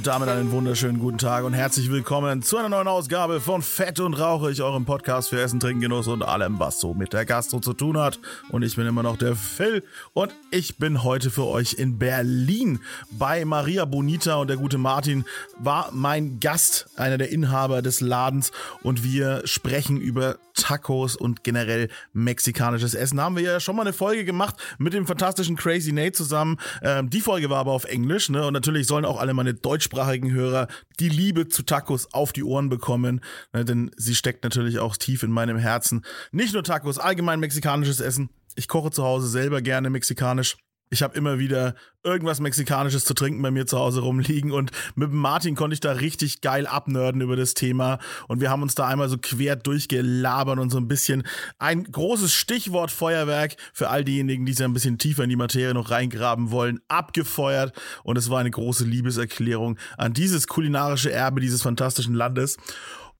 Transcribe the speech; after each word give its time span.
Und 0.00 0.06
damit 0.06 0.30
einen 0.30 0.50
wunderschönen 0.50 0.98
guten 0.98 1.18
Tag 1.18 1.44
und 1.44 1.52
herzlich 1.52 1.90
willkommen 1.90 2.40
zu 2.40 2.56
einer 2.56 2.70
neuen 2.70 2.88
Ausgabe 2.88 3.38
von 3.38 3.60
Fett 3.60 4.00
und 4.00 4.14
Rauchig, 4.14 4.62
eurem 4.62 4.86
Podcast 4.86 5.28
für 5.28 5.38
Essen, 5.38 5.60
Trinken, 5.60 5.82
Genuss 5.82 6.08
und 6.08 6.22
allem, 6.22 6.58
was 6.58 6.80
so 6.80 6.94
mit 6.94 7.12
der 7.12 7.26
Gastro 7.26 7.60
zu 7.60 7.74
tun 7.74 7.98
hat. 7.98 8.18
Und 8.48 8.62
ich 8.62 8.76
bin 8.76 8.86
immer 8.86 9.02
noch 9.02 9.18
der 9.18 9.36
Phil 9.36 9.84
und 10.14 10.34
ich 10.50 10.78
bin 10.78 11.04
heute 11.04 11.30
für 11.30 11.46
euch 11.46 11.74
in 11.74 11.98
Berlin 11.98 12.80
bei 13.10 13.44
Maria 13.44 13.84
Bonita 13.84 14.36
und 14.36 14.48
der 14.48 14.56
gute 14.56 14.78
Martin 14.78 15.26
war 15.58 15.90
mein 15.92 16.40
Gast, 16.40 16.88
einer 16.96 17.18
der 17.18 17.30
Inhaber 17.30 17.82
des 17.82 18.00
Ladens 18.00 18.52
und 18.82 19.04
wir 19.04 19.42
sprechen 19.44 20.00
über 20.00 20.38
Tacos 20.54 21.16
und 21.16 21.44
generell 21.44 21.88
mexikanisches 22.12 22.94
Essen. 22.94 23.20
Haben 23.20 23.36
wir 23.36 23.42
ja 23.42 23.60
schon 23.60 23.76
mal 23.76 23.82
eine 23.82 23.92
Folge 23.92 24.24
gemacht 24.24 24.56
mit 24.78 24.92
dem 24.92 25.06
fantastischen 25.06 25.56
Crazy 25.56 25.92
Nate 25.92 26.12
zusammen. 26.12 26.58
Ähm, 26.82 27.10
die 27.10 27.20
Folge 27.20 27.50
war 27.50 27.58
aber 27.58 27.72
auf 27.72 27.84
Englisch, 27.84 28.28
ne? 28.28 28.46
Und 28.46 28.52
natürlich 28.52 28.86
sollen 28.86 29.04
auch 29.04 29.20
alle 29.20 29.34
meine 29.34 29.54
deutschsprachigen 29.90 30.30
Hörer 30.30 30.68
die 30.98 31.08
Liebe 31.08 31.48
zu 31.48 31.62
Tacos 31.62 32.12
auf 32.12 32.32
die 32.32 32.44
Ohren 32.44 32.68
bekommen, 32.68 33.20
ne? 33.52 33.64
denn 33.64 33.90
sie 33.96 34.14
steckt 34.14 34.44
natürlich 34.44 34.78
auch 34.78 34.96
tief 34.96 35.22
in 35.22 35.30
meinem 35.30 35.58
Herzen. 35.58 36.04
Nicht 36.32 36.54
nur 36.54 36.62
Tacos, 36.62 36.98
allgemein 36.98 37.40
mexikanisches 37.40 38.00
Essen. 38.00 38.30
Ich 38.56 38.68
koche 38.68 38.90
zu 38.90 39.04
Hause 39.04 39.28
selber 39.28 39.62
gerne 39.62 39.90
mexikanisch. 39.90 40.56
Ich 40.92 41.04
habe 41.04 41.16
immer 41.16 41.38
wieder 41.38 41.76
irgendwas 42.02 42.40
Mexikanisches 42.40 43.04
zu 43.04 43.14
trinken 43.14 43.40
bei 43.42 43.52
mir 43.52 43.64
zu 43.64 43.78
Hause 43.78 44.00
rumliegen 44.00 44.50
und 44.50 44.72
mit 44.96 45.12
Martin 45.12 45.54
konnte 45.54 45.74
ich 45.74 45.80
da 45.80 45.92
richtig 45.92 46.40
geil 46.40 46.66
abnörden 46.66 47.20
über 47.20 47.36
das 47.36 47.54
Thema 47.54 48.00
und 48.26 48.40
wir 48.40 48.50
haben 48.50 48.62
uns 48.62 48.74
da 48.74 48.88
einmal 48.88 49.08
so 49.08 49.16
quer 49.16 49.54
durchgelabert 49.54 50.58
und 50.58 50.70
so 50.70 50.78
ein 50.78 50.88
bisschen 50.88 51.22
ein 51.60 51.84
großes 51.84 52.34
Stichwort 52.34 52.90
Feuerwerk 52.90 53.56
für 53.72 53.88
all 53.88 54.04
diejenigen, 54.04 54.44
die 54.46 54.52
sich 54.52 54.64
ein 54.64 54.72
bisschen 54.72 54.98
tiefer 54.98 55.22
in 55.22 55.30
die 55.30 55.36
Materie 55.36 55.74
noch 55.74 55.92
reingraben 55.92 56.50
wollen, 56.50 56.80
abgefeuert 56.88 57.72
und 58.02 58.18
es 58.18 58.28
war 58.28 58.40
eine 58.40 58.50
große 58.50 58.84
Liebeserklärung 58.84 59.78
an 59.96 60.12
dieses 60.12 60.48
kulinarische 60.48 61.12
Erbe 61.12 61.40
dieses 61.40 61.62
fantastischen 61.62 62.14
Landes. 62.14 62.56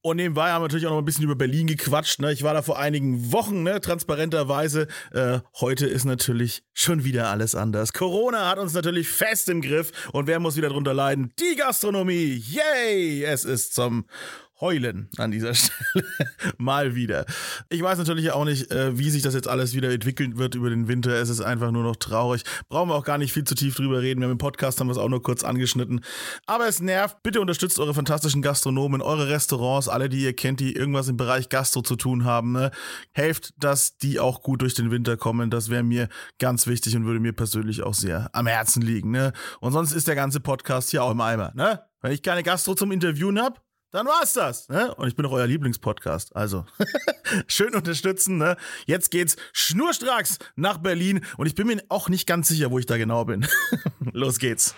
Und 0.03 0.17
nebenbei 0.17 0.49
haben 0.49 0.61
wir 0.61 0.67
natürlich 0.67 0.87
auch 0.87 0.91
noch 0.91 0.97
ein 0.97 1.05
bisschen 1.05 1.25
über 1.25 1.35
Berlin 1.35 1.67
gequatscht. 1.67 2.19
Ne? 2.19 2.33
Ich 2.33 2.41
war 2.41 2.55
da 2.55 2.63
vor 2.63 2.79
einigen 2.79 3.31
Wochen, 3.31 3.61
ne? 3.61 3.79
transparenterweise. 3.81 4.87
Äh, 5.11 5.41
heute 5.59 5.85
ist 5.85 6.05
natürlich 6.05 6.63
schon 6.73 7.03
wieder 7.03 7.29
alles 7.29 7.53
anders. 7.53 7.93
Corona 7.93 8.49
hat 8.49 8.57
uns 8.57 8.73
natürlich 8.73 9.09
fest 9.09 9.47
im 9.49 9.61
Griff. 9.61 9.91
Und 10.11 10.25
wer 10.25 10.39
muss 10.39 10.57
wieder 10.57 10.69
drunter 10.69 10.95
leiden? 10.95 11.33
Die 11.39 11.55
Gastronomie. 11.55 12.43
Yay! 12.47 13.23
Es 13.23 13.45
ist 13.45 13.75
zum 13.75 14.05
heulen 14.61 15.09
an 15.17 15.31
dieser 15.31 15.53
Stelle. 15.55 16.05
Mal 16.57 16.95
wieder. 16.95 17.25
Ich 17.69 17.81
weiß 17.81 17.97
natürlich 17.97 18.31
auch 18.31 18.45
nicht, 18.45 18.71
äh, 18.71 18.97
wie 18.97 19.09
sich 19.09 19.23
das 19.23 19.33
jetzt 19.33 19.47
alles 19.47 19.73
wieder 19.73 19.91
entwickeln 19.91 20.37
wird 20.37 20.55
über 20.55 20.69
den 20.69 20.87
Winter. 20.87 21.11
Es 21.11 21.29
ist 21.29 21.41
einfach 21.41 21.71
nur 21.71 21.83
noch 21.83 21.95
traurig. 21.95 22.43
Brauchen 22.69 22.89
wir 22.89 22.95
auch 22.95 23.03
gar 23.03 23.17
nicht 23.17 23.33
viel 23.33 23.43
zu 23.43 23.55
tief 23.55 23.75
drüber 23.75 24.01
reden. 24.01 24.21
Wir 24.21 24.25
haben 24.25 24.33
im 24.33 24.37
Podcast 24.37 24.79
haben 24.79 24.87
wir 24.87 24.91
es 24.91 24.97
auch 24.97 25.09
nur 25.09 25.21
kurz 25.21 25.43
angeschnitten. 25.43 26.01
Aber 26.45 26.67
es 26.67 26.79
nervt. 26.79 27.23
Bitte 27.23 27.41
unterstützt 27.41 27.79
eure 27.79 27.93
fantastischen 27.93 28.41
Gastronomen, 28.41 29.01
eure 29.01 29.27
Restaurants, 29.29 29.89
alle, 29.89 30.07
die 30.07 30.23
ihr 30.23 30.35
kennt, 30.35 30.59
die 30.59 30.75
irgendwas 30.75 31.07
im 31.07 31.17
Bereich 31.17 31.49
Gastro 31.49 31.81
zu 31.81 31.95
tun 31.95 32.23
haben. 32.23 32.51
Ne? 32.53 32.71
Helft, 33.11 33.53
dass 33.57 33.97
die 33.97 34.19
auch 34.19 34.43
gut 34.43 34.61
durch 34.61 34.75
den 34.75 34.91
Winter 34.91 35.17
kommen. 35.17 35.49
Das 35.49 35.69
wäre 35.69 35.83
mir 35.83 36.07
ganz 36.39 36.67
wichtig 36.67 36.95
und 36.95 37.05
würde 37.05 37.19
mir 37.19 37.33
persönlich 37.33 37.81
auch 37.83 37.95
sehr 37.95 38.29
am 38.33 38.47
Herzen 38.47 38.81
liegen. 38.81 39.11
Ne? 39.11 39.33
Und 39.59 39.71
sonst 39.73 39.91
ist 39.91 40.07
der 40.07 40.15
ganze 40.15 40.39
Podcast 40.39 40.91
hier 40.91 41.03
auch 41.03 41.11
im 41.11 41.21
Eimer. 41.21 41.51
Ne? 41.55 41.81
Wenn 42.01 42.11
ich 42.11 42.23
keine 42.23 42.43
Gastro 42.43 42.75
zum 42.75 42.91
Interviewen 42.91 43.39
habe, 43.39 43.59
dann 43.91 44.07
war's 44.07 44.33
das. 44.33 44.69
Ne? 44.69 44.93
Und 44.95 45.07
ich 45.07 45.15
bin 45.15 45.25
auch 45.25 45.31
euer 45.31 45.47
Lieblingspodcast. 45.47 46.35
Also 46.35 46.65
schön 47.47 47.75
unterstützen. 47.75 48.37
Ne? 48.37 48.55
Jetzt 48.85 49.11
geht's 49.11 49.35
schnurstracks 49.53 50.39
nach 50.55 50.77
Berlin 50.77 51.21
und 51.37 51.47
ich 51.47 51.55
bin 51.55 51.67
mir 51.67 51.81
auch 51.89 52.09
nicht 52.09 52.25
ganz 52.27 52.47
sicher, 52.47 52.71
wo 52.71 52.79
ich 52.79 52.85
da 52.85 52.97
genau 52.97 53.25
bin. 53.25 53.45
Los 54.13 54.39
geht's. 54.39 54.73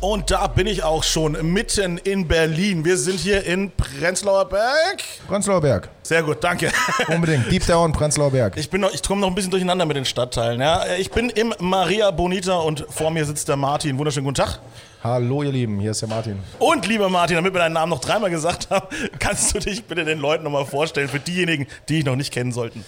Und 0.00 0.30
da 0.30 0.48
bin 0.48 0.66
ich 0.66 0.82
auch 0.82 1.02
schon 1.02 1.32
mitten 1.50 1.96
in 1.96 2.28
Berlin. 2.28 2.84
Wir 2.84 2.98
sind 2.98 3.18
hier 3.18 3.42
in 3.44 3.70
Prenzlauer 3.70 4.44
Berg. 4.44 5.02
Prenzlauer 5.26 5.62
Berg. 5.62 5.88
Sehr 6.02 6.22
gut, 6.22 6.44
danke. 6.44 6.70
Unbedingt. 7.08 7.50
Deep 7.50 7.66
Down, 7.66 7.90
Prenzlauer 7.92 8.30
Berg. 8.30 8.58
Ich, 8.58 8.68
bin 8.68 8.82
noch, 8.82 8.92
ich 8.92 9.02
komme 9.02 9.22
noch 9.22 9.28
ein 9.28 9.34
bisschen 9.34 9.50
durcheinander 9.50 9.86
mit 9.86 9.96
den 9.96 10.04
Stadtteilen. 10.04 10.60
Ja? 10.60 10.94
Ich 10.98 11.10
bin 11.10 11.30
im 11.30 11.54
Maria 11.58 12.10
Bonita 12.10 12.56
und 12.58 12.84
vor 12.90 13.10
mir 13.10 13.24
sitzt 13.24 13.48
der 13.48 13.56
Martin. 13.56 13.96
Wunderschönen 13.96 14.26
guten 14.26 14.44
Tag. 14.44 14.60
Hallo 15.04 15.42
ihr 15.42 15.52
Lieben, 15.52 15.80
hier 15.80 15.90
ist 15.90 16.00
der 16.00 16.08
Martin. 16.08 16.38
Und 16.58 16.86
lieber 16.86 17.10
Martin, 17.10 17.36
damit 17.36 17.52
wir 17.52 17.58
deinen 17.58 17.74
Namen 17.74 17.90
noch 17.90 18.00
dreimal 18.00 18.30
gesagt 18.30 18.70
haben, 18.70 18.86
kannst 19.18 19.54
du 19.54 19.58
dich 19.58 19.84
bitte 19.84 20.02
den 20.02 20.18
Leuten 20.18 20.44
nochmal 20.44 20.64
vorstellen, 20.64 21.10
für 21.10 21.20
diejenigen, 21.20 21.66
die 21.90 21.96
dich 21.96 22.06
noch 22.06 22.16
nicht 22.16 22.32
kennen 22.32 22.52
sollten. 22.52 22.82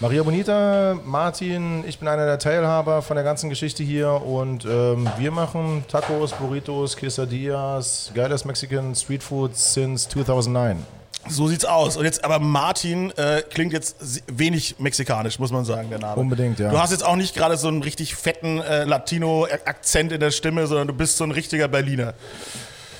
Maria 0.00 0.24
Bonita, 0.24 0.98
Martin, 1.04 1.84
ich 1.86 2.00
bin 2.00 2.08
einer 2.08 2.26
der 2.26 2.40
Teilhaber 2.40 3.02
von 3.02 3.14
der 3.14 3.22
ganzen 3.22 3.50
Geschichte 3.50 3.84
hier 3.84 4.10
und 4.10 4.64
ähm, 4.64 5.08
wir 5.16 5.30
machen 5.30 5.84
Tacos, 5.86 6.32
Burritos, 6.32 6.96
Quesadillas, 6.96 8.10
geiles 8.16 8.44
Mexican 8.44 8.92
Street 8.96 9.22
Food 9.22 9.56
since 9.56 10.08
2009. 10.08 10.99
So 11.30 11.48
sieht's 11.48 11.64
aus. 11.64 11.96
Und 11.96 12.04
jetzt 12.04 12.24
aber 12.24 12.38
Martin 12.38 13.10
äh, 13.12 13.42
klingt 13.48 13.72
jetzt 13.72 14.22
wenig 14.26 14.76
mexikanisch, 14.78 15.38
muss 15.38 15.52
man 15.52 15.64
sagen, 15.64 15.90
der 15.90 15.98
Name. 15.98 16.20
Unbedingt, 16.20 16.58
ja. 16.58 16.70
Du 16.70 16.78
hast 16.78 16.90
jetzt 16.90 17.04
auch 17.04 17.16
nicht 17.16 17.34
gerade 17.34 17.56
so 17.56 17.68
einen 17.68 17.82
richtig 17.82 18.14
fetten 18.14 18.60
äh, 18.60 18.84
Latino-Akzent 18.84 20.12
in 20.12 20.20
der 20.20 20.30
Stimme, 20.30 20.66
sondern 20.66 20.88
du 20.88 20.94
bist 20.94 21.16
so 21.16 21.24
ein 21.24 21.30
richtiger 21.30 21.68
Berliner. 21.68 22.14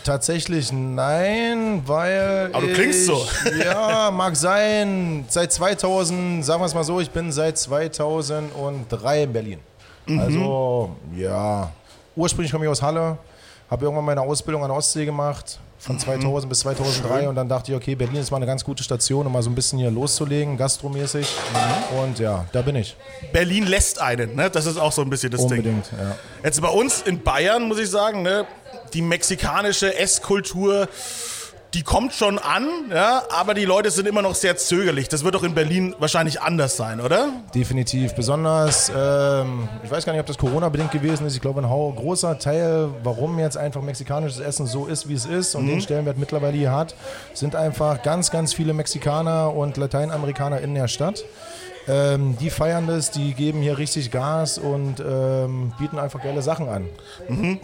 Tatsächlich 0.04 0.72
nein, 0.72 1.82
weil. 1.86 2.50
Aber 2.52 2.62
du 2.62 2.68
ich, 2.68 2.74
klingst 2.74 3.06
so. 3.06 3.26
Ja, 3.62 4.10
mag 4.10 4.34
sein. 4.34 5.24
Seit 5.28 5.52
2000, 5.52 6.44
sagen 6.44 6.62
wir 6.62 6.66
es 6.66 6.74
mal 6.74 6.84
so, 6.84 7.00
ich 7.00 7.10
bin 7.10 7.32
seit 7.32 7.58
2003 7.58 9.22
in 9.24 9.32
Berlin. 9.32 9.58
Mhm. 10.06 10.20
Also, 10.20 10.96
ja. 11.14 11.70
Ursprünglich 12.16 12.50
komme 12.50 12.64
ich 12.64 12.70
aus 12.70 12.82
Halle, 12.82 13.18
habe 13.70 13.84
irgendwann 13.84 14.04
meine 14.04 14.22
Ausbildung 14.22 14.62
an 14.62 14.68
der 14.68 14.76
Ostsee 14.76 15.04
gemacht, 15.04 15.60
von 15.80 15.98
2000 15.98 16.48
bis 16.48 16.60
2003. 16.60 17.20
Schön. 17.20 17.28
Und 17.28 17.34
dann 17.34 17.48
dachte 17.48 17.72
ich, 17.72 17.76
okay, 17.76 17.94
Berlin 17.94 18.16
ist 18.16 18.30
mal 18.30 18.36
eine 18.36 18.46
ganz 18.46 18.62
gute 18.62 18.84
Station, 18.84 19.26
um 19.26 19.32
mal 19.32 19.42
so 19.42 19.48
ein 19.50 19.54
bisschen 19.54 19.78
hier 19.78 19.90
loszulegen, 19.90 20.56
gastromäßig. 20.58 21.26
Und 22.02 22.18
ja, 22.18 22.44
da 22.52 22.60
bin 22.62 22.76
ich. 22.76 22.96
Berlin 23.32 23.66
lässt 23.66 24.00
einen, 24.00 24.36
ne? 24.36 24.50
Das 24.50 24.66
ist 24.66 24.76
auch 24.76 24.92
so 24.92 25.00
ein 25.02 25.10
bisschen 25.10 25.30
das 25.30 25.40
Ding. 25.46 25.58
Unbedingt, 25.58 25.86
ja. 25.92 26.16
Jetzt 26.44 26.60
bei 26.60 26.68
uns 26.68 27.00
in 27.02 27.22
Bayern, 27.22 27.66
muss 27.66 27.78
ich 27.78 27.88
sagen, 27.88 28.22
ne? 28.22 28.46
Die 28.92 29.00
mexikanische 29.02 29.96
Esskultur, 29.96 30.86
die 31.74 31.82
kommt 31.82 32.12
schon 32.12 32.38
an, 32.38 32.66
ja, 32.90 33.22
aber 33.30 33.54
die 33.54 33.64
Leute 33.64 33.90
sind 33.90 34.08
immer 34.08 34.22
noch 34.22 34.34
sehr 34.34 34.56
zögerlich. 34.56 35.08
Das 35.08 35.22
wird 35.22 35.34
doch 35.36 35.44
in 35.44 35.54
Berlin 35.54 35.94
wahrscheinlich 35.98 36.40
anders 36.42 36.76
sein, 36.76 37.00
oder? 37.00 37.28
Definitiv. 37.54 38.14
Besonders, 38.14 38.90
ähm, 38.96 39.68
ich 39.84 39.90
weiß 39.90 40.04
gar 40.04 40.12
nicht, 40.12 40.20
ob 40.20 40.26
das 40.26 40.36
Corona-bedingt 40.38 40.90
gewesen 40.90 41.26
ist. 41.26 41.34
Ich 41.36 41.40
glaube, 41.40 41.60
ein 41.60 41.68
hau- 41.70 41.92
großer 41.92 42.38
Teil, 42.40 42.88
warum 43.04 43.38
jetzt 43.38 43.56
einfach 43.56 43.82
mexikanisches 43.82 44.40
Essen 44.40 44.66
so 44.66 44.86
ist, 44.86 45.08
wie 45.08 45.14
es 45.14 45.26
ist 45.26 45.54
und 45.54 45.66
den 45.68 45.80
Stellenwert 45.80 46.18
mittlerweile 46.18 46.56
hier 46.56 46.72
hat, 46.72 46.94
sind 47.34 47.54
einfach 47.54 48.02
ganz, 48.02 48.30
ganz 48.32 48.52
viele 48.52 48.72
Mexikaner 48.74 49.54
und 49.54 49.76
Lateinamerikaner 49.76 50.60
in 50.60 50.74
der 50.74 50.88
Stadt. 50.88 51.24
Ähm, 51.88 52.36
die 52.38 52.50
feiern 52.50 52.86
das, 52.86 53.10
die 53.10 53.34
geben 53.34 53.62
hier 53.62 53.78
richtig 53.78 54.10
Gas 54.10 54.58
und 54.58 55.00
ähm, 55.00 55.72
bieten 55.78 55.98
einfach 55.98 56.22
geile 56.22 56.42
Sachen 56.42 56.68
an. 56.68 56.88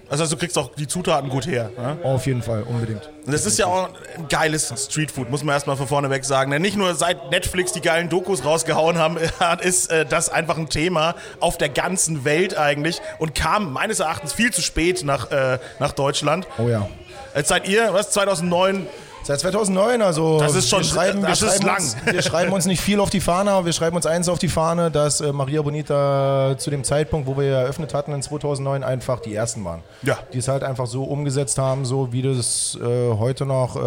Also 0.08 0.26
du 0.26 0.36
kriegst 0.36 0.56
auch 0.58 0.74
die 0.74 0.86
Zutaten 0.86 1.28
gut 1.28 1.46
her. 1.46 1.70
Ne? 1.76 1.98
Auf 2.02 2.26
jeden 2.26 2.42
Fall, 2.42 2.62
unbedingt. 2.62 3.08
Und 3.26 3.32
das 3.32 3.44
ist 3.44 3.58
ja 3.58 3.66
auch 3.66 3.88
ein 4.16 4.28
geiles 4.28 4.72
Streetfood, 4.86 5.30
muss 5.30 5.44
man 5.44 5.54
erstmal 5.54 5.76
von 5.76 5.86
vorne 5.86 6.10
weg 6.10 6.24
sagen. 6.24 6.50
Denn 6.50 6.62
nicht 6.62 6.76
nur 6.76 6.94
seit 6.94 7.30
Netflix 7.30 7.72
die 7.72 7.80
geilen 7.80 8.08
Dokus 8.08 8.44
rausgehauen 8.44 8.98
haben, 8.98 9.18
ist 9.60 9.90
äh, 9.90 10.06
das 10.06 10.28
einfach 10.28 10.56
ein 10.56 10.68
Thema 10.68 11.14
auf 11.40 11.58
der 11.58 11.68
ganzen 11.68 12.24
Welt 12.24 12.56
eigentlich 12.56 13.00
und 13.18 13.34
kam 13.34 13.72
meines 13.72 14.00
Erachtens 14.00 14.32
viel 14.32 14.52
zu 14.52 14.62
spät 14.62 15.04
nach, 15.04 15.30
äh, 15.30 15.58
nach 15.78 15.92
Deutschland. 15.92 16.46
Oh 16.58 16.68
ja. 16.68 16.88
Jetzt 17.34 17.48
seid 17.48 17.68
ihr, 17.68 17.92
was, 17.92 18.10
2009? 18.12 18.86
Seit 19.26 19.40
2009, 19.40 20.02
also 20.02 20.38
Das 20.38 20.54
ist 20.54 20.68
schon- 20.70 20.78
wir 20.78 20.84
schreiben, 20.84 21.20
das 21.22 21.40
wir 21.42 21.48
ist 21.48 21.54
schreiben 21.54 21.66
lang. 21.66 21.76
Uns, 21.82 21.96
wir 22.06 22.22
schreiben 22.22 22.52
uns 22.52 22.66
nicht 22.66 22.80
viel 22.80 23.00
auf 23.00 23.10
die 23.10 23.18
Fahne, 23.20 23.50
aber 23.50 23.66
wir 23.66 23.72
schreiben 23.72 23.96
uns 23.96 24.06
eins 24.06 24.28
auf 24.28 24.38
die 24.38 24.46
Fahne, 24.48 24.88
dass 24.92 25.20
äh, 25.20 25.32
Maria 25.32 25.62
Bonita 25.62 26.54
zu 26.58 26.70
dem 26.70 26.84
Zeitpunkt, 26.84 27.26
wo 27.26 27.36
wir 27.36 27.46
eröffnet 27.52 27.92
hatten 27.92 28.12
in 28.12 28.22
2009, 28.22 28.84
einfach 28.84 29.18
die 29.18 29.34
ersten 29.34 29.64
waren. 29.64 29.82
Ja. 30.02 30.16
Die 30.32 30.38
es 30.38 30.46
halt 30.46 30.62
einfach 30.62 30.86
so 30.86 31.02
umgesetzt 31.02 31.58
haben, 31.58 31.84
so 31.84 32.12
wie 32.12 32.22
das 32.22 32.78
äh, 32.80 33.12
heute 33.18 33.46
noch 33.46 33.74
äh, 33.74 33.80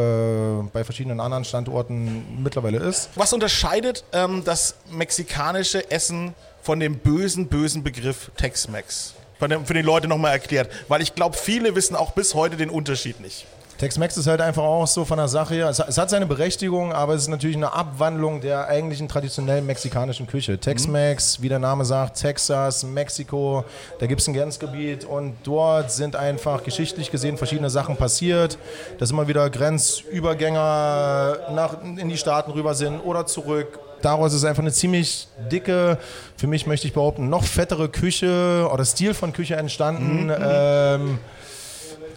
bei 0.74 0.84
verschiedenen 0.84 1.22
anderen 1.22 1.46
Standorten 1.46 2.26
mittlerweile 2.44 2.80
ist. 2.80 3.10
Was 3.16 3.32
unterscheidet 3.32 4.04
ähm, 4.12 4.44
das 4.44 4.76
mexikanische 4.92 5.90
Essen 5.90 6.34
von 6.62 6.82
dem 6.82 6.98
bösen, 6.98 7.48
bösen 7.48 7.82
Begriff 7.84 8.30
Tex-Mex? 8.36 9.14
Für 9.40 9.74
die 9.74 9.82
Leute 9.82 10.10
nochmal 10.10 10.34
erklärt. 10.34 10.70
Weil 10.90 11.02
ich 11.02 11.16
glaube, 11.16 11.38
viele 11.38 11.74
wissen 11.74 11.96
auch 11.96 12.12
bis 12.12 12.36
heute 12.36 12.58
den 12.58 12.70
Unterschied 12.70 13.22
nicht. 13.22 13.46
Tex-Mex 13.80 14.18
ist 14.18 14.28
halt 14.28 14.42
einfach 14.42 14.64
auch 14.64 14.86
so 14.88 15.06
von 15.06 15.18
der 15.18 15.30
Sache 15.30 15.54
her. 15.54 15.70
Es, 15.70 15.80
es, 15.80 15.98
hat 15.98 16.10
seine 16.10 16.26
Berechtigung, 16.26 16.92
aber 16.92 17.14
es 17.14 17.22
ist 17.22 17.28
natürlich 17.30 17.56
eine 17.56 17.72
Abwandlung 17.72 18.42
der 18.42 18.68
eigentlichen 18.68 19.08
traditionellen 19.08 19.66
mexikanischen 19.66 20.28
Küche. 20.28 20.60
Tex-Mex, 20.60 21.42
wie 21.42 21.48
der 21.48 21.60
Name 21.60 21.86
sagt, 21.86 22.20
Texas, 22.20 22.84
Mexiko, 22.84 23.64
da 24.00 24.06
gibt 24.06 24.20
es 24.20 24.28
ein 24.28 24.34
Grenzgebiet 24.34 25.06
und 25.06 25.36
dort 25.46 25.92
sind 25.92 26.18
einfach 26.18 26.64
geschichtlich 26.66 27.10
gesehen 27.10 27.38
verschiedene 27.38 27.70
Sachen 27.70 27.96
passiert, 27.96 28.58
dass 28.98 29.12
immer 29.12 29.30
wieder 29.30 29.50
Grenzübergänger 29.50 31.38
nach, 31.54 31.82
in 31.82 32.10
die 32.10 32.18
Staaten 32.18 32.52
rüber 32.52 32.76
sind 32.76 33.00
oder 33.00 33.26
zurück 33.26 33.80
daraus 34.02 34.34
ist 34.34 34.46
einfach 34.46 34.64
eine 34.64 34.72
ziemlich 34.72 35.28
dicke, 35.52 35.98
für 36.38 36.48
mich 36.48 36.66
möchte 36.66 36.88
ich 36.88 36.94
behaupten, 36.94 37.28
noch 37.28 37.44
fettere 37.44 37.90
Küche 37.90 38.70
oder 38.72 38.86
Stil 38.86 39.14
von 39.14 39.34
Küche 39.34 39.58
entstanden. 39.58 40.28
Mhm. 40.28 40.36
Ähm, 40.42 41.20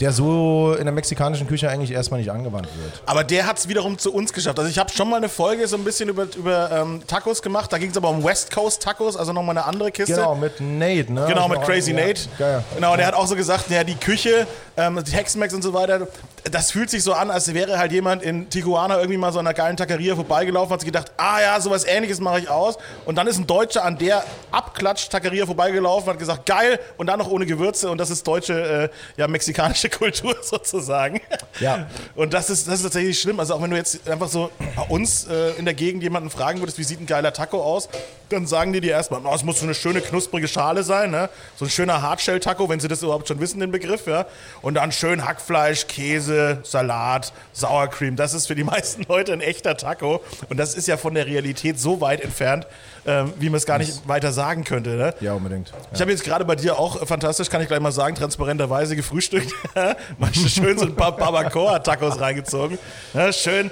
der 0.02 0.10
so 0.10 0.74
in 0.76 0.84
der 0.84 0.92
mexikanischen 0.92 1.46
Küche 1.46 1.70
eigentlich 1.70 1.92
erstmal 1.92 2.18
nicht 2.18 2.32
angewandt 2.32 2.66
wird. 2.76 3.02
Aber 3.06 3.22
der 3.22 3.46
hat 3.46 3.58
es 3.58 3.68
wiederum 3.68 3.98
zu 3.98 4.12
uns 4.12 4.32
geschafft. 4.32 4.58
Also 4.58 4.68
ich 4.68 4.76
habe 4.76 4.90
schon 4.90 5.08
mal 5.08 5.18
eine 5.18 5.28
Folge 5.28 5.68
so 5.68 5.76
ein 5.76 5.84
bisschen 5.84 6.08
über, 6.08 6.26
über 6.36 6.72
ähm, 6.72 7.02
Tacos 7.06 7.40
gemacht. 7.40 7.72
Da 7.72 7.78
ging 7.78 7.90
es 7.90 7.96
aber 7.96 8.08
um 8.08 8.24
West 8.24 8.52
Coast 8.52 8.82
Tacos, 8.82 9.16
also 9.16 9.32
nochmal 9.32 9.56
eine 9.56 9.64
andere 9.64 9.92
Kiste. 9.92 10.16
Genau, 10.16 10.34
mit 10.34 10.60
Nate, 10.60 11.12
ne? 11.12 11.26
Genau, 11.28 11.46
mit 11.46 11.62
Crazy 11.62 11.92
Nate. 11.92 12.22
Ja, 12.36 12.64
genau, 12.74 12.92
und 12.92 12.98
der 12.98 13.06
hat 13.06 13.14
auch 13.14 13.28
so 13.28 13.36
gesagt, 13.36 13.70
ja, 13.70 13.84
die 13.84 13.94
Küche, 13.94 14.48
ähm, 14.76 15.02
Tex-Mex 15.04 15.54
und 15.54 15.62
so 15.62 15.72
weiter, 15.74 16.08
das 16.50 16.70
fühlt 16.70 16.90
sich 16.90 17.02
so 17.02 17.12
an, 17.12 17.30
als 17.30 17.52
wäre 17.54 17.78
halt 17.78 17.92
jemand 17.92 18.22
in 18.22 18.50
Tijuana 18.50 18.96
irgendwie 18.98 19.18
mal 19.18 19.32
so 19.32 19.38
an 19.38 19.46
einer 19.46 19.54
geilen 19.54 19.76
Taqueria 19.76 20.16
vorbeigelaufen, 20.16 20.72
hat 20.72 20.80
sich 20.80 20.86
gedacht, 20.86 21.12
ah 21.16 21.40
ja, 21.40 21.60
sowas 21.60 21.84
ähnliches 21.84 22.20
mache 22.20 22.40
ich 22.40 22.48
aus. 22.48 22.78
Und 23.04 23.16
dann 23.16 23.26
ist 23.26 23.38
ein 23.38 23.46
Deutscher 23.46 23.84
an 23.84 23.98
der 23.98 24.24
abklatscht 24.50 25.10
Taqueria 25.10 25.46
vorbeigelaufen, 25.46 26.10
hat 26.10 26.18
gesagt, 26.18 26.46
geil, 26.46 26.80
und 26.96 27.06
dann 27.06 27.18
noch 27.18 27.30
ohne 27.30 27.46
Gewürze. 27.46 27.90
Und 27.90 27.98
das 27.98 28.10
ist 28.10 28.26
deutsche, 28.26 28.90
äh, 28.90 29.20
ja, 29.20 29.28
mexikanische 29.28 29.88
Kultur 29.90 30.34
sozusagen. 30.42 31.20
Ja. 31.60 31.86
Und 32.14 32.32
das 32.32 32.50
ist, 32.50 32.66
das 32.66 32.76
ist 32.76 32.82
tatsächlich 32.82 33.20
schlimm. 33.20 33.38
Also 33.38 33.54
auch 33.54 33.62
wenn 33.62 33.70
du 33.70 33.76
jetzt 33.76 34.08
einfach 34.08 34.28
so 34.28 34.50
bei 34.76 34.82
uns 34.82 35.26
äh, 35.26 35.52
in 35.58 35.64
der 35.64 35.74
Gegend 35.74 36.02
jemanden 36.02 36.30
fragen 36.30 36.60
würdest, 36.60 36.78
wie 36.78 36.84
sieht 36.84 37.00
ein 37.00 37.06
geiler 37.06 37.32
Taco 37.32 37.62
aus, 37.62 37.88
dann 38.28 38.46
sagen 38.46 38.72
die 38.72 38.80
dir 38.80 38.92
erstmal, 38.92 39.20
oh, 39.24 39.34
es 39.34 39.44
muss 39.44 39.60
so 39.60 39.66
eine 39.66 39.74
schöne 39.74 40.00
knusprige 40.00 40.48
Schale 40.48 40.82
sein, 40.82 41.10
ne? 41.10 41.28
so 41.56 41.66
ein 41.66 41.70
schöner 41.70 42.02
Hardshell-Taco, 42.02 42.68
wenn 42.68 42.80
sie 42.80 42.88
das 42.88 43.02
überhaupt 43.02 43.28
schon 43.28 43.38
wissen, 43.40 43.60
den 43.60 43.70
Begriff. 43.70 44.06
Ja? 44.06 44.26
Und 44.62 44.74
dann 44.74 44.92
schön 44.92 45.26
Hackfleisch, 45.26 45.88
Käse, 45.88 46.60
Salat, 46.62 47.32
Sour 47.52 47.88
Cream. 47.88 48.16
Das 48.16 48.32
ist 48.32 48.46
für 48.46 48.54
die 48.54 48.64
meisten 48.72 49.04
Leute 49.08 49.32
ein 49.32 49.40
echter 49.40 49.76
Taco. 49.76 50.22
Und 50.48 50.56
das 50.56 50.74
ist 50.74 50.88
ja 50.88 50.96
von 50.96 51.14
der 51.14 51.26
Realität 51.26 51.78
so 51.78 52.00
weit 52.00 52.20
entfernt, 52.20 52.66
ähm, 53.04 53.32
wie 53.38 53.50
man 53.50 53.56
es 53.56 53.66
gar 53.66 53.78
nicht 53.78 54.06
weiter 54.08 54.32
sagen 54.32 54.64
könnte. 54.64 54.90
Ne? 54.90 55.14
Ja, 55.20 55.34
unbedingt. 55.34 55.70
Ja. 55.70 55.76
Ich 55.92 56.00
habe 56.00 56.10
jetzt 56.10 56.24
gerade 56.24 56.44
bei 56.44 56.54
dir 56.54 56.78
auch 56.78 57.06
fantastisch, 57.06 57.50
kann 57.50 57.60
ich 57.60 57.68
gleich 57.68 57.80
mal 57.80 57.92
sagen, 57.92 58.14
transparenterweise 58.14 58.96
gefrühstückt. 58.96 59.52
Manche 60.18 60.48
schön 60.48 60.78
so 60.78 60.86
ein 60.86 60.94
paar 60.94 61.16
Barbacoa-Tacos 61.16 62.20
reingezogen. 62.20 62.78
Ja, 63.12 63.32
schön 63.32 63.70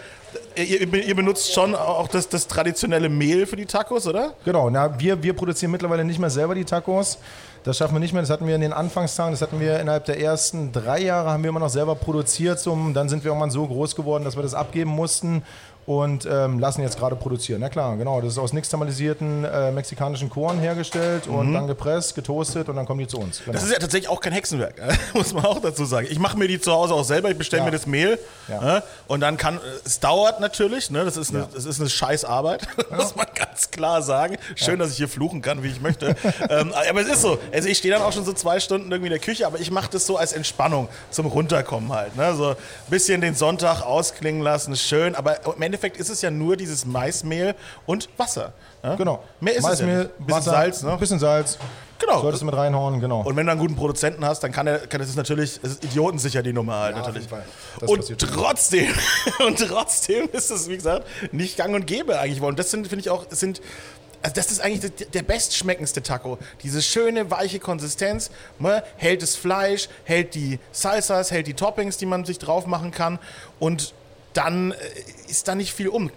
Ihr, 0.55 0.93
ihr, 0.93 1.17
benutzt 1.17 1.53
schon 1.53 1.75
auch 1.75 2.07
das, 2.09 2.29
das, 2.29 2.47
traditionelle 2.47 3.09
Mehl 3.09 3.47
für 3.47 3.57
die 3.57 3.67
Tacos, 3.67 4.07
oder? 4.07 4.35
Genau, 4.45 4.69
na, 4.69 4.99
wir, 4.99 5.23
wir 5.23 5.33
produzieren 5.33 5.73
mittlerweile 5.73 6.05
nicht 6.05 6.19
mehr 6.19 6.31
selber 6.31 6.55
die 6.55 6.65
Tacos. 6.65 7.19
Das 7.63 7.77
schaffen 7.77 7.95
wir 7.95 8.01
nicht 8.01 8.15
mehr. 8.15 8.23
Das 8.23 8.31
hatten 8.31 8.47
wir 8.47 8.55
in 8.55 8.63
den 8.63 8.73
Anfangstagen, 8.73 9.33
das 9.33 9.43
hatten 9.43 9.61
wir 9.61 9.81
innerhalb 9.81 10.07
der 10.07 10.19
ersten 10.19 10.73
drei 10.73 11.01
Jahre, 11.01 11.31
haben 11.31 11.43
wir 11.43 11.51
immer 11.51 11.61
noch 11.61 11.69
selber 11.69 11.95
produziert. 11.95 12.65
Dann 12.67 13.09
sind 13.09 13.23
wir 13.23 13.31
irgendwann 13.31 13.51
so 13.51 13.67
groß 13.67 13.97
geworden, 13.97 14.25
dass 14.25 14.37
wir 14.37 14.43
das 14.43 14.55
abgeben 14.55 14.91
mussten 14.91 15.43
und 15.87 16.29
ähm, 16.31 16.59
lassen 16.59 16.83
jetzt 16.83 16.99
gerade 16.99 17.17
produzieren. 17.17 17.61
Na 17.61 17.69
klar, 17.69 17.97
genau. 17.97 18.21
Das 18.21 18.33
ist 18.33 18.39
aus 18.39 18.53
nixtamalisierten 18.53 19.45
äh, 19.45 19.73
mexikanischen 19.73 20.31
Korn 20.31 20.59
hergestellt 20.59 21.27
mhm. 21.27 21.35
und 21.35 21.55
dann 21.55 21.67
gepresst, 21.67 22.15
getoastet 22.15 22.69
und 22.69 22.77
dann 22.77 22.87
kommen 22.87 23.01
die 23.01 23.07
zu 23.07 23.19
uns. 23.19 23.41
Genau. 23.41 23.53
Das 23.53 23.63
ist 23.63 23.73
ja 23.73 23.79
tatsächlich 23.79 24.09
auch 24.09 24.21
kein 24.21 24.33
Hexenwerk, 24.33 24.75
muss 25.15 25.33
man 25.33 25.45
auch 25.45 25.61
dazu 25.61 25.85
sagen. 25.85 26.07
Ich 26.11 26.19
mache 26.19 26.39
mir 26.39 26.49
die 26.49 26.61
zu 26.61 26.73
Hause 26.73 26.95
auch 26.95 27.05
selber, 27.05 27.31
ich 27.31 27.39
bestelle 27.39 27.63
ja. 27.63 27.65
mir 27.67 27.73
das 27.73 27.87
Mehl 27.87 28.19
ja. 28.49 28.79
äh, 28.79 28.83
und 29.09 29.21
dann 29.21 29.37
kann, 29.37 29.59
es 29.85 30.01
dauert 30.01 30.41
natürlich, 30.41 30.91
ne? 30.91 31.05
das, 31.05 31.17
ist 31.17 31.31
eine, 31.31 31.41
ja. 31.41 31.49
das 31.53 31.65
ist 31.65 31.81
eine 31.81 31.89
scheiß 31.89 32.25
Arbeit, 32.25 32.69
muss 32.91 33.17
man 33.17 33.27
ganz 33.35 33.71
klar 33.71 34.03
sagen. 34.03 34.37
Schön, 34.55 34.79
dass 34.79 34.93
ich 34.93 34.99
hier 34.99 35.09
fluchen 35.09 35.43
kann, 35.43 35.63
wie 35.63 35.69
ich 35.69 35.81
möchte. 35.81 36.15
ähm, 36.51 36.73
aber 36.89 37.01
es 37.01 37.09
ist 37.09 37.23
so, 37.23 37.39
also 37.53 37.69
ich 37.69 37.79
stehe 37.79 37.93
dann 37.93 38.03
auch 38.03 38.13
schon 38.13 38.25
so 38.25 38.33
zwei 38.33 38.61
Stunden 38.61 38.91
irgendwie 38.91 39.09
in 39.09 39.19
der 39.19 39.21
Küche, 39.21 39.47
aber 39.47 39.59
ich 39.59 39.71
mache 39.71 39.89
das 39.91 40.07
so 40.07 40.17
als 40.17 40.33
Entspannung, 40.33 40.89
zum 41.11 41.27
Runterkommen 41.27 41.93
halt. 41.93 42.17
Ne? 42.17 42.35
So 42.35 42.51
ein 42.51 42.57
bisschen 42.91 43.21
den 43.21 43.35
Sonntag 43.35 43.83
ausklingen 43.83 44.43
lassen, 44.43 44.77
schön, 44.77 45.15
aber 45.15 45.39
im 45.47 45.63
Endeffekt 45.71 45.97
ist 45.97 46.09
es 46.09 46.21
ja 46.21 46.31
nur 46.31 46.57
dieses 46.57 46.85
Maismehl 46.85 47.55
und 47.87 48.09
Wasser. 48.17 48.53
Ja? 48.83 48.97
Genau. 48.97 49.23
Mehr 49.41 49.55
ist 49.55 49.63
Maismehl, 49.63 49.89
es 49.89 50.03
ja 50.05 50.09
Bisschen 50.19 50.31
Wasser, 50.37 50.51
Salz, 50.51 50.83
ne? 50.83 50.97
Bisschen 50.99 51.19
Salz. 51.19 51.59
Genau. 52.01 52.21
Solltest 52.23 52.43
du 52.43 52.47
mit 52.47 52.57
reinhauen, 52.57 52.99
genau. 52.99 53.21
Und 53.21 53.37
wenn 53.37 53.47
du 53.47 53.53
einen 53.53 53.61
guten 53.61 53.77
Produzenten 53.77 54.25
hast, 54.25 54.41
dann 54.41 54.53
kann 54.53 54.67
er, 54.67 54.79
kann 54.79 55.01
das 55.01 55.11
ist 55.11 55.17
natürlich, 55.17 55.61
das 55.61 55.73
ist 55.73 55.85
idiotensicher 55.85 56.43
die 56.43 56.53
Nummer 56.53 56.77
halt 56.77 56.97
ja, 56.97 57.03
natürlich. 57.03 57.29
und 57.83 58.19
trotzdem, 58.19 58.89
und 59.47 59.59
trotzdem 59.59 60.29
ist 60.33 60.51
es, 60.51 60.69
wie 60.69 60.77
gesagt, 60.77 61.07
nicht 61.33 61.57
gang 61.57 61.75
und 61.75 61.87
gäbe 61.87 62.19
eigentlich. 62.19 62.41
Und 62.41 62.59
das 62.59 62.71
sind, 62.71 62.89
finde 62.89 63.01
ich 63.03 63.11
auch, 63.11 63.27
sind 63.31 63.61
also 64.23 64.35
das 64.35 64.51
ist 64.51 64.61
eigentlich 64.61 64.93
der 65.13 65.23
bestschmeckendste 65.23 66.03
Taco. 66.03 66.39
Diese 66.63 66.83
schöne, 66.83 67.31
weiche 67.31 67.59
Konsistenz, 67.59 68.31
ne? 68.59 68.83
hält 68.97 69.23
das 69.23 69.37
Fleisch, 69.37 69.89
hält 70.05 70.35
die 70.35 70.59
Salsas, 70.73 71.31
hält 71.31 71.47
die 71.47 71.55
Toppings, 71.55 71.97
die 71.97 72.07
man 72.07 72.25
sich 72.25 72.39
drauf 72.39 72.67
machen 72.67 72.91
kann 72.91 73.19
und 73.59 73.95
dann 74.33 74.73
äh, 74.73 74.77
ist 75.29 75.49
da 75.49 75.55
nicht 75.55 75.73
viel 75.73 75.89
um. 75.89 76.11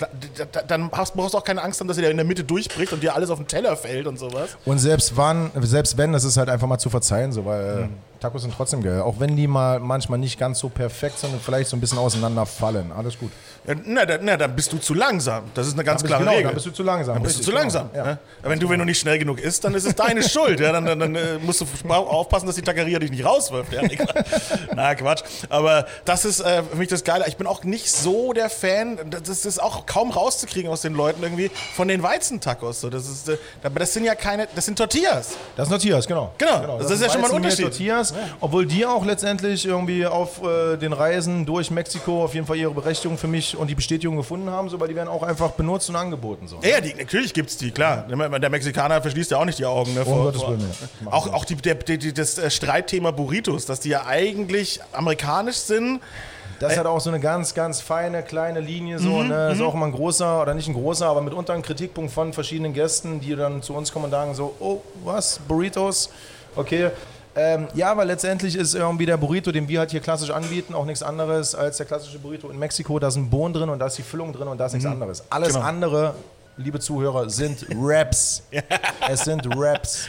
Dann 0.68 0.89
brauchst 0.89 1.15
du 1.15 1.21
auch 1.21 1.44
keine 1.44 1.62
Angst 1.62 1.80
haben, 1.80 1.88
dass 1.88 1.98
er 1.98 2.10
in 2.10 2.18
der 2.18 2.25
Mitte 2.25 2.44
durchbricht 2.44 2.94
und 2.94 3.01
dir 3.01 3.15
alles 3.15 3.30
auf 3.30 3.39
den 3.39 3.48
Teller 3.48 3.75
fällt 3.75 4.07
und 4.07 4.18
sowas. 4.18 4.57
Und 4.65 4.80
selbst 4.80 5.15
wann, 5.15 5.51
selbst 5.62 5.98
wenn, 5.98 6.13
das 6.13 6.24
ist 6.24 6.38
halt 6.38 6.50
einfach 6.50 6.68
mal 6.68 6.80
zu 6.80 6.89
verzeihen, 6.89 7.31
so, 7.31 7.45
weil 7.45 7.86
mhm. 7.86 7.89
Tacos 8.23 8.43
sind 8.43 8.53
trotzdem 8.55 8.81
geil. 8.81 9.01
Auch 9.01 9.19
wenn 9.19 9.35
die 9.35 9.47
mal 9.47 9.81
manchmal 9.81 10.17
nicht 10.17 10.39
ganz 10.39 10.59
so 10.59 10.69
perfekt 10.69 11.19
sind 11.19 11.33
und 11.33 11.41
vielleicht 11.41 11.69
so 11.69 11.75
ein 11.75 11.81
bisschen 11.81 11.97
auseinanderfallen. 11.97 12.93
Alles 12.93 13.19
gut. 13.19 13.31
Ja, 13.67 13.75
na, 13.85 14.05
da, 14.05 14.17
na, 14.21 14.37
dann 14.37 14.55
bist 14.55 14.71
du 14.71 14.77
zu 14.77 14.93
langsam. 14.93 15.43
Das 15.53 15.67
ist 15.67 15.73
eine 15.73 15.83
ganz 15.83 16.03
klare 16.03 16.21
genau, 16.21 16.31
Regel. 16.31 16.45
Dann 16.45 16.53
bist 16.53 16.65
du 16.65 16.71
zu 16.71 16.83
langsam. 16.83 17.15
Dann 17.15 17.23
bist 17.23 17.39
Richtig, 17.39 17.45
du 17.47 17.51
zu 17.51 17.57
langsam. 17.57 17.89
Genau. 17.91 18.05
Ja. 18.05 18.17
Wenn 18.41 18.59
du, 18.59 18.69
wenn 18.69 18.79
du 18.79 18.85
nicht 18.85 18.99
schnell 18.99 19.19
genug 19.19 19.39
isst, 19.39 19.63
dann 19.65 19.73
ist 19.73 19.85
es 19.85 19.95
deine 19.95 20.23
Schuld. 20.29 20.59
Ja, 20.61 20.71
dann, 20.71 20.85
dann, 20.85 20.99
dann, 20.99 21.15
äh, 21.15 21.37
musst 21.41 21.61
du 21.61 21.65
aufpassen, 21.89 22.45
dass 22.45 22.55
die 22.55 22.61
Taqueria 22.61 22.99
dich 22.99 23.11
nicht 23.11 23.25
rauswirft. 23.25 23.73
Ja, 23.73 23.81
na, 24.75 24.95
Quatsch. 24.95 25.23
Aber 25.49 25.85
das 26.05 26.23
ist 26.23 26.39
äh, 26.39 26.63
für 26.63 26.77
mich 26.77 26.87
das 26.87 27.03
Geile. 27.03 27.25
Ich 27.27 27.35
bin 27.35 27.47
auch 27.47 27.63
nicht 27.63 27.91
so 27.91 28.31
der 28.31 28.49
Fan, 28.49 28.99
das 29.09 29.45
ist 29.45 29.61
auch 29.61 29.85
kaum 29.85 30.11
rauszukriegen 30.11 30.71
aus 30.71 30.81
den 30.81 30.93
Leuten 30.93 31.23
irgendwie, 31.23 31.51
von 31.75 31.89
den 31.89 32.03
Weizentacos. 32.03 32.79
So, 32.79 32.89
das, 32.89 33.09
ist, 33.09 33.29
äh, 33.29 33.37
das 33.73 33.93
sind 33.93 34.05
ja 34.05 34.15
keine, 34.15 34.47
das 34.55 34.65
sind 34.65 34.77
Tortillas. 34.77 35.31
Das 35.55 35.67
sind 35.67 35.75
Tortillas, 35.77 36.07
genau. 36.07 36.33
Genau, 36.37 36.61
genau. 36.61 36.77
Das, 36.79 36.87
das, 36.87 36.97
ist 36.97 37.05
ja 37.05 37.11
schon 37.11 37.21
mal 37.21 37.29
ein 37.29 37.35
Unterschied. 37.35 37.65
Tortillas, 37.65 38.12
obwohl 38.39 38.65
die 38.65 38.86
auch 38.86 39.06
letztendlich 39.06 39.65
irgendwie 39.65 40.06
auf 40.06 40.42
äh, 40.44 40.77
den 40.77 40.94
Reisen 40.94 41.45
durch 41.45 41.71
Mexiko 41.71 42.24
auf 42.24 42.33
jeden 42.33 42.45
Fall 42.45 42.57
ihre 42.57 42.71
Berechtigung 42.71 43.18
für 43.18 43.27
mich 43.27 43.57
und 43.57 43.68
die 43.68 43.75
Bestätigung 43.75 44.18
gefunden 44.18 44.50
haben, 44.50 44.69
so, 44.69 44.80
weil 44.80 44.88
die 44.88 44.95
werden 44.95 45.10
auch 45.10 45.24
einfach 45.24 45.51
benutzt 45.51 45.89
und 45.89 45.95
angeboten. 45.95 46.48
So. 46.48 46.60
Ja, 46.62 46.81
die, 46.81 46.94
natürlich 46.94 47.33
gibt 47.33 47.50
es 47.50 47.57
die, 47.57 47.71
klar. 47.71 48.06
Der 48.07 48.50
Mexikaner 48.50 49.01
verschließt 49.01 49.31
ja 49.31 49.38
auch 49.38 49.45
nicht 49.45 49.60
die 49.60 49.65
Augen. 49.65 49.94
Ne, 49.94 50.06
vor, 50.06 50.33
vor. 50.33 50.50
Willen, 50.50 50.62
ja. 51.06 51.12
Auch, 51.12 51.31
auch 51.33 51.45
die, 51.45 51.56
der, 51.56 51.75
die, 51.75 52.13
das 52.13 52.38
äh, 52.38 52.50
Streitthema 52.50 53.12
Burritos, 53.12 53.65
dass 53.65 53.80
die 53.80 53.89
ja 53.89 54.06
eigentlich 54.06 54.80
amerikanisch 54.92 55.58
sind. 55.58 56.01
Das 56.60 56.77
hat 56.77 56.86
auch 56.86 57.01
so 57.01 57.10
eine 57.10 57.20
ganz, 57.20 57.53
ganz 57.53 57.82
feine 57.82 58.24
kleine 58.24 58.60
Linie. 58.60 59.00
So, 59.00 59.17
mhm, 59.17 59.29
ne? 59.29 59.51
ist 59.51 59.60
mhm. 59.60 59.65
auch 59.65 59.74
immer 59.74 59.88
ein 59.88 59.91
großer, 59.91 60.41
oder 60.41 60.53
nicht 60.53 60.67
ein 60.67 60.74
großer, 60.74 61.08
aber 61.08 61.22
mitunter 61.22 61.53
ein 61.53 61.62
Kritikpunkt 61.62 62.12
von 62.12 62.32
verschiedenen 62.32 62.74
Gästen, 62.74 63.20
die 63.20 63.36
dann 63.36 63.62
zu 63.62 63.74
uns 63.74 63.91
kommen 63.91 64.05
und 64.05 64.12
sagen 64.12 64.34
so, 64.34 64.55
oh, 64.60 64.82
was, 65.03 65.39
Burritos? 65.48 66.10
Okay, 66.55 66.91
ähm, 67.35 67.67
ja, 67.73 67.95
weil 67.97 68.07
letztendlich 68.07 68.55
ist 68.55 68.75
irgendwie 68.75 69.05
der 69.05 69.17
Burrito, 69.17 69.51
den 69.51 69.67
wir 69.67 69.79
halt 69.79 69.91
hier 69.91 70.01
klassisch 70.01 70.29
anbieten, 70.29 70.75
auch 70.75 70.85
nichts 70.85 71.01
anderes 71.01 71.55
als 71.55 71.77
der 71.77 71.85
klassische 71.85 72.19
Burrito 72.19 72.49
in 72.49 72.59
Mexiko. 72.59 72.99
Da 72.99 73.09
sind 73.09 73.29
Bohnen 73.29 73.53
drin 73.53 73.69
und 73.69 73.79
da 73.79 73.87
ist 73.87 73.97
die 73.97 74.03
Füllung 74.03 74.33
drin 74.33 74.47
und 74.47 74.57
da 74.57 74.67
ist 74.67 74.73
nichts 74.73 74.85
mhm. 74.85 74.93
anderes. 74.93 75.23
Alles 75.29 75.53
genau. 75.53 75.65
andere, 75.65 76.15
liebe 76.57 76.79
Zuhörer, 76.79 77.29
sind 77.29 77.65
Raps. 77.75 78.43
es 79.09 79.21
sind 79.21 79.47
Raps. 79.55 80.07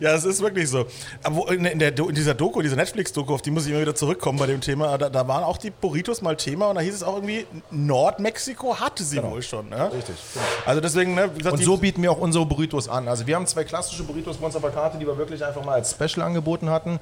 Ja, 0.00 0.14
es 0.14 0.24
ist 0.24 0.40
wirklich 0.40 0.68
so. 0.68 0.86
Aber 1.22 1.52
in, 1.52 1.78
der, 1.78 1.96
in 1.98 2.14
dieser 2.14 2.34
Doku, 2.34 2.62
dieser 2.62 2.76
Netflix-Doku, 2.76 3.34
auf 3.34 3.42
die 3.42 3.50
muss 3.50 3.66
ich 3.66 3.72
immer 3.72 3.80
wieder 3.80 3.94
zurückkommen 3.94 4.38
bei 4.38 4.46
dem 4.46 4.60
Thema, 4.60 4.96
da, 4.98 5.08
da, 5.08 5.26
waren 5.28 5.44
auch 5.44 5.58
die 5.58 5.70
Burritos 5.70 6.22
mal 6.22 6.36
Thema 6.36 6.68
und 6.68 6.76
da 6.76 6.80
hieß 6.80 6.94
es 6.94 7.02
auch 7.02 7.16
irgendwie, 7.16 7.46
Nordmexiko 7.70 8.78
hatte 8.78 9.04
sie 9.04 9.16
genau. 9.16 9.32
wohl 9.32 9.42
schon. 9.42 9.68
Ne? 9.68 9.90
Richtig. 9.92 10.16
Genau. 10.34 10.46
Also 10.66 10.80
deswegen, 10.80 11.14
ne, 11.14 11.28
gesagt, 11.28 11.56
Und 11.56 11.62
so 11.62 11.76
bieten 11.76 12.02
wir 12.02 12.12
auch 12.12 12.18
unsere 12.18 12.46
Burritos 12.46 12.88
an. 12.88 13.08
Also 13.08 13.26
wir 13.26 13.36
haben 13.36 13.46
zwei 13.46 13.64
klassische 13.64 14.02
Burritos 14.02 14.36
bei 14.36 14.46
uns 14.46 14.56
auf 14.56 14.62
der 14.62 14.70
Karte, 14.70 14.98
die 14.98 15.06
wir 15.06 15.16
wirklich 15.16 15.44
einfach 15.44 15.64
mal 15.64 15.74
als 15.74 15.92
Special 15.92 16.26
angeboten 16.26 16.70
hatten. 16.70 17.00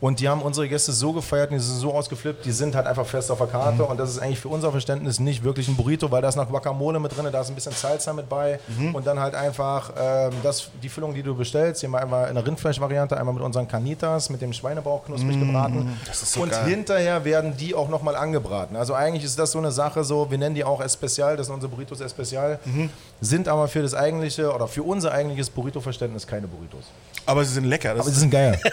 Und 0.00 0.20
die 0.20 0.28
haben 0.28 0.40
unsere 0.40 0.68
Gäste 0.68 0.92
so 0.92 1.12
gefeiert 1.12 1.50
und 1.50 1.58
die 1.58 1.62
sind 1.62 1.78
so 1.78 1.92
ausgeflippt, 1.92 2.44
die 2.46 2.52
sind 2.52 2.74
halt 2.74 2.86
einfach 2.86 3.04
fest 3.04 3.30
auf 3.30 3.38
der 3.38 3.46
Karte. 3.48 3.82
Mhm. 3.82 3.88
Und 3.88 4.00
das 4.00 4.10
ist 4.10 4.18
eigentlich 4.18 4.40
für 4.40 4.48
unser 4.48 4.70
Verständnis 4.70 5.20
nicht 5.20 5.44
wirklich 5.44 5.68
ein 5.68 5.76
Burrito, 5.76 6.10
weil 6.10 6.22
da 6.22 6.28
ist 6.28 6.36
noch 6.36 6.48
Guacamole 6.48 6.98
mit 6.98 7.14
drin, 7.14 7.26
da 7.30 7.40
ist 7.40 7.48
ein 7.48 7.54
bisschen 7.54 7.72
Salsa 7.72 8.12
mit 8.14 8.28
bei. 8.28 8.58
Mhm. 8.78 8.94
Und 8.94 9.06
dann 9.06 9.20
halt 9.20 9.34
einfach 9.34 9.92
ähm, 9.98 10.32
das, 10.42 10.70
die 10.82 10.88
Füllung, 10.88 11.12
die 11.12 11.22
du 11.22 11.34
bestellst, 11.34 11.80
hier 11.80 11.90
mal 11.90 11.98
einmal 11.98 12.28
in 12.28 12.34
der 12.34 12.46
Rindfleischvariante, 12.46 13.16
einmal 13.16 13.34
mit 13.34 13.42
unseren 13.42 13.68
Canitas, 13.68 14.30
mit 14.30 14.40
dem 14.40 14.54
Schweinebauch 14.54 15.04
knusprig 15.04 15.36
mhm. 15.36 15.46
gebraten. 15.46 16.00
So 16.12 16.42
und 16.42 16.50
geil. 16.50 16.64
hinterher 16.64 17.24
werden 17.24 17.56
die 17.58 17.74
auch 17.74 17.88
nochmal 17.88 18.16
angebraten. 18.16 18.76
Also 18.76 18.94
eigentlich 18.94 19.24
ist 19.24 19.38
das 19.38 19.52
so 19.52 19.58
eine 19.58 19.70
Sache, 19.70 20.02
so, 20.04 20.30
wir 20.30 20.38
nennen 20.38 20.54
die 20.54 20.64
auch 20.64 20.80
Especial, 20.80 21.36
das 21.36 21.46
sind 21.46 21.54
unsere 21.54 21.70
Burritos 21.70 22.00
Especial, 22.00 22.58
mhm. 22.64 22.88
sind 23.20 23.48
aber 23.48 23.68
für 23.68 23.82
das 23.82 23.94
eigentliche 23.94 24.54
oder 24.54 24.66
für 24.66 24.82
unser 24.82 25.12
eigentliches 25.12 25.50
Burrito-Verständnis 25.50 26.26
keine 26.26 26.46
Burritos. 26.46 26.84
Aber 27.26 27.44
sie 27.44 27.54
sind 27.54 27.64
lecker. 27.64 27.90
aber 27.92 28.02
sie 28.04 28.18
sind 28.20 28.30
geil. 28.30 28.60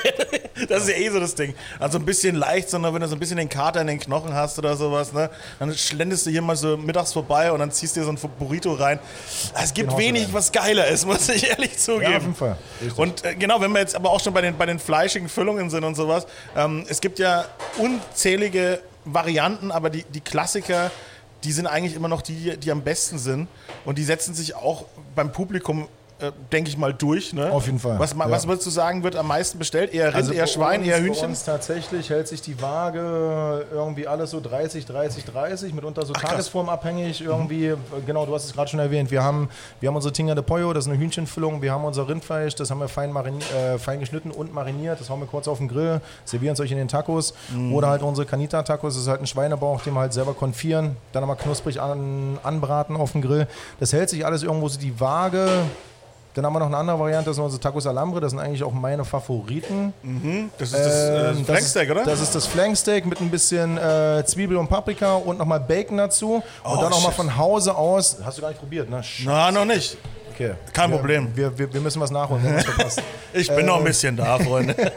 Das 0.70 0.84
ist 0.84 0.89
ja 0.89 0.96
eh 0.96 1.10
so 1.12 1.20
das 1.20 1.36
Ding. 1.36 1.54
Also 1.77 2.00
ein 2.00 2.04
bisschen 2.06 2.36
leicht, 2.36 2.72
sondern 2.72 2.92
wenn 2.92 3.01
du 3.01 3.08
so 3.08 3.16
ein 3.16 3.20
bisschen 3.20 3.38
den 3.38 3.48
Kater 3.48 3.80
in 3.80 3.86
den 3.86 4.00
Knochen 4.00 4.34
hast 4.34 4.58
oder 4.58 4.75
sowas, 4.75 5.13
ne, 5.13 5.30
dann 5.60 5.72
schlendest 5.75 6.25
du 6.25 6.32
hier 6.32 6.42
mal 6.42 6.56
so 6.56 6.75
mittags 6.77 7.13
vorbei 7.13 7.51
und 7.51 7.60
dann 7.60 7.70
ziehst 7.72 7.96
du 7.96 8.00
dir 8.00 8.06
so 8.08 8.12
ein 8.12 8.18
Burrito 8.39 8.74
rein. 8.74 8.98
Es 9.54 9.72
gibt 9.72 9.89
Genau 9.89 9.92
so 9.92 9.98
wenig, 10.04 10.24
rein. 10.25 10.34
was 10.34 10.51
geiler 10.51 10.88
ist, 10.88 11.06
muss 11.06 11.30
ich 11.30 11.48
ehrlich 11.48 11.77
zugeben. 11.77 12.12
Ja, 12.12 12.18
auf 12.18 12.24
jeden 12.24 12.36
Fall. 12.36 12.58
Richtig. 12.82 12.98
Und 12.98 13.24
äh, 13.24 13.36
genau, 13.36 13.62
wenn 13.62 13.72
wir 13.72 13.82
jetzt 13.82 13.96
aber 13.96 14.10
auch 14.10 14.20
schon 14.20 14.34
bei 14.34 14.42
den, 14.42 14.58
bei 14.58 14.66
den 14.66 14.80
fleischigen 14.80 15.30
Füllungen 15.30 15.70
sind 15.70 15.84
und 15.84 15.94
sowas, 15.94 16.25
ähm, 16.56 16.86
es 16.89 17.01
gibt 17.01 17.20
ja 17.20 17.46
unzählige 17.77 18.82
Varianten, 19.06 19.72
aber 19.72 19.89
die, 19.92 20.04
die 20.04 20.22
Klassiker, 20.22 20.92
die 21.44 21.51
sind 21.51 21.68
eigentlich 21.68 21.96
immer 21.96 22.08
noch 22.08 22.22
die, 22.24 22.58
die 22.58 22.72
am 22.72 22.82
besten 22.82 23.20
sind. 23.20 23.48
Und 23.86 23.98
die 24.00 24.04
setzen 24.04 24.34
sich 24.34 24.56
auch 24.56 24.86
beim 25.16 25.32
Publikum, 25.32 25.88
äh, 26.20 26.32
denke 26.52 26.70
ich 26.70 26.78
mal, 26.78 26.94
durch. 26.94 27.34
Ne? 27.34 27.52
Auf 27.52 27.66
jeden 27.68 27.80
Fall, 27.80 28.00
Was, 28.00 28.14
ja. 28.14 28.30
was 28.30 28.48
würdest 28.48 28.66
du 28.66 28.72
sagen, 28.72 29.04
wird 29.04 29.16
am 29.16 29.28
meisten 29.28 29.60
bestellt? 29.60 29.94
Eher 29.94 30.08
Rind, 30.08 30.16
Also 30.16 30.34
eher 30.34 30.48
Schwein, 30.48 30.80
uns, 30.80 30.90
eher 30.90 31.00
Hühnchen? 31.00 31.30
uns 31.30 31.44
tatsächlich 31.44 32.10
hält 32.10 32.28
sich 32.28 32.42
die 32.42 32.60
Waage 32.62 33.66
irgendwie 33.72 34.08
alles 34.08 34.32
so 34.32 34.40
30, 34.40 34.86
30, 34.86 35.26
30, 35.26 35.74
mitunter 35.74 36.06
so. 36.06 36.14
Mhm. 36.14 36.18
tagesformabhängig 36.18 37.22
irgendwie. 37.22 37.76
Genau, 38.06 38.26
du 38.26 38.34
hast 38.34 38.46
es 38.46 38.54
gerade 38.54 38.70
schon 38.70 38.80
erwähnt. 38.80 39.12
Wir 39.12 39.24
haben, 39.24 39.50
wir 39.80 39.90
haben 39.90 39.96
unsere 39.96 40.12
Tinga 40.12 40.34
de 40.34 40.44
Pollo, 40.44 40.74
das 40.74 40.86
ist 40.86 40.92
eine 40.92 41.00
Hühnchenfüllung. 41.00 41.62
Wir 41.62 41.72
haben 41.72 41.86
unser 41.86 42.08
Rindfleisch, 42.08 42.56
das 42.56 42.72
haben 42.72 42.80
wir 42.80 42.88
fein, 42.88 43.16
äh, 43.16 43.78
fein 43.78 44.00
geschnitten 44.00 44.32
und 44.32 44.54
mariniert. 44.54 45.00
Das 45.00 45.10
hauen 45.10 45.20
wir 45.20 45.28
kurz 45.28 45.48
auf 45.48 45.60
den 45.60 45.68
Grill, 45.68 46.02
servieren 46.26 46.54
es 46.54 46.60
euch 46.60 46.72
in 46.72 46.78
den 46.78 46.88
Tacos. 46.88 47.34
Mhm. 47.54 47.74
Oder 47.74 47.90
halt 47.90 48.02
unsere 48.02 48.26
Canita-Tacos, 48.26 48.96
das 48.96 49.04
ist 49.04 49.08
halt 49.08 49.22
ein 49.22 49.28
Schweinebauch, 49.28 49.82
den 49.82 49.94
wir 49.94 50.00
halt 50.00 50.14
selber 50.14 50.34
konfieren, 50.34 50.98
dann 51.12 51.22
nochmal 51.22 51.38
knusprig 51.38 51.80
an, 51.80 52.40
anbraten 52.44 52.96
auf 52.96 53.12
dem 53.12 53.22
Grill. 53.22 53.48
Das 53.80 53.94
hält 53.94 54.10
sich 54.10 54.26
alles 54.26 54.44
irgendwo 54.44 54.68
so 54.68 54.80
die 54.80 55.00
Waage. 55.00 55.48
Dann 56.38 56.46
haben 56.46 56.53
wir 56.53 56.60
noch 56.60 56.67
eine 56.67 56.77
andere 56.77 57.00
Variante, 57.00 57.32
das 57.32 57.36
sind 57.38 57.46
unsere 57.46 57.60
Tacos 57.60 57.88
Alambre, 57.88 58.22
das 58.22 58.29
sind 58.32 58.39
eigentlich 58.39 58.63
auch 58.63 58.72
meine 58.72 59.03
Favoriten. 59.03 59.91
Das 60.60 60.72
ist 60.72 60.77
das, 60.77 60.94
äh, 60.94 61.29
Ähm, 61.32 61.46
Flanksteak, 61.46 61.88
das, 61.89 61.98
oder? 61.98 62.06
Das 62.06 62.22
ist 62.22 62.36
das 62.36 62.46
Flanksteak 62.46 63.06
mit 63.08 63.20
ein 63.20 63.32
bisschen 63.32 63.77
äh, 63.77 64.24
Zwiebel 64.25 64.58
und 64.58 64.67
Paprika 64.67 65.15
und 65.15 65.39
nochmal 65.39 65.60
Bacon 65.60 65.98
dazu. 65.98 66.36
Und 66.36 66.44
Oh, 66.63 66.75
dann 66.79 66.91
nochmal 66.91 67.08
shit. 67.12 67.13
von 67.15 67.38
Hause 67.38 67.75
aus. 67.75 68.17
Hast 68.24 68.38
du 68.38 68.41
gar 68.44 68.50
nicht 68.50 68.60
probiert, 68.60 68.88
ne? 68.89 69.00
Sch- 69.01 69.24
Na, 69.25 69.51
noch 69.51 69.65
nicht. 69.65 69.98
Okay. 70.34 70.53
Kein 70.74 70.91
wir, 70.91 70.98
Problem. 70.98 71.29
Wir, 71.36 71.58
wir, 71.58 71.74
wir 71.74 71.82
müssen 71.82 72.00
was 72.00 72.12
nachholen, 72.12 72.44
wir 72.44 72.50
haben 72.51 72.58
was 72.58 72.65
verpasst. 72.65 73.01
Ich 73.34 73.48
bin 73.53 73.65
noch 73.65 73.77
ein 73.79 73.84
bisschen 73.84 74.15
da, 74.15 74.38
Freunde. 74.38 74.75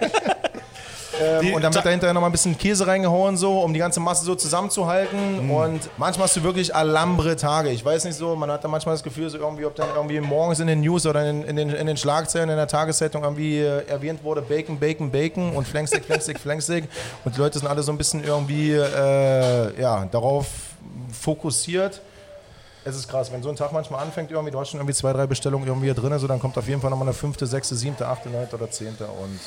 Ähm, 1.21 1.41
Die- 1.43 1.53
und 1.53 1.63
dann 1.63 1.75
wird 1.75 1.85
dahinter 1.85 2.13
nochmal 2.13 2.31
ein 2.31 2.33
bisschen 2.33 2.57
Käse 2.57 2.87
reingehauen, 2.87 3.37
so, 3.37 3.61
um 3.61 3.73
die 3.73 3.79
ganze 3.79 4.01
Masse 4.01 4.25
so 4.25 4.35
zusammenzuhalten. 4.35 5.47
Mhm. 5.47 5.51
Und 5.51 5.91
manchmal 5.97 6.25
hast 6.25 6.37
du 6.37 6.43
wirklich 6.43 6.75
Alambre-Tage. 6.75 7.71
Ich 7.71 7.85
weiß 7.85 8.05
nicht 8.05 8.17
so, 8.17 8.35
man 8.37 8.51
hat 8.51 8.65
da 8.65 8.69
manchmal 8.69 8.95
das 8.95 9.03
Gefühl, 9.03 9.29
so 9.29 9.39
irgendwie, 9.39 9.65
ob 9.65 9.75
dann 9.75 9.89
irgendwie 9.95 10.21
morgens 10.21 10.61
in 10.61 10.67
den 10.67 10.81
News 10.81 11.07
oder 11.07 11.29
in, 11.29 11.45
in, 11.45 11.57
den, 11.57 11.71
in 11.71 11.87
den 11.87 11.97
Schlagzeilen 11.97 12.49
in 12.49 12.57
der 12.57 12.69
Tageszeitung 12.69 13.23
irgendwie 13.23 13.59
äh, 13.59 13.87
erwähnt 13.87 14.25
wurde, 14.25 14.43
Bacon, 14.43 14.79
Bacon, 14.79 15.11
Bacon 15.11 15.53
und 15.53 15.67
Flanksteak, 15.67 16.05
Flanksteak, 16.05 16.39
Flanksteak. 16.41 16.85
Und 17.25 17.37
die 17.37 17.41
Leute 17.41 17.59
sind 17.59 17.69
alle 17.69 17.83
so 17.83 17.93
ein 17.93 17.99
bisschen 17.99 18.25
irgendwie 18.25 18.73
äh, 18.73 19.81
ja, 19.81 20.07
darauf 20.07 20.47
fokussiert. 21.13 22.01
Es 22.83 22.97
ist 22.97 23.09
krass, 23.09 23.31
wenn 23.31 23.43
so 23.43 23.51
ein 23.51 23.57
Tag 23.57 23.73
manchmal 23.73 24.03
anfängt, 24.03 24.31
irgendwie, 24.31 24.51
du 24.51 24.59
hast 24.59 24.71
schon 24.71 24.81
irgendwie 24.81 24.95
zwei, 24.95 25.13
drei 25.13 25.27
Bestellungen 25.27 25.67
irgendwie 25.67 25.87
hier 25.87 25.95
drin, 25.95 26.19
so 26.19 26.27
dann 26.27 26.41
kommt 26.41 26.57
auf 26.57 26.67
jeden 26.67 26.81
Fall 26.81 26.89
nochmal 26.89 27.09
eine 27.09 27.15
fünfte, 27.15 27.47
sechste, 27.47 27.77
siebte, 27.77 28.09
achte, 28.09 28.31
neunte 28.31 28.57
oder 28.57 28.71
zehnte 28.71 29.05
und 29.05 29.39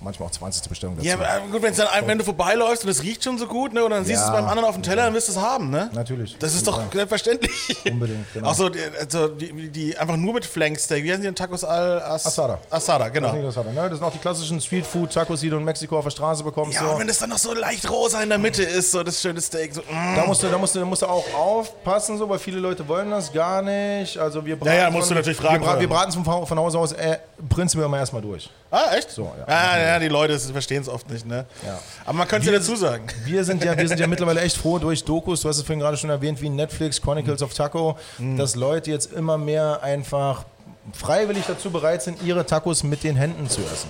manchmal 0.00 0.28
auch 0.28 0.32
20. 0.32 0.68
Bestellung 0.68 0.96
dazu. 0.96 1.06
Ja, 1.08 1.14
aber 1.14 1.24
äh, 1.24 1.50
gut, 1.50 1.62
wenn's 1.62 1.76
dann, 1.76 1.88
wenn 2.06 2.18
du 2.18 2.24
vorbeiläufst 2.24 2.84
und 2.84 2.90
es 2.90 3.02
riecht 3.02 3.24
schon 3.24 3.38
so 3.38 3.46
gut, 3.46 3.72
ne, 3.72 3.84
und 3.84 3.90
dann 3.90 4.04
siehst 4.04 4.20
du 4.20 4.24
es 4.24 4.28
Ja. 4.28 4.34
beim 4.34 4.48
anderen 4.48 4.68
auf 4.68 4.74
dem 4.74 4.82
Teller, 4.82 5.04
dann 5.04 5.14
wirst 5.14 5.28
du 5.28 5.32
es 5.32 5.38
haben, 5.38 5.70
ne? 5.70 5.90
Natürlich. 5.92 6.36
Das 6.38 6.54
ist 6.54 6.66
doch 6.66 6.80
selbstverständlich. 6.92 7.76
Unbedingt, 7.90 8.32
genau. 8.32 8.48
Auch 8.48 8.54
so, 8.54 8.68
die, 8.68 8.80
also 8.98 9.28
die, 9.28 9.68
die 9.68 9.96
einfach 9.96 10.16
nur 10.16 10.34
mit 10.34 10.44
Flanksteak. 10.44 11.04
Wie 11.04 11.10
heißen 11.10 11.22
die 11.22 11.28
denn? 11.28 11.34
Tacos 11.34 11.64
al 11.64 12.00
As 12.02 12.26
Asada. 12.26 12.58
Asada, 12.70 13.08
genau. 13.08 13.32
Das, 13.42 13.54
das, 13.54 13.64
ne? 13.64 13.74
das 13.74 13.90
sind 13.98 14.02
auch 14.02 14.12
die 14.12 14.18
klassischen 14.18 14.60
Streetfood-Tacos, 14.60 15.40
die 15.40 15.50
du 15.50 15.56
in 15.56 15.64
Mexiko 15.64 15.98
auf 15.98 16.04
der 16.04 16.10
Straße 16.10 16.42
bekommst. 16.44 16.74
Ja, 16.74 16.84
so. 16.86 16.92
und 16.92 17.00
wenn 17.00 17.08
es 17.08 17.18
dann 17.18 17.30
noch 17.30 17.38
so 17.38 17.54
leicht 17.54 17.88
rosa 17.90 18.22
in 18.22 18.28
der 18.28 18.38
Mitte 18.38 18.62
ist, 18.62 18.90
so 18.92 19.02
das 19.02 19.20
schöne 19.20 19.40
Steak. 19.40 19.74
So, 19.74 19.80
mm. 19.82 20.16
da 20.16 20.26
musst, 20.26 20.42
du, 20.42 20.48
da, 20.48 20.58
musst 20.58 20.74
du, 20.74 20.80
da 20.80 20.84
musst 20.84 21.02
du 21.02 21.06
auch 21.06 21.24
aufpassen, 21.34 22.18
so, 22.18 22.28
weil 22.28 22.38
viele 22.38 22.58
Leute 22.58 22.86
wollen 22.88 23.10
das 23.10 23.32
gar 23.32 23.62
nicht. 23.62 24.18
Also 24.18 24.44
wir 24.44 24.56
braten 24.56 24.72
Ja, 24.76 24.84
ja, 24.84 24.90
musst 24.90 25.08
von, 25.08 25.16
du 25.16 25.20
natürlich 25.20 25.38
fragen 25.38 25.54
Wir, 25.54 25.58
bra 25.60 25.66
vorher. 25.66 25.80
wir 25.80 25.88
braten 25.88 26.08
es 26.10 26.14
von, 26.14 26.46
von 26.46 26.58
Hause 26.58 26.78
aus 26.78 26.92
äh, 26.92 27.18
prinzipiell 27.48 27.86
immer 27.86 27.98
erstmal 27.98 28.22
durch. 28.22 28.50
Ah, 28.70 28.94
echt? 28.96 29.10
So, 29.10 29.32
ja. 29.46 29.52
ja. 29.52 29.87
Ja, 29.88 29.98
die 29.98 30.08
Leute 30.08 30.38
verstehen 30.38 30.82
es 30.82 30.88
oft 30.88 31.10
nicht, 31.10 31.26
ne? 31.26 31.46
Ja. 31.66 31.78
Aber 32.04 32.18
man 32.18 32.28
könnte 32.28 32.46
ja 32.50 32.58
dazu 32.58 32.76
sagen. 32.76 33.06
Wir 33.24 33.42
sind 33.44 33.64
ja, 33.64 33.76
wir 33.76 33.88
sind 33.88 33.98
ja 34.00 34.06
mittlerweile 34.14 34.40
echt 34.40 34.56
froh 34.56 34.78
durch 34.78 35.04
Dokus, 35.04 35.40
du 35.40 35.48
hast 35.48 35.56
es 35.56 35.62
vorhin 35.62 35.80
gerade 35.80 35.96
schon 35.96 36.10
erwähnt, 36.10 36.40
wie 36.42 36.48
Netflix, 36.48 37.00
Chronicles 37.00 37.42
of 37.42 37.54
Taco, 37.54 37.96
Mhm. 38.18 38.36
dass 38.36 38.54
Leute 38.54 38.90
jetzt 38.90 39.12
immer 39.12 39.38
mehr 39.38 39.80
einfach 39.82 40.44
freiwillig 40.92 41.44
dazu 41.46 41.70
bereit 41.70 42.02
sind, 42.02 42.22
ihre 42.22 42.44
Tacos 42.46 42.82
mit 42.82 43.02
den 43.04 43.16
Händen 43.16 43.48
zu 43.48 43.60
essen. 43.62 43.88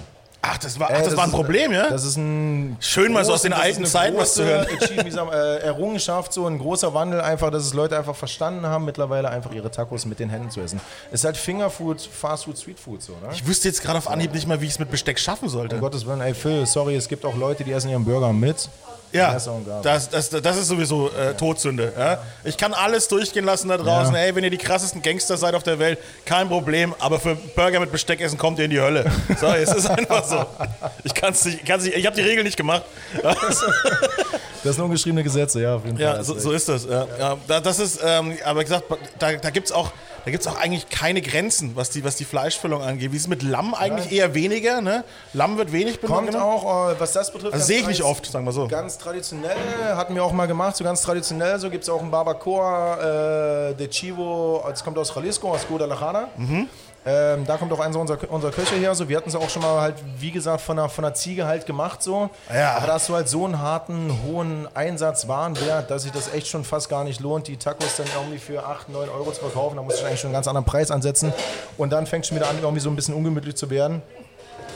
Ach, 0.51 0.59
das 0.59 0.79
war, 0.81 0.89
ach, 0.91 0.97
Ey, 0.99 1.05
das 1.05 1.17
war 1.17 1.25
ein 1.25 1.31
Problem, 1.31 1.73
ja? 1.73 1.91
Das 1.91 2.05
ist 2.05 2.17
ein 2.17 2.77
Schön, 2.81 3.13
mal 3.13 3.25
so 3.25 3.33
aus 3.33 3.43
den 3.43 3.51
das 3.51 3.61
alten 3.61 3.85
Zeiten 3.87 4.17
was 4.17 4.35
zu 4.35 4.45
hören. 4.45 4.67
Äh, 4.69 5.59
Errungenschaft, 5.59 6.33
so 6.33 6.47
ein 6.47 6.59
großer 6.59 6.95
Wandel 6.95 7.21
einfach, 7.21 7.51
dass 7.51 7.65
es 7.65 7.75
Leute 7.75 7.99
einfach 7.99 8.17
verstanden 8.17 8.67
haben, 8.67 8.85
mittlerweile 8.85 9.29
einfach 9.29 9.53
ihre 9.53 9.71
Tacos 9.71 10.07
mit 10.07 10.19
den 10.19 10.31
Händen 10.31 10.51
zu 10.51 10.61
essen. 10.61 10.81
Ist 11.11 11.25
halt 11.25 11.37
Fingerfood, 11.37 12.01
Fastfood, 12.01 12.59
Streetfood 12.59 13.03
so, 13.03 13.13
ne? 13.13 13.29
Ich 13.33 13.47
wüsste 13.47 13.69
jetzt 13.69 13.83
gerade 13.83 13.99
auf 13.99 14.09
Anhieb 14.09 14.33
nicht 14.33 14.47
mal, 14.47 14.61
wie 14.61 14.67
ich 14.67 14.73
es 14.73 14.79
mit 14.79 14.91
Besteck 14.91 15.19
schaffen 15.19 15.49
sollte. 15.49 15.77
Um 15.77 15.81
Gottes 15.83 16.07
Willen, 16.07 16.21
ey 16.21 16.35
Phil, 16.35 16.67
sorry, 16.67 16.97
es 16.97 17.09
gibt 17.09 17.25
auch 17.25 17.37
Leute, 17.37 17.65
die 17.65 17.73
essen 17.73 17.91
ihren 17.91 18.05
Burger 18.05 18.33
mit. 18.33 18.69
Ja, 19.13 19.33
das, 19.83 20.11
das, 20.11 20.31
das 20.31 20.57
ist 20.57 20.69
sowieso 20.69 21.11
äh, 21.11 21.35
Todsünde. 21.35 21.93
Ja? 21.97 22.19
Ich 22.45 22.57
kann 22.57 22.75
alles 22.75 23.09
durchgehen 23.09 23.45
lassen 23.45 23.69
da 23.69 23.77
draußen. 23.79 24.15
Ja. 24.15 24.21
Ey, 24.21 24.35
wenn 24.35 24.45
ihr 24.45 24.51
die 24.51 24.59
krassesten 24.59 25.01
Gangster 25.03 25.37
seid 25.37 25.55
auf 25.55 25.63
der 25.63 25.79
Welt, 25.79 25.99
kein 26.27 26.49
Problem. 26.49 26.95
Aber 26.99 27.19
für 27.19 27.35
Burger 27.35 27.81
mit 27.81 27.91
Besteck 27.91 28.21
essen 28.21 28.37
kommt 28.39 28.59
ihr 28.59 28.67
in 28.67 28.71
die 28.71 28.81
Hölle. 28.81 29.11
So, 29.41 29.47
es 29.49 29.73
ist 29.73 29.87
einfach 29.89 30.25
so. 30.25 30.45
Ich 31.05 31.15
kann's 31.15 31.45
nicht, 31.45 31.65
kann's 31.65 31.85
nicht, 31.85 31.97
ich 31.97 32.05
habe 32.07 32.17
die 32.17 32.23
Regel 32.23 32.45
nicht 32.45 32.57
gemacht. 32.57 32.83
Das 34.65 34.75
sind 34.75 34.85
ungeschriebene 34.85 35.23
Gesetze, 35.23 35.61
ja, 35.63 35.77
auf 35.77 35.85
jeden 35.85 35.97
Fall. 35.97 36.05
Ja, 36.17 36.23
so, 36.23 36.37
so 36.39 36.51
ist 36.51 36.69
das. 36.69 36.85
Ja. 36.85 37.07
Ja, 37.19 37.37
da- 37.47 37.61
das 37.61 37.79
ist, 37.79 38.01
ähm, 38.05 38.37
aber 38.45 38.65
gesagt, 38.65 38.85
da, 39.19 39.33
da 39.33 39.51
gibt 39.51 39.67
es 39.69 39.73
auch, 39.73 39.93
da 40.29 40.33
gibt's 40.33 40.47
auch 40.47 40.59
eigentlich 40.61 40.91
keine 40.91 41.23
Grenzen, 41.23 41.75
was 41.75 41.89
die, 41.89 42.05
was 42.05 42.17
die 42.17 42.27
Fleischfüllung 42.27 42.83
angeht. 42.83 43.13
Wie 43.13 43.17
ist 43.17 43.23
es 43.23 43.29
mit 43.29 43.43
Lamm 43.43 43.73
eigentlich 43.73 44.13
eher 44.13 44.35
weniger? 44.35 44.83
Ne? 44.83 45.03
Lamm 45.33 45.57
wird 45.57 45.73
wenig 45.73 46.03
Kommt 46.03 46.27
benutzt. 46.27 46.37
auch, 46.37 46.91
äh, 46.91 47.01
was 47.01 47.15
das 47.15 47.33
betrifft. 47.33 47.55
Also 47.55 47.63
ganz 47.63 47.67
sehe 47.67 47.79
ich 47.81 47.87
nicht 47.87 48.03
oft, 48.03 48.27
sagen 48.27 48.45
wir 48.45 48.53
so. 48.53 48.69
Ganz 48.69 48.99
traditionell, 48.99 49.57
hatten 49.95 50.15
wir 50.15 50.23
auch 50.23 50.33
mal 50.33 50.45
gemacht, 50.45 50.77
so 50.77 50.85
ganz 50.85 51.01
traditionell, 51.01 51.59
so 51.59 51.71
gibt 51.71 51.85
es 51.85 51.89
auch 51.89 52.03
einen 52.03 52.11
Barbacoa 52.11 53.71
äh, 53.71 53.75
de 53.75 53.89
Chivo, 53.89 54.63
das 54.69 54.85
kommt 54.85 54.99
aus 54.99 55.15
Jalisco, 55.15 55.51
aus 55.51 55.67
Guadalajara. 55.67 56.29
Mhm. 56.37 56.69
Ähm, 57.11 57.47
da 57.47 57.57
kommt 57.57 57.73
auch 57.73 57.81
eins 57.81 57.97
unserer, 57.97 58.19
unserer 58.31 58.51
Köche 58.51 58.75
her. 58.75 58.95
So. 58.95 59.09
Wir 59.09 59.17
hatten 59.17 59.31
es 59.31 59.35
auch 59.35 59.49
schon 59.49 59.63
mal 59.63 59.81
halt, 59.81 59.95
wie 60.19 60.31
gesagt, 60.31 60.61
von 60.61 60.79
einer, 60.79 60.91
von 60.91 61.07
einer 61.07 61.15
Ziege 61.15 61.47
halt 61.47 61.65
gemacht. 61.65 62.03
So. 62.03 62.29
Ja. 62.53 62.77
Aber 62.77 62.87
da 62.87 62.93
hast 62.95 63.09
du 63.09 63.15
halt 63.15 63.31
so 63.31 63.47
einen 63.47 63.61
harten, 63.61 64.13
hohen 64.27 64.69
Einsatz 64.75 65.27
Warenwert, 65.27 65.91
dass 65.91 66.03
sich 66.03 66.13
das 66.13 66.35
echt 66.35 66.49
schon 66.49 66.65
fast 66.65 66.91
gar 66.91 67.05
nicht 67.05 67.21
lohnt, 67.21 67.49
die 67.49 67.57
Tacos 67.57 67.97
dann 67.97 68.07
irgendwie 68.15 68.39
für 68.39 68.67
8, 68.67 68.91
9 68.91 69.09
Euro 69.09 69.33
zu 69.33 69.41
verkaufen. 69.41 69.77
Da 69.77 69.83
musst 69.83 70.03
du 70.03 70.05
eigentlich 70.05 70.21
schon 70.21 70.29
einen 70.29 70.35
ganz 70.35 70.49
anderen 70.49 70.67
Preis 70.67 70.91
ansetzen. 70.91 71.33
Und 71.79 71.95
dann 71.95 72.07
fängt 72.07 72.25
es 72.25 72.29
schon 72.29 72.37
wieder 72.37 72.51
an, 72.51 72.57
irgendwie 72.61 72.81
so 72.81 72.91
ein 72.91 72.97
bisschen 72.97 73.15
ungemütlich 73.15 73.57
zu 73.57 73.71
werden. 73.71 74.03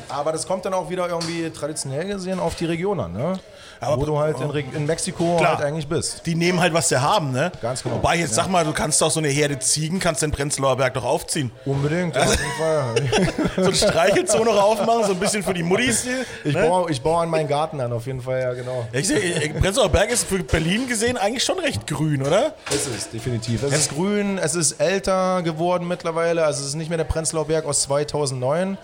Aber 0.08 0.32
das 0.32 0.46
kommt 0.46 0.64
dann 0.64 0.72
auch 0.72 0.88
wieder 0.88 1.08
irgendwie 1.08 1.50
traditionell 1.50 2.06
gesehen 2.06 2.40
auf 2.40 2.54
die 2.54 2.64
Region 2.64 2.98
an, 2.98 3.12
ne? 3.12 3.40
Aber- 3.82 4.00
Wo 4.00 4.06
du 4.06 4.18
halt 4.18 4.40
in, 4.40 4.50
Re- 4.50 4.64
in 4.74 4.86
Mexiko 4.86 5.36
Klar. 5.38 5.58
halt 5.58 5.66
eigentlich 5.66 5.86
bist. 5.88 6.24
Die 6.26 6.34
nehmen 6.34 6.60
halt, 6.60 6.72
was 6.72 6.88
sie 6.88 7.00
haben, 7.00 7.32
ne? 7.32 7.50
Ganz 7.60 7.82
genau. 7.82 7.96
Wobei, 7.96 8.16
jetzt 8.16 8.34
sag 8.34 8.48
mal, 8.48 8.64
du 8.64 8.72
kannst 8.72 9.00
doch 9.02 9.10
so 9.10 9.20
eine 9.20 9.28
Herde 9.28 9.58
Ziegen, 9.58 9.98
kannst 9.98 10.22
den 10.22 10.30
Prenzlauer 10.30 10.76
Berg 10.76 10.94
doch 10.94 11.04
aufziehen. 11.04 11.50
Unbedingt, 11.64 12.14
ja, 12.16 12.22
auf 12.22 12.30
jeden 12.30 12.52
Fall. 12.58 13.32
So 13.62 13.68
ein 13.68 13.74
Streichelzoo 13.74 14.44
noch 14.44 14.60
aufmachen, 14.62 15.04
so 15.04 15.12
ein 15.12 15.18
bisschen 15.20 15.42
für 15.42 15.52
die 15.52 15.62
Muttis 15.62 16.04
hier. 16.04 16.24
Ich, 16.44 16.54
ne? 16.54 16.66
baue, 16.66 16.90
ich 16.90 17.02
baue 17.02 17.22
an 17.22 17.28
meinen 17.28 17.48
Garten 17.48 17.80
an, 17.80 17.92
auf 17.92 18.06
jeden 18.06 18.22
Fall, 18.22 18.40
ja, 18.40 18.52
genau. 18.54 18.86
Ja, 18.92 18.98
ich 18.98 19.08
seh, 19.08 19.50
Prenzlauer 19.60 19.88
Berg 19.90 20.10
ist 20.10 20.24
für 20.26 20.38
Berlin 20.42 20.86
gesehen 20.88 21.16
eigentlich 21.18 21.44
schon 21.44 21.58
recht 21.58 21.86
grün, 21.86 22.22
oder? 22.22 22.54
Es 22.70 22.86
ist, 22.86 23.12
definitiv. 23.12 23.62
Es 23.62 23.72
ist 23.72 23.90
grün, 23.94 24.38
es 24.38 24.54
ist 24.54 24.80
älter 24.80 25.42
geworden 25.42 25.86
mittlerweile. 25.86 26.44
Also 26.44 26.62
es 26.62 26.68
ist 26.68 26.74
nicht 26.76 26.88
mehr 26.88 26.98
der 26.98 27.04
Prenzlauer 27.04 27.44
Berg 27.46 27.66
aus 27.66 27.82
2009. 27.82 28.78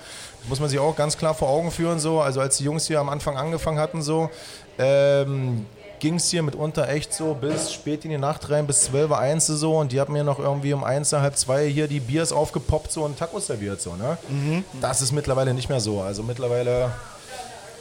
Muss 0.48 0.60
man 0.60 0.68
sich 0.68 0.78
auch 0.78 0.96
ganz 0.96 1.16
klar 1.18 1.34
vor 1.34 1.48
Augen 1.48 1.70
führen. 1.70 1.98
So. 1.98 2.20
Also 2.20 2.40
als 2.40 2.56
die 2.58 2.64
Jungs 2.64 2.86
hier 2.86 3.00
am 3.00 3.08
Anfang 3.08 3.36
angefangen 3.36 3.78
hatten, 3.78 4.02
so, 4.02 4.30
ähm, 4.78 5.66
ging 6.00 6.14
es 6.14 6.30
hier 6.30 6.42
mitunter 6.42 6.88
echt 6.88 7.12
so 7.12 7.34
bis 7.34 7.72
spät 7.72 8.04
in 8.04 8.12
die 8.12 8.18
Nacht 8.18 8.48
rein, 8.50 8.66
bis 8.66 8.82
12 8.82 9.10
Uhr 9.10 9.18
1 9.18 9.46
so. 9.46 9.76
Und 9.76 9.92
die 9.92 10.00
haben 10.00 10.12
mir 10.12 10.24
noch 10.24 10.38
irgendwie 10.38 10.72
um 10.72 10.84
1, 10.84 11.12
halb 11.12 11.36
2 11.36 11.66
hier 11.66 11.88
die 11.88 12.00
Biers 12.00 12.32
aufgepoppt 12.32 12.92
so 12.92 13.04
und 13.04 13.18
Tacos 13.18 13.46
serviert. 13.48 13.80
So, 13.80 13.94
ne? 13.96 14.16
Das 14.80 15.02
ist 15.02 15.12
mittlerweile 15.12 15.54
nicht 15.54 15.68
mehr 15.68 15.80
so. 15.80 16.00
Also 16.00 16.22
mittlerweile 16.22 16.92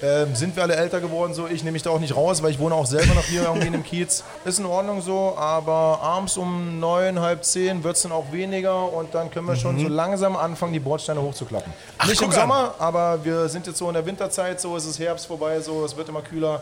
ähm, 0.01 0.35
sind 0.35 0.55
wir 0.55 0.63
alle 0.63 0.75
älter 0.75 0.99
geworden, 1.01 1.33
so 1.33 1.47
ich 1.47 1.63
nehme 1.63 1.73
mich 1.73 1.83
da 1.83 1.89
auch 1.89 1.99
nicht 1.99 2.15
raus, 2.15 2.43
weil 2.43 2.51
ich 2.51 2.59
wohne 2.59 2.75
auch 2.75 2.85
selber 2.85 3.13
noch 3.13 3.23
hier 3.23 3.41
irgendwie 3.47 3.67
in 3.67 3.73
dem 3.73 3.83
Kiez. 3.83 4.23
Ist 4.45 4.59
in 4.59 4.65
Ordnung 4.65 5.01
so, 5.01 5.35
aber 5.37 5.99
abends 6.01 6.37
um 6.37 6.79
neun, 6.79 7.19
halb 7.19 7.43
zehn 7.43 7.83
wird 7.83 7.95
es 7.95 8.03
dann 8.03 8.11
auch 8.11 8.31
weniger 8.31 8.91
und 8.93 9.13
dann 9.13 9.31
können 9.31 9.47
wir 9.47 9.55
schon 9.55 9.79
so 9.79 9.87
langsam 9.87 10.35
anfangen, 10.35 10.73
die 10.73 10.79
Bordsteine 10.79 11.21
hochzuklappen. 11.21 11.71
nicht 12.05 12.21
im 12.21 12.29
guck 12.29 12.37
an. 12.37 12.41
Sommer, 12.41 12.75
aber 12.79 13.23
wir 13.23 13.49
sind 13.49 13.67
jetzt 13.67 13.77
so 13.77 13.87
in 13.87 13.93
der 13.93 14.05
Winterzeit, 14.05 14.61
so 14.61 14.75
es 14.75 14.85
ist 14.85 14.99
Herbst 14.99 15.25
vorbei, 15.25 15.59
so 15.59 15.83
es 15.83 15.95
wird 15.95 16.09
immer 16.09 16.21
kühler. 16.21 16.61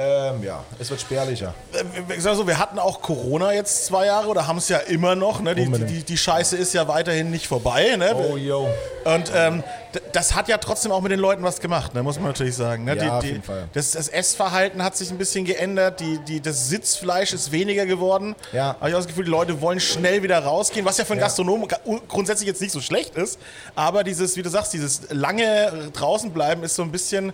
Ähm, 0.00 0.44
ja, 0.44 0.62
es 0.78 0.90
wird 0.90 1.00
spärlicher. 1.00 1.54
Äh, 1.72 2.14
Ich 2.16 2.22
sag 2.22 2.36
so, 2.36 2.46
wir 2.46 2.58
hatten 2.58 2.78
auch 2.78 3.02
Corona 3.02 3.52
jetzt 3.52 3.86
zwei 3.86 4.06
Jahre 4.06 4.28
oder 4.28 4.46
haben 4.46 4.58
es 4.58 4.68
ja 4.68 4.78
immer 4.78 5.16
noch. 5.16 5.40
Ne? 5.40 5.56
Die, 5.56 5.68
die, 5.68 6.04
die, 6.04 6.16
Scheiße 6.16 6.56
ist 6.56 6.72
ja 6.72 6.86
weiterhin 6.86 7.32
nicht 7.32 7.48
vorbei. 7.48 7.96
Ne? 7.96 8.14
Oh, 8.14 8.36
yo. 8.36 8.68
Und 9.04 9.32
ähm, 9.34 9.64
das 10.12 10.36
hat 10.36 10.46
ja 10.46 10.58
trotzdem 10.58 10.92
auch 10.92 11.00
mit 11.00 11.10
den 11.10 11.18
Leuten 11.18 11.42
was 11.42 11.58
gemacht, 11.58 11.94
ne? 11.94 12.04
muss 12.04 12.14
man 12.16 12.26
natürlich 12.26 12.54
sagen. 12.54 12.84
Ne? 12.84 12.94
Ja, 12.96 13.02
die, 13.02 13.10
auf 13.10 13.24
jeden 13.24 13.42
Fall. 13.42 13.64
Das, 13.72 13.90
das 13.90 14.06
Essverhalten 14.08 14.84
hat 14.84 14.96
sich 14.96 15.10
ein 15.10 15.18
bisschen 15.18 15.44
geändert. 15.44 15.98
Die, 15.98 16.18
die, 16.20 16.40
das 16.40 16.68
Sitzfleisch 16.68 17.32
ist 17.32 17.50
weniger 17.50 17.84
geworden. 17.84 18.36
Ja. 18.52 18.76
Habe 18.78 18.90
ich 18.90 18.94
auch 18.94 18.98
das 19.00 19.08
Gefühl, 19.08 19.24
die 19.24 19.30
Leute 19.32 19.60
wollen 19.60 19.80
schnell 19.80 20.22
wieder 20.22 20.38
rausgehen, 20.38 20.86
was 20.86 20.96
ja 20.98 21.04
für 21.06 21.14
einen 21.14 21.20
Ja. 21.20 21.26
Gastronomen 21.26 21.66
ga- 21.66 21.80
grundsätzlich 22.06 22.46
jetzt 22.46 22.60
nicht 22.60 22.72
so 22.72 22.80
schlecht 22.80 23.16
ist. 23.16 23.40
Aber 23.74 24.04
dieses, 24.04 24.36
wie 24.36 24.42
du 24.42 24.48
sagst, 24.50 24.72
dieses 24.74 25.10
lange 25.10 25.90
draußen 25.92 26.30
bleiben 26.32 26.62
ist 26.62 26.76
so 26.76 26.82
ein 26.82 26.92
bisschen 26.92 27.32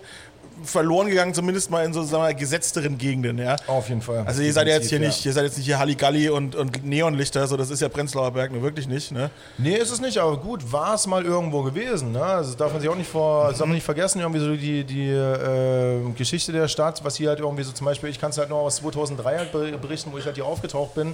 verloren 0.63 1.07
gegangen, 1.07 1.33
zumindest 1.33 1.69
mal 1.69 1.85
in 1.85 1.93
so 1.93 2.03
sagen 2.03 2.23
wir, 2.23 2.33
gesetzteren 2.33 2.97
Gegenden. 2.97 3.37
Ja? 3.37 3.55
Auf 3.67 3.89
jeden 3.89 4.01
Fall. 4.01 4.23
Also 4.25 4.41
ihr 4.41 4.53
seid 4.53 4.67
ja 4.67 4.75
jetzt 4.75 4.89
hier 4.89 4.99
Definitiv, 4.99 5.17
nicht, 5.19 5.25
ihr 5.25 5.33
seid 5.33 5.43
jetzt 5.45 5.57
nicht 5.57 5.65
hier 5.65 5.79
Halligalli 5.79 6.29
und, 6.29 6.55
und 6.55 6.85
Neonlichter, 6.85 7.45
so 7.47 7.57
das 7.57 7.69
ist 7.69 7.81
ja 7.81 7.89
Prenzlauer 7.89 8.31
Berg 8.31 8.51
nur 8.51 8.61
wirklich 8.61 8.87
nicht, 8.87 9.11
ne? 9.11 9.29
Nee, 9.57 9.75
ist 9.77 9.91
es 9.91 9.99
nicht, 10.01 10.17
aber 10.17 10.37
gut, 10.37 10.71
war 10.71 10.95
es 10.95 11.07
mal 11.07 11.23
irgendwo 11.25 11.61
gewesen. 11.63 12.11
Ne? 12.13 12.23
Also 12.23 12.49
das 12.51 12.57
darf 12.57 12.71
man 12.71 12.81
sich 12.81 12.89
auch 12.89 12.95
nicht 12.95 13.09
vor, 13.09 13.49
das 13.49 13.57
darf 13.59 13.67
man 13.67 13.75
nicht 13.75 13.83
vergessen, 13.85 14.19
irgendwie 14.21 14.39
so 14.39 14.55
die, 14.55 14.83
die 14.83 15.09
äh, 15.09 15.99
Geschichte 16.17 16.51
der 16.51 16.67
Stadt, 16.67 17.03
was 17.03 17.15
hier 17.15 17.29
halt 17.29 17.39
irgendwie 17.39 17.63
so 17.63 17.71
zum 17.71 17.85
Beispiel, 17.85 18.09
ich 18.09 18.19
kann 18.19 18.31
es 18.31 18.37
halt 18.37 18.49
noch 18.49 18.57
aus 18.57 18.77
2003 18.77 19.37
halt 19.37 19.51
ber- 19.51 19.77
berichten, 19.77 20.11
wo 20.11 20.17
ich 20.17 20.25
halt 20.25 20.35
hier 20.35 20.45
aufgetaucht 20.45 20.95
bin. 20.95 21.13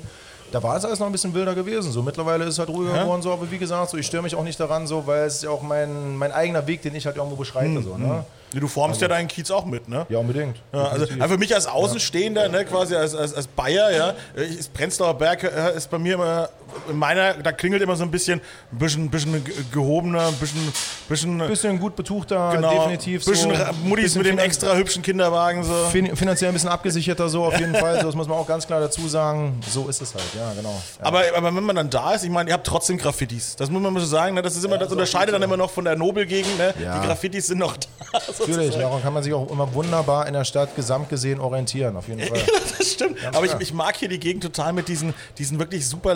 Da 0.52 0.62
war 0.62 0.76
es 0.76 0.84
alles 0.84 1.00
noch 1.00 1.06
ein 1.06 1.12
bisschen 1.14 1.34
wilder 1.34 1.56
gewesen. 1.56 1.92
So 1.94 2.02
mittlerweile 2.04 2.44
ist 2.44 2.52
es 2.56 2.60
halt 2.60 2.70
ruhiger 2.70 2.94
Ja. 2.96 3.04
geworden, 3.04 3.22
so, 3.22 3.32
aber 3.32 3.50
wie 3.50 3.58
gesagt, 3.58 3.90
so, 3.90 3.98
ich 3.98 4.06
störe 4.06 4.22
mich 4.24 4.36
auch 4.36 4.44
nicht 4.44 4.60
daran, 4.60 4.86
so, 4.86 5.08
weil 5.08 5.24
es 5.26 5.36
ist 5.36 5.44
ja 5.44 5.50
auch 5.50 5.62
mein, 5.62 6.18
mein 6.18 6.32
eigener 6.34 6.68
Weg, 6.68 6.82
den 6.82 6.94
ich 6.94 7.06
halt 7.06 7.16
irgendwo 7.16 7.38
beschreite. 7.38 7.82
So, 7.82 7.98
ne? 7.98 8.26
Du 8.60 8.68
formst 8.68 9.00
ja 9.02 9.08
deinen 9.08 9.28
Kiez 9.28 9.50
auch 9.50 9.66
mit, 9.66 9.88
ne? 9.88 10.06
Ja, 10.10 10.18
unbedingt. 10.20 10.58
Ja, 10.74 10.84
also 10.90 11.06
also 11.06 11.34
für 11.34 11.38
mich 11.38 11.56
als 11.56 11.68
Außenstehender, 11.68 12.50
ne, 12.50 12.66
quasi 12.66 12.96
als, 12.96 13.16
als, 13.16 13.34
als 13.34 13.48
Bayer, 13.48 13.92
ja, 13.92 14.14
ich- 14.36 14.60
ist 14.60 14.74
Prenzlauer 14.74 15.14
Berg 15.18 15.44
äh, 15.44 15.76
ist 15.78 15.90
bei 15.90 15.98
mir 15.98 16.16
immer, 16.16 16.50
in 16.90 16.98
meiner, 16.98 17.34
da 17.36 17.52
klingelt 17.52 17.82
immer 17.82 17.96
so 17.96 18.04
ein 18.04 18.12
bisschen, 18.12 18.40
ein 18.72 18.78
bisschen, 18.78 19.10
bisschen 19.10 19.44
ge- 19.44 19.54
gehobener, 19.72 20.28
ein 20.28 20.34
bisschen, 20.36 20.62
bisschen, 21.10 21.38
bisschen 21.38 21.80
gut 21.80 21.96
betuchter, 21.96 22.52
genau, 22.54 22.72
definitiv. 22.88 23.26
bisschen 23.26 23.56
so, 23.56 23.64
Muttis 23.84 24.16
mit 24.16 24.26
dem 24.26 24.38
extra 24.40 24.76
hübschen 24.76 25.02
Kinderwagen, 25.02 25.64
so. 25.64 25.74
fin 25.92 26.16
finanziell 26.16 26.50
ein 26.50 26.54
bisschen 26.54 26.70
abgesicherter, 26.70 27.30
so 27.30 27.46
auf 27.46 27.58
jeden 27.60 27.76
Fall. 27.82 28.00
So, 28.00 28.08
das 28.08 28.16
muss 28.16 28.28
man 28.28 28.38
auch 28.38 28.48
ganz 28.48 28.66
klar 28.68 28.80
dazu 28.80 29.08
sagen. 29.08 29.60
So 29.70 29.88
ist 29.88 30.02
es 30.02 30.14
halt, 30.14 30.24
ja, 30.36 30.52
genau. 30.54 30.82
Ja. 31.00 31.06
Aber, 31.06 31.22
aber 31.36 31.56
wenn 31.56 31.64
man 31.64 31.76
dann 31.76 31.90
da 31.90 32.14
ist, 32.14 32.24
ich 32.24 32.30
meine, 32.30 32.50
ihr 32.50 32.54
habt 32.54 32.68
trotzdem 32.68 32.98
Graffitis. 32.98 33.56
Das 33.56 33.70
muss 33.70 33.82
man 33.82 33.94
so 33.98 34.06
sagen, 34.06 34.36
ne? 34.36 34.42
das 34.42 34.56
ist 34.56 34.64
immer, 34.66 34.78
das 34.78 34.92
unterscheidet 34.92 35.34
dann 35.34 35.42
immer 35.42 35.58
noch 35.58 35.70
von 35.72 35.86
der 35.86 35.96
Nobelgegend, 35.96 36.58
ne? 36.58 36.74
Ja. 36.84 37.00
Die 37.00 37.08
Graffitis 37.08 37.48
sind 37.48 37.58
noch 37.60 37.78
da. 38.12 38.20
Natürlich, 38.40 38.76
daran 38.76 39.02
kann 39.02 39.14
man 39.14 39.24
sich 39.24 39.34
auch 39.34 39.50
immer 39.52 39.74
wunderbar 39.74 40.28
in 40.28 40.34
der 40.34 40.46
Stadt 40.46 40.76
gesamt 40.76 41.10
gesehen 41.10 41.40
orientieren, 41.40 41.96
auf 41.96 42.08
jeden 42.08 42.22
Fall. 42.22 42.40
Das 42.78 42.94
stimmt. 42.94 43.18
Aber 43.34 43.46
ich, 43.46 43.54
ich 43.60 43.74
mag 43.74 43.96
hier 43.96 44.10
die 44.10 44.20
Gegend 44.20 44.44
total 44.44 44.74
mit 44.74 44.88
diesen, 44.88 45.14
diesen 45.38 45.60
wirklich 45.60 45.88
super 45.88 46.16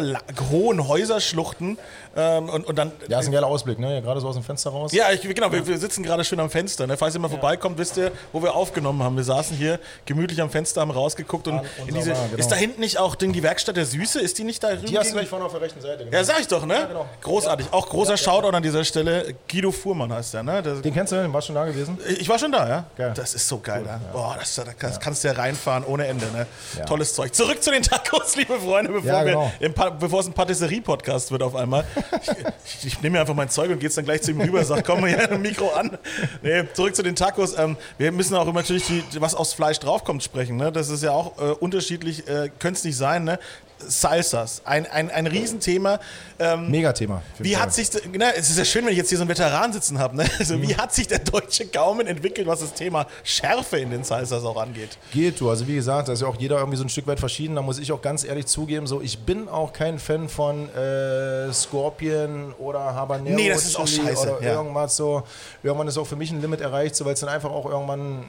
hohen 0.50 0.88
Häuserschluchten. 0.88 1.78
Ähm, 2.18 2.50
und, 2.50 2.66
und 2.66 2.78
dann. 2.78 2.92
Ja, 3.10 3.20
ist 3.20 3.26
ein 3.26 3.32
geiler 3.32 3.48
Ausblick, 3.48 3.78
ne? 3.78 3.96
Ja, 3.96 4.00
gerade 4.00 4.22
so 4.22 4.28
aus 4.28 4.36
dem 4.36 4.44
Fenster 4.44 4.70
raus. 4.70 4.94
Ja, 4.94 5.12
ich, 5.12 5.22
genau, 5.22 5.52
wir, 5.52 5.68
wir 5.68 5.78
sitzen 5.78 6.04
gerade 6.04 6.24
schön 6.24 6.40
am 6.40 6.50
Fenster. 6.50 6.88
Ne? 6.88 6.96
Falls 6.96 7.14
ihr 7.14 7.20
mal 7.20 7.30
vorbeikommt, 7.30 7.78
wisst 7.78 7.98
ihr, 7.98 8.12
wo 8.32 8.42
wir 8.42 8.56
aufgenommen 8.56 9.04
haben. 9.04 9.18
Wir 9.18 9.24
saßen 9.24 9.58
hier 9.58 9.80
gemütlich 10.06 10.42
am 10.42 10.50
Fenster, 10.50 10.82
haben 10.82 10.92
rausgeguckt 10.92 11.48
und 11.48 11.60
unserer 11.60 11.86
diese, 11.88 12.12
Bar, 12.12 12.26
genau. 12.28 12.38
ist 12.38 12.48
da 12.50 12.56
hinten 12.56 12.80
nicht 12.80 12.98
auch 12.98 13.16
Ding, 13.16 13.34
die 13.34 13.44
Werkstatt 13.44 13.76
der 13.76 13.86
Süße? 13.86 14.20
Ist 14.22 14.38
die 14.38 14.44
nicht 14.46 14.64
da 14.64 14.70
drüben? 14.74 14.86
Die 14.86 14.98
hast 14.98 15.10
du 15.10 15.14
gleich 15.16 15.28
vorne 15.28 15.46
auf 15.46 15.52
der 15.52 15.62
rechten 15.62 15.82
Seite. 15.82 16.06
genau. 16.06 16.16
ja, 16.16 16.24
sag 16.24 16.40
ich 16.40 16.48
doch, 16.48 16.66
ne? 16.66 16.86
genau. 16.88 17.06
Großartig. 17.22 17.68
Auch 17.72 17.90
großer 17.90 18.16
Shoutout 18.18 18.56
an 18.56 18.64
dieser 18.64 18.86
Stelle. 18.86 19.36
Guido 19.52 19.72
Fuhrmann 19.72 20.14
heißt 20.14 20.36
der, 20.36 20.44
ne? 20.44 20.62
Der, 20.62 20.76
Den 20.76 20.94
kennst 20.94 21.12
du, 21.12 21.18
den 21.18 21.34
warst 21.34 21.48
schon 21.48 21.56
da 21.56 21.66
gewesen? 21.66 21.98
ich 22.08 22.30
war 22.30 22.40
schon 22.40 22.52
da, 22.52 22.68
ja? 22.68 22.86
Geil. 22.96 23.14
Das 23.16 23.34
ist 23.34 23.48
so 23.48 23.60
geil, 23.60 23.84
ne? 23.84 24.00
Boah, 24.14 24.36
das, 24.40 24.56
da 24.56 24.64
kannst, 24.78 25.02
kannst 25.02 25.24
du 25.24 25.28
ja 25.28 25.34
reinfahren 25.34 25.84
ohne 25.84 26.08
Ende, 26.08 26.26
ne? 26.32 26.48
Ja. 26.78 26.86
Tolles 26.86 27.14
Zeug. 27.14 27.34
Zurück 27.34 27.62
zu 27.62 27.72
den 27.72 27.84
Tacos, 27.84 28.36
liebe 28.38 28.58
Freunde, 28.60 28.92
bevor, 28.92 29.10
Ja, 29.10 29.24
genau. 29.24 29.52
wir 29.60 29.70
bevor 29.70 30.20
es 30.22 30.28
ein 30.28 30.34
Patisserie-Podcast 30.36 31.32
wird 31.32 31.42
auf 31.42 31.56
einmal. 31.56 31.84
Ich, 32.22 32.32
ich, 32.78 32.86
ich 32.86 33.02
nehme 33.02 33.14
mir 33.14 33.22
einfach 33.22 33.34
mein 33.34 33.50
Zeug 33.50 33.72
und 33.72 33.80
gehe 33.80 33.88
jetzt 33.88 33.98
dann 33.98 34.06
gleich 34.06 34.22
zu 34.22 34.32
ihm 34.32 34.42
rüber, 34.42 34.64
sag, 34.64 34.86
komm 34.86 35.02
mal 35.02 35.10
hier 35.10 35.32
ein 35.32 35.42
Mikro 35.42 35.70
an. 35.70 35.98
Nee, 36.44 36.64
zurück 36.74 36.96
zu 36.96 37.02
den 37.02 37.16
Tacos. 37.16 37.58
Ähm, 37.58 37.78
wir 37.98 38.12
müssen 38.12 38.36
auch 38.36 38.48
immer 38.48 38.62
natürlich, 38.62 38.86
die, 38.86 39.04
was 39.20 39.34
aufs 39.34 39.54
Fleisch 39.54 39.80
draufkommt, 39.80 40.24
sprechen. 40.24 40.58
Ne? 40.58 40.72
Das 40.72 40.90
ist 40.90 41.02
ja 41.02 41.12
auch 41.12 41.38
äh, 41.40 41.52
unterschiedlich, 41.54 42.28
äh, 42.28 42.50
könnte 42.60 42.78
es 42.78 42.84
nicht 42.84 42.98
sein, 42.98 43.24
ne? 43.24 43.40
Salsas, 43.80 44.62
ein, 44.66 44.86
ein, 44.86 45.10
ein 45.12 45.28
Riesenthema. 45.28 46.00
Ähm, 46.40 46.70
Megathema. 46.72 47.22
wie 47.40 47.54
Fall. 47.54 47.62
hat 47.64 47.74
sich, 47.74 47.90
na, 48.18 48.32
es 48.32 48.50
ist 48.50 48.58
ja 48.58 48.66
schön, 48.66 48.84
wenn 48.86 48.92
ich 48.92 48.98
jetzt 48.98 49.10
hier 49.10 49.18
so 49.18 49.24
einen 49.24 49.30
Veteran 49.30 49.72
sitzen 49.74 50.00
habe, 50.00 50.18
ne? 50.18 50.26
also, 50.40 50.58
Mhm. 50.58 50.68
wie 50.68 50.76
hat 50.76 50.94
sich 50.94 51.08
der 51.08 51.20
deutsche 51.20 51.66
Gaumen 51.68 52.08
entwickelt, 52.08 52.46
was 52.48 52.60
das 52.62 52.74
Thema 52.74 53.06
Schärfe 53.24 53.78
in 53.78 53.92
den 53.92 54.04
Salsas 54.04 54.44
auch 54.44 54.58
angeht? 54.62 54.98
Geht 55.14 55.40
du. 55.40 55.50
Also 55.50 55.68
wie 55.68 55.76
gesagt, 55.76 56.08
da 56.08 56.14
ist 56.14 56.22
ja 56.22 56.28
auch 56.28 56.36
jeder 56.38 56.58
irgendwie 56.58 56.78
so 56.78 56.84
ein 56.84 56.90
Stück 56.90 57.08
weit 57.08 57.20
verschieden. 57.20 57.56
Da 57.56 57.62
muss 57.62 57.78
ich 57.80 57.92
auch 57.92 58.02
ganz 58.02 58.24
ehrlich 58.24 58.46
zugeben, 58.48 58.86
so 58.88 59.02
ich 59.02 59.20
bin 59.20 59.48
auch 59.48 59.72
kein 59.74 60.00
Fan 60.00 60.28
von 60.30 60.70
äh, 60.76 61.52
Scorpion 61.54 62.54
oder 62.60 62.80
Habanero 62.96 63.36
Nee, 63.36 63.50
das 63.50 63.66
ist 63.66 63.76
auch 63.78 63.88
scheiße, 63.88 64.38
oder 64.38 64.42
ja. 64.46 64.54
irgendwas 64.54 64.96
so. 64.96 65.24
Irgendwann 65.64 65.88
ist 65.88 65.98
auch 65.98 66.08
für 66.08 66.16
mich 66.16 66.32
ein 66.32 66.42
Limit 66.42 66.62
erreicht, 66.62 66.96
so, 66.96 67.06
weil 67.06 67.14
es 67.14 67.20
dann 67.20 67.30
einfach 67.30 67.52
auch 67.52 67.66
irgendwann, 67.66 68.24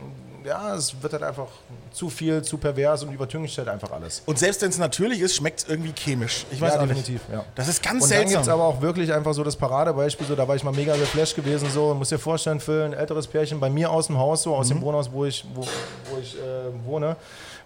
ja, 0.46 0.74
es 0.74 0.94
wird 1.02 1.12
halt 1.12 1.22
einfach 1.24 1.48
zu 1.92 2.08
viel, 2.08 2.40
zu 2.42 2.56
pervers 2.56 3.02
und 3.02 3.12
übertüncht 3.12 3.58
halt 3.58 3.68
einfach 3.68 3.90
alles. 3.90 4.22
Und 4.26 4.38
selbst 4.38 4.62
wenn 4.62 4.70
es 4.70 4.78
natürlich 4.78 5.20
ist, 5.20 5.34
schmeckt 5.34 5.60
es 5.60 5.68
irgendwie 5.68 5.92
chemisch. 5.92 6.46
Ich 6.52 6.60
weiß 6.60 6.74
Ja, 6.74 6.78
auch 6.80 6.82
definitiv, 6.86 7.28
nicht. 7.28 7.32
ja. 7.38 7.44
Das 7.54 7.66
ist 7.68 7.82
ganz 7.82 8.04
Und 8.04 8.10
dann 8.10 8.18
gibt 8.20 8.30
seltsam. 8.30 8.42
es 8.42 8.48
aber 8.48 8.64
auch 8.64 8.80
wirklich 8.80 9.12
einfach 9.12 9.34
so 9.34 9.42
das 9.42 9.56
Paradebeispiel, 9.56 10.26
so, 10.26 10.36
da 10.36 10.46
war 10.46 10.54
ich 10.54 10.62
mal 10.62 10.72
mega 10.72 10.94
geflasht 10.96 11.34
gewesen, 11.34 11.68
so, 11.70 11.92
muss 11.94 12.10
dir 12.10 12.18
vorstellen, 12.18 12.60
für 12.60 12.84
ein 12.84 12.92
älteres 12.92 13.26
Pärchen 13.26 13.58
bei 13.58 13.68
mir 13.68 13.90
aus 13.90 14.06
dem 14.06 14.18
Haus, 14.18 14.42
so 14.44 14.54
aus 14.54 14.68
Mhm. 14.70 14.74
dem 14.74 14.82
Wohnhaus, 14.82 15.10
wo 15.10 15.24
ich, 15.24 15.44
wo, 15.54 15.62
wo 15.62 16.18
ich 16.20 16.36
äh, 16.36 16.40
wohne, 16.84 17.16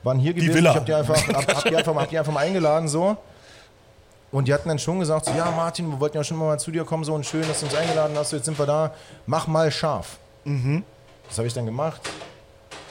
waren 0.02 0.18
hier 0.18 0.32
gewesen. 0.32 0.54
Villa. 0.54 0.70
Ich 0.70 0.76
hab 0.76 0.86
die 0.86 0.94
einfach, 0.94 1.28
hab, 1.28 1.54
hab 1.54 1.64
die 1.64 1.76
einfach, 1.76 1.92
mal- 1.94 2.02
hab 2.02 2.08
die 2.10 2.18
einfach 2.18 2.32
mal 2.32 2.40
eingeladen, 2.40 2.88
so. 2.88 3.16
Und 4.32 4.46
die 4.48 4.54
hatten 4.54 4.68
dann 4.68 4.78
schon 4.78 5.00
gesagt, 5.00 5.26
so, 5.26 5.32
ja 5.32 5.50
Martin, 5.50 5.90
wir 5.90 5.98
wollten 6.00 6.16
ja 6.16 6.24
schon 6.24 6.38
mal 6.38 6.58
zu 6.58 6.70
dir 6.70 6.84
kommen, 6.84 7.02
so 7.04 7.12
und 7.14 7.26
schön, 7.26 7.46
dass 7.48 7.60
du 7.60 7.66
uns 7.66 7.74
eingeladen 7.74 8.16
hast, 8.16 8.30
so, 8.30 8.36
jetzt 8.36 8.44
sind 8.46 8.58
wir 8.58 8.64
da, 8.66 8.94
mach 9.26 9.46
mal 9.48 9.70
scharf. 9.70 10.18
Mhm. 10.44 10.84
Das 11.28 11.36
habe 11.38 11.46
ich 11.48 11.54
dann 11.54 11.66
gemacht. 11.66 12.00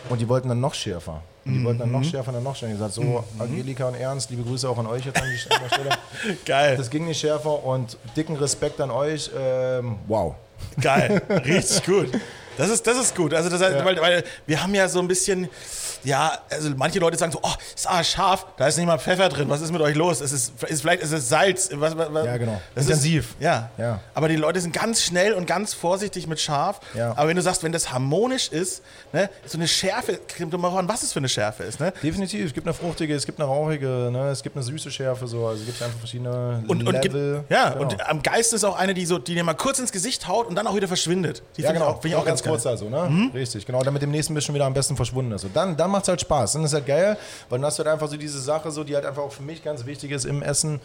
Und 0.08 0.22
die 0.22 0.30
wollten 0.30 0.48
dann 0.50 0.60
noch 0.62 0.74
schärfer. 0.74 1.22
Und 1.46 1.54
die 1.56 1.64
wollten 1.64 1.80
dann 1.80 1.90
Mhm. 1.90 1.96
noch 2.00 2.04
schärfer, 2.04 2.32
dann 2.32 2.44
noch 2.44 2.56
schärfer. 2.56 2.74
Ich 2.74 2.80
gesagt, 2.80 2.94
so, 2.94 3.24
Angelika 3.38 3.88
und 3.88 3.96
Ernst, 3.96 4.30
liebe 4.30 4.44
Grüße 4.44 4.70
auch 4.70 4.78
an 4.78 4.88
euch 4.88 5.06
jetzt 5.06 5.22
an, 5.22 5.28
die, 5.28 5.54
an 5.54 5.62
der 5.62 5.70
Stelle. 5.76 5.90
Geil, 6.46 6.78
Das 6.78 6.90
ging 6.90 7.06
nicht 7.06 7.20
schärfer 7.20 7.64
und 7.64 7.98
dicken 8.16 8.36
Respekt 8.38 8.80
an 8.82 8.92
euch. 8.92 9.30
Ähm, 9.38 9.98
wow. 10.08 10.36
geil, 10.82 11.22
richtig 11.46 11.84
gut. 11.86 12.10
Das 12.58 12.70
ist, 12.70 12.86
das 12.86 12.98
ist 12.98 13.16
gut. 13.16 13.34
Also 13.34 13.50
das 13.50 13.62
heißt, 13.62 13.78
Ja. 13.78 13.86
weil, 13.86 14.00
weil 14.02 14.24
wir 14.46 14.62
haben 14.62 14.76
ja 14.76 14.88
so 14.90 15.00
ein 15.00 15.08
bisschen, 15.08 15.48
ja, 16.04 16.38
also 16.50 16.70
manche 16.76 17.00
Leute 17.00 17.18
sagen 17.18 17.32
so, 17.32 17.40
oh, 17.42 17.54
ist 17.76 17.90
ah, 17.90 18.04
scharf, 18.04 18.46
da 18.58 18.68
ist 18.68 18.78
nicht 18.78 18.86
mal 18.86 19.00
Pfeffer 19.00 19.30
drin. 19.30 19.50
Was 19.50 19.62
ist 19.62 19.72
mit 19.72 19.82
euch 19.82 19.96
los? 19.96 20.22
Es 20.22 20.32
ist, 20.32 20.54
ist 20.64 20.82
vielleicht 20.82 21.02
ist 21.04 21.12
es 21.12 21.30
Salz. 21.30 21.70
Was, 21.74 21.98
was, 21.98 22.14
was- 22.14 22.26
Ja, 22.26 22.38
genau. 22.38 22.62
Das 22.76 22.86
Intensiv. 22.86 23.32
Ist, 23.32 23.42
ja. 23.44 23.70
Ja. 23.78 24.00
Aber 24.14 24.28
die 24.30 24.36
Leute 24.36 24.60
sind 24.62 24.74
ganz 24.74 25.02
schnell 25.02 25.34
und 25.34 25.46
ganz 25.48 25.74
vorsichtig 25.74 26.28
mit 26.28 26.40
scharf. 26.40 26.80
Ja. 26.96 27.12
Aber 27.16 27.28
wenn 27.28 27.36
du 27.36 27.42
sagst, 27.42 27.64
wenn 27.64 27.72
das 27.72 27.92
harmonisch 27.92 28.50
ist, 28.50 28.82
ne, 29.14 29.30
so 29.46 29.58
eine 29.58 29.68
Schärfe, 29.68 30.20
kommt 30.38 30.54
immer 30.54 30.74
an, 30.78 30.88
was 30.88 31.04
es 31.04 31.14
für 31.14 31.20
eine 31.20 31.30
Schärfe 31.30 31.64
ist, 31.64 31.80
ne? 31.80 31.94
Definitiv. 32.04 32.46
Es 32.48 32.54
gibt 32.54 32.68
eine 32.68 32.74
fruchtige, 32.74 33.16
es 33.16 33.26
gibt 33.26 33.40
eine 33.40 33.48
rauchige, 33.48 34.10
ne? 34.12 34.30
es 34.30 34.44
gibt 34.44 34.56
eine 34.56 34.64
süße 34.64 34.92
Schärfe. 34.92 35.28
So. 35.28 35.48
Also 35.48 35.62
es 35.62 35.66
gibt 35.66 35.82
einfach 35.82 36.00
verschiedene 36.00 36.64
Und, 36.68 36.88
und, 36.88 37.02
gibt, 37.02 37.16
ja, 37.50 37.70
Genau. 37.70 37.82
und 37.82 38.08
am 38.08 38.22
geilsten 38.22 38.56
ist 38.56 38.64
auch 38.64 38.78
eine, 38.78 38.94
die 38.94 39.06
so, 39.06 39.18
die 39.18 39.36
dir 39.36 39.44
mal 39.44 39.54
kurz 39.54 39.80
ins 39.80 39.92
Gesicht 39.92 40.28
haut 40.28 40.48
und 40.48 40.56
dann 40.56 40.68
auch 40.68 40.76
wieder 40.76 40.88
verschwindet. 40.88 41.44
Die 41.58 41.62
ja, 41.62 41.70
finde 41.70 41.80
genau. 41.82 41.92
ich 41.92 41.98
auch, 41.98 42.02
find 42.02 42.14
ich 42.14 42.20
auch 42.20 42.26
ganz, 42.26 42.44
kurz 42.44 42.64
geil. 42.64 42.72
also, 42.74 42.90
ne? 42.90 43.32
Richtig, 43.34 43.66
genau. 43.66 43.84
Damit 43.84 44.02
dem 44.02 44.12
nächsten 44.12 44.34
bisschen 44.34 44.56
wieder 44.56 44.66
am 44.66 44.74
besten 44.74 44.96
verschwunden 44.96 45.32
ist. 45.32 45.44
Und 45.44 45.56
dann, 45.56 45.78
dann 45.80 45.92
macht 45.92 46.04
es 46.04 46.10
halt 46.10 46.22
Spaß. 46.22 46.54
Dann 46.54 46.64
ist 46.64 46.74
halt 46.74 46.86
geil, 46.86 47.18
weil 47.50 47.60
dann 47.60 47.66
hast 47.66 47.80
du 47.80 47.84
halt 47.84 47.94
einfach 47.94 48.08
so 48.10 48.18
diese 48.18 48.40
Sache, 48.40 48.70
so, 48.72 48.84
die 48.84 48.96
halt 48.96 49.06
einfach 49.06 49.24
auch 49.24 49.32
für 49.32 49.44
mich 49.44 49.64
ganz 49.64 49.86
wichtig 49.86 50.12
ist 50.12 50.26
im 50.26 50.42
Essen. 50.42 50.80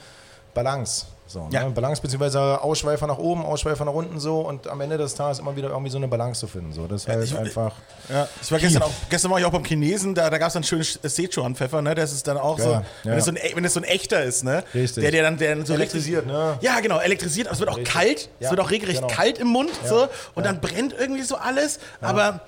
Balance. 0.55 1.07
So, 1.27 1.41
ne? 1.49 1.49
Ja. 1.53 1.69
Balance 1.69 2.01
beziehungsweise 2.01 2.61
Ausschweifer 2.63 3.09
nach 3.09 3.19
oben, 3.19 3.45
Ausschweifer 3.45 3.85
nach 3.85 3.93
unten 3.93 4.21
so 4.21 4.41
und 4.43 4.69
am 4.69 4.81
Ende 4.83 4.97
des 4.97 5.17
Tages 5.17 5.41
immer 5.41 5.57
wieder 5.57 5.71
irgendwie 5.71 5.91
so 5.91 5.97
eine 5.97 6.07
Balance 6.07 6.39
zu 6.39 6.47
finden. 6.47 6.73
So. 6.73 6.87
Das 6.87 7.03
ist 7.03 7.09
halt 7.09 7.25
ich- 7.25 7.37
einfach. 7.37 7.73
Ja, 8.09 8.29
ich 8.41 8.53
war 8.53 8.61
gestern 8.61 8.83
auch, 8.83 8.91
gestern 9.11 9.33
war 9.33 9.41
ich 9.41 9.45
auch 9.45 9.51
beim 9.51 9.65
Chinesen, 9.65 10.15
da, 10.15 10.31
da 10.31 10.39
gab 10.39 10.47
es 10.49 10.55
dann 10.55 10.63
schönen 10.63 10.85
Sichuan-Pfeffer, 10.85 11.83
ne? 11.83 11.97
Das 11.97 12.13
ist 12.13 12.29
dann 12.29 12.37
auch 12.37 12.59
so, 12.61 12.71
Ja, 12.71 12.85
wenn, 13.03 13.13
ja. 13.15 13.19
es 13.19 13.25
so 13.25 13.33
ein, 13.33 13.39
wenn 13.55 13.65
es 13.65 13.75
so 13.75 13.81
ein 13.81 13.85
echter 13.85 14.23
ist, 14.23 14.45
ne? 14.45 14.63
Richtig. 14.75 15.03
Der, 15.03 15.11
der 15.11 15.23
dann 15.25 15.39
der 15.39 15.67
so 15.67 15.75
Elektrisiert, 15.75 16.25
ne? 16.27 16.57
Ja, 16.61 16.79
genau, 16.79 17.01
elektrisiert, 17.01 17.49
aber 17.49 17.55
es 17.55 17.59
wird 17.61 17.71
auch 17.71 17.79
Richtig. 17.79 17.93
kalt, 17.93 18.19
es 18.19 18.29
Ja, 18.45 18.51
wird 18.51 18.61
auch 18.61 18.71
regelrecht 18.71 19.01
genau. 19.03 19.13
kalt 19.13 19.39
im 19.39 19.49
Mund, 19.49 19.71
so, 19.89 20.07
und 20.37 20.47
dann 20.47 20.61
brennt 20.61 20.95
irgendwie 20.97 21.23
so 21.23 21.35
alles, 21.37 21.81
aber 22.01 22.43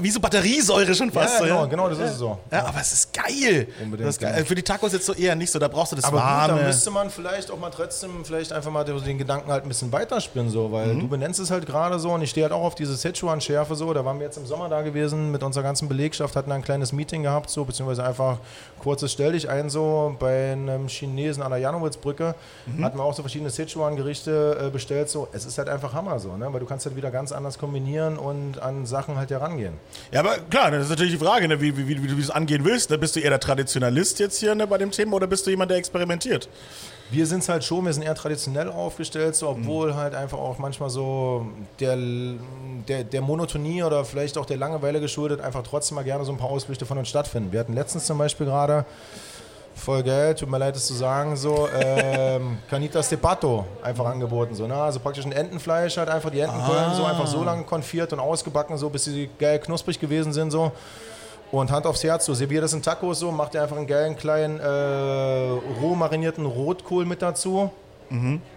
wie 0.00 0.10
so 0.10 0.18
Batteriesäure 0.20 0.94
schon 0.94 1.10
fast. 1.10 1.40
Ja, 1.40 1.44
genau, 1.46 1.60
ja? 1.60 1.66
genau, 1.66 1.88
das 1.88 1.98
ist 1.98 2.10
es 2.12 2.18
so. 2.18 2.38
Ja, 2.50 2.66
aber 2.66 2.80
es 2.80 2.92
ist 2.92 3.12
geil. 3.12 3.68
Unbedingt, 3.82 4.08
ist 4.08 4.20
geil. 4.20 4.32
genau. 4.34 4.46
Für 4.46 4.54
die 4.54 4.62
Tacos 4.62 4.92
jetzt 4.92 5.06
so 5.06 5.12
eher 5.14 5.34
nicht 5.36 5.50
so, 5.50 5.58
da 5.58 5.68
brauchst 5.68 5.92
du 5.92 5.96
das 5.96 6.04
Aber 6.04 6.18
Warme. 6.18 6.54
dann 6.58 6.66
müsste 6.66 6.90
man 6.90 7.10
vielleicht 7.10 7.50
auch 7.50 7.58
mal 7.58 7.70
trotzdem 7.70 8.24
vielleicht 8.24 8.52
einfach 8.52 8.70
mal 8.70 8.84
den 8.84 9.18
Gedanken 9.18 9.50
halt 9.50 9.64
ein 9.64 9.68
bisschen 9.68 9.92
weiterspinnen, 9.92 10.50
so, 10.50 10.72
weil 10.72 10.88
Mhm. 10.94 11.00
du 11.00 11.08
benennst 11.08 11.38
es 11.40 11.50
halt 11.50 11.66
gerade 11.66 11.98
so 11.98 12.10
und 12.10 12.22
ich 12.22 12.30
stehe 12.30 12.44
halt 12.44 12.52
auch 12.52 12.62
auf 12.64 12.74
diese 12.74 12.96
Sichuan-Schärfe 12.96 13.74
so. 13.74 13.92
Da 13.94 14.04
waren 14.04 14.18
wir 14.18 14.26
jetzt 14.26 14.36
im 14.36 14.46
Sommer 14.46 14.68
da 14.68 14.82
gewesen 14.82 15.30
mit 15.30 15.42
unserer 15.42 15.62
ganzen 15.62 15.88
Belegschaft, 15.88 16.34
hatten 16.36 16.50
ein 16.52 16.62
kleines 16.62 16.92
Meeting 16.92 17.22
gehabt, 17.22 17.48
so, 17.50 17.64
beziehungsweise 17.64 18.04
einfach 18.04 18.38
kurzes 18.80 19.12
Stell 19.12 19.32
dich 19.32 19.48
ein, 19.48 19.70
so 19.70 20.16
bei 20.18 20.52
einem 20.52 20.88
Chinesen 20.88 21.42
an 21.42 21.50
der 21.50 21.60
Janowitzbrücke. 21.60 22.34
Mhm. 22.66 22.84
Hatten 22.84 22.98
wir 22.98 23.04
auch 23.04 23.14
so 23.14 23.22
verschiedene 23.22 23.50
Sichuan-Gerichte 23.50 24.58
äh, 24.66 24.70
bestellt, 24.70 25.08
so. 25.08 25.28
Es 25.32 25.44
ist 25.44 25.58
halt 25.58 25.68
einfach 25.68 25.92
Hammer 25.94 26.18
so, 26.18 26.36
ne? 26.36 26.52
weil 26.52 26.60
du 26.60 26.66
kannst 26.66 26.86
halt 26.86 26.96
wieder 26.96 27.10
ganz 27.10 27.32
anders 27.32 27.58
kombinieren 27.58 28.18
und 28.18 28.60
an 28.62 28.86
Sachen 28.86 29.16
halt 29.16 29.30
herangehen. 29.30 29.74
Ja, 30.12 30.20
aber 30.20 30.38
klar, 30.50 30.70
das 30.70 30.84
ist 30.84 30.90
natürlich 30.90 31.12
die 31.12 31.24
Frage, 31.24 31.48
ne, 31.48 31.60
wie, 31.60 31.76
wie, 31.76 31.88
wie, 31.88 32.06
du 32.06 32.14
das 32.14 32.30
angehen 32.30 32.64
willst. 32.64 32.90
Ne? 32.90 32.98
Bist 32.98 33.16
du 33.16 33.20
eher 33.20 33.30
der 33.30 33.40
Traditionalist 33.40 34.18
jetzt 34.20 34.38
hier 34.38 34.54
ne, 34.54 34.66
bei 34.66 34.78
dem 34.78 34.90
Thema 34.90 35.16
oder 35.16 35.26
bist 35.26 35.46
du 35.46 35.50
jemand, 35.50 35.70
der 35.70 35.78
experimentiert? 35.78 36.48
Wir 37.10 37.26
sind 37.26 37.40
es 37.40 37.48
halt 37.48 37.64
schon, 37.64 37.84
wir 37.84 37.92
sind 37.92 38.02
eher 38.02 38.14
traditionell 38.14 38.70
aufgestellt, 38.70 39.36
so, 39.36 39.48
obwohl 39.48 39.92
Mhm. 39.92 39.96
halt 39.96 40.14
einfach 40.14 40.38
auch 40.38 40.58
manchmal 40.58 40.88
so 40.90 41.46
der, 41.78 41.96
der, 42.88 43.04
der 43.04 43.20
Monotonie 43.20 43.82
oder 43.82 44.04
vielleicht 44.04 44.38
auch 44.38 44.46
der 44.46 44.56
Langeweile 44.56 45.00
geschuldet 45.00 45.40
einfach 45.40 45.62
trotzdem 45.62 45.96
mal 45.96 46.04
gerne 46.04 46.24
so 46.24 46.32
ein 46.32 46.38
paar 46.38 46.50
Ausflüchte 46.50 46.86
von 46.86 46.96
uns 46.96 47.08
stattfinden. 47.08 47.52
Wir 47.52 47.60
hatten 47.60 47.74
letztens 47.74 48.06
zum 48.06 48.16
Beispiel 48.18 48.46
gerade, 48.46 48.86
voll 49.74 50.02
geil, 50.02 50.34
tut 50.34 50.48
mir 50.48 50.58
leid, 50.58 50.74
das 50.74 50.86
zu 50.86 50.94
sagen, 50.94 51.36
so, 51.36 51.68
ähm, 51.74 52.58
Canitas 52.70 53.08
de 53.08 53.18
Pato 53.18 53.66
einfach 53.82 54.06
angeboten, 54.06 54.54
so, 54.54 54.66
ne? 54.66 54.74
also 54.74 55.00
praktisch 55.00 55.24
ein 55.24 55.32
Entenfleisch, 55.32 55.96
halt 55.96 56.08
einfach 56.08 56.30
die 56.30 56.40
Entenkeulen 56.40 56.94
so 56.94 57.04
einfach 57.04 57.26
so 57.26 57.44
lange 57.44 57.64
konfiert 57.64 58.12
und 58.12 58.20
ausgebacken, 58.20 58.76
so, 58.78 58.88
bis 58.88 59.04
sie 59.04 59.28
geil 59.38 59.58
knusprig 59.58 59.98
gewesen 59.98 60.32
sind, 60.32 60.50
so. 60.50 60.72
Und 61.52 61.70
Hand 61.70 61.86
aufs 61.86 62.02
Herz, 62.02 62.24
so 62.24 62.34
serviert 62.34 62.64
das 62.64 62.72
in 62.72 62.82
Tacos 62.82 63.20
so, 63.20 63.30
macht 63.30 63.54
ihr 63.54 63.62
einfach 63.62 63.76
einen 63.76 63.86
geilen 63.86 64.16
kleinen 64.16 64.58
äh, 64.58 64.64
roh 65.80 65.94
marinierten 65.94 66.46
Rotkohl 66.46 67.04
mit 67.04 67.22
dazu. 67.22 67.70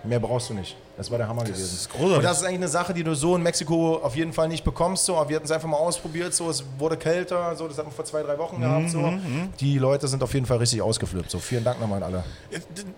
Mehr 0.03 0.19
brauchst 0.19 0.49
du 0.49 0.55
nicht. 0.55 0.75
Das 0.97 1.11
war 1.11 1.17
der 1.19 1.27
Hammer 1.27 1.43
gewesen. 1.43 1.61
ist 1.63 1.89
großartig. 1.91 2.17
Und 2.17 2.23
das 2.23 2.37
ist 2.39 2.43
eigentlich 2.43 2.55
eine 2.57 2.67
Sache, 2.67 2.93
die 2.93 3.03
du 3.03 3.13
so 3.13 3.35
in 3.35 3.43
Mexiko 3.43 3.97
auf 4.01 4.15
jeden 4.15 4.33
Fall 4.33 4.47
nicht 4.47 4.63
bekommst. 4.63 5.05
So. 5.05 5.15
Aber 5.15 5.29
wir 5.29 5.35
hatten 5.35 5.45
es 5.45 5.51
einfach 5.51 5.67
mal 5.69 5.77
ausprobiert. 5.77 6.33
So. 6.33 6.49
Es 6.49 6.63
wurde 6.79 6.97
kälter. 6.97 7.55
So. 7.55 7.67
Das 7.67 7.77
hatten 7.77 7.89
wir 7.89 7.93
vor 7.93 8.05
zwei, 8.05 8.23
drei 8.23 8.37
Wochen 8.39 8.59
gehabt. 8.59 8.89
So. 8.89 9.13
Die 9.59 9.77
Leute 9.77 10.07
sind 10.07 10.23
auf 10.23 10.33
jeden 10.33 10.45
Fall 10.47 10.57
richtig 10.57 10.81
ausgeflippt. 10.81 11.29
So. 11.29 11.39
Vielen 11.39 11.63
Dank 11.63 11.79
nochmal 11.79 12.01
an 12.01 12.13
alle. 12.13 12.23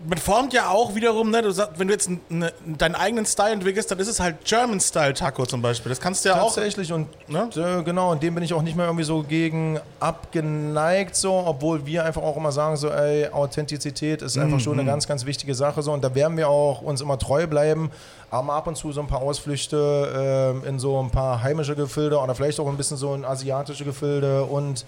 Man 0.07 0.17
formt 0.17 0.53
ja 0.53 0.69
auch 0.69 0.95
wiederum, 0.95 1.29
ne, 1.29 1.41
du 1.41 1.51
sagst, 1.51 1.77
wenn 1.77 1.88
du 1.89 1.93
jetzt 1.93 2.09
ne, 2.29 2.53
deinen 2.65 2.95
eigenen 2.95 3.25
Style 3.25 3.51
entwickelst, 3.51 3.91
dann 3.91 3.99
ist 3.99 4.07
es 4.07 4.19
halt 4.19 4.45
German-Style-Taco 4.45 5.45
zum 5.45 5.62
Beispiel. 5.62 5.89
Das 5.89 5.99
kannst 5.99 6.23
du 6.23 6.29
ja 6.29 6.39
auch. 6.41 6.53
Tatsächlich 6.55 6.93
und 6.93 7.07
Ne? 7.27 7.49
äh, 7.57 7.83
genau, 7.83 8.12
und 8.12 8.23
dem 8.23 8.33
bin 8.33 8.43
ich 8.43 8.53
auch 8.53 8.62
nicht 8.62 8.75
mehr 8.75 8.85
irgendwie 8.85 9.03
so 9.03 9.23
gegen 9.23 9.79
abgeneigt, 9.99 11.15
so, 11.15 11.33
obwohl 11.45 11.85
wir 11.85 12.05
einfach 12.05 12.21
auch 12.21 12.38
immer 12.38 12.51
sagen, 12.51 12.75
so, 12.77 12.89
ey, 12.89 13.27
Authentizität 13.29 14.21
ist 14.21 14.38
einfach 14.38 14.59
schon 14.59 14.79
eine 14.79 14.85
ganz, 14.89 15.07
ganz 15.07 15.25
wichtige 15.25 15.53
Sache, 15.55 15.81
so, 15.81 15.91
und 15.91 16.03
da 16.03 16.15
werden 16.15 16.38
wir 16.38 16.49
auch 16.49 16.81
uns 16.81 17.01
immer 17.01 17.17
treu 17.19 17.45
bleiben, 17.47 17.88
aber 18.32 18.54
ab 18.54 18.67
und 18.67 18.75
zu 18.75 18.91
so 18.91 19.02
ein 19.02 19.08
paar 19.08 19.21
Ausflüchte 19.21 20.54
ähm, 20.56 20.63
in 20.67 20.80
so 20.80 21.02
ein 21.02 21.10
paar 21.10 21.41
heimische 21.41 21.75
Gefilde 21.75 22.17
oder 22.19 22.36
vielleicht 22.36 22.60
auch 22.60 22.67
ein 22.67 22.78
bisschen 22.78 22.97
so 22.97 23.13
in 23.15 23.25
asiatische 23.25 23.86
Gefilde 23.86 24.43
und 24.43 24.86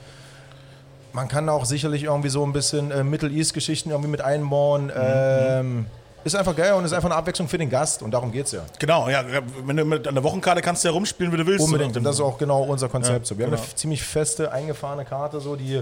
man 1.14 1.28
kann 1.28 1.50
auch 1.50 1.66
sicherlich 1.66 2.04
irgendwie 2.04 2.30
so 2.30 2.44
ein 2.46 2.54
bisschen 2.54 2.90
äh, 2.92 3.04
Middle 3.04 3.30
East-Geschichten 3.30 3.90
irgendwie 3.90 4.10
mit 4.10 4.22
einbauen. 4.22 4.92
Ähm, 4.96 5.86
ist 6.24 6.36
einfach 6.36 6.56
geil 6.56 6.74
und 6.74 6.86
ist 6.86 6.94
einfach 6.94 7.10
eine 7.10 7.16
Abwechslung 7.18 7.48
für 7.50 7.58
den 7.58 7.70
Gast 7.70 8.04
und 8.04 8.12
darum 8.12 8.32
geht 8.32 8.46
es 8.46 8.52
ja. 8.52 8.62
Genau, 8.80 9.10
ja. 9.10 9.24
Wenn 9.66 9.76
du 9.76 9.84
mit 9.84 10.08
an 10.08 10.14
der 10.14 10.24
Wochenkarte 10.24 10.62
kannst 10.62 10.84
du 10.84 10.88
ja 10.88 10.94
rumspielen, 10.94 11.34
wie 11.34 11.38
du 11.38 11.46
willst. 11.48 11.66
Unbedingt. 11.66 11.98
Und 11.98 12.04
das 12.04 12.16
ist 12.16 12.22
auch 12.22 12.38
genau 12.38 12.62
unser 12.62 12.88
Konzept. 12.90 13.26
Ja, 13.26 13.26
so. 13.26 13.38
Wir 13.38 13.46
haben 13.46 13.52
genau. 13.52 13.62
eine 13.62 13.70
f- 13.70 13.76
ziemlich 13.76 14.04
feste, 14.04 14.52
eingefahrene 14.52 15.04
Karte, 15.04 15.42
so, 15.42 15.56
die 15.56 15.82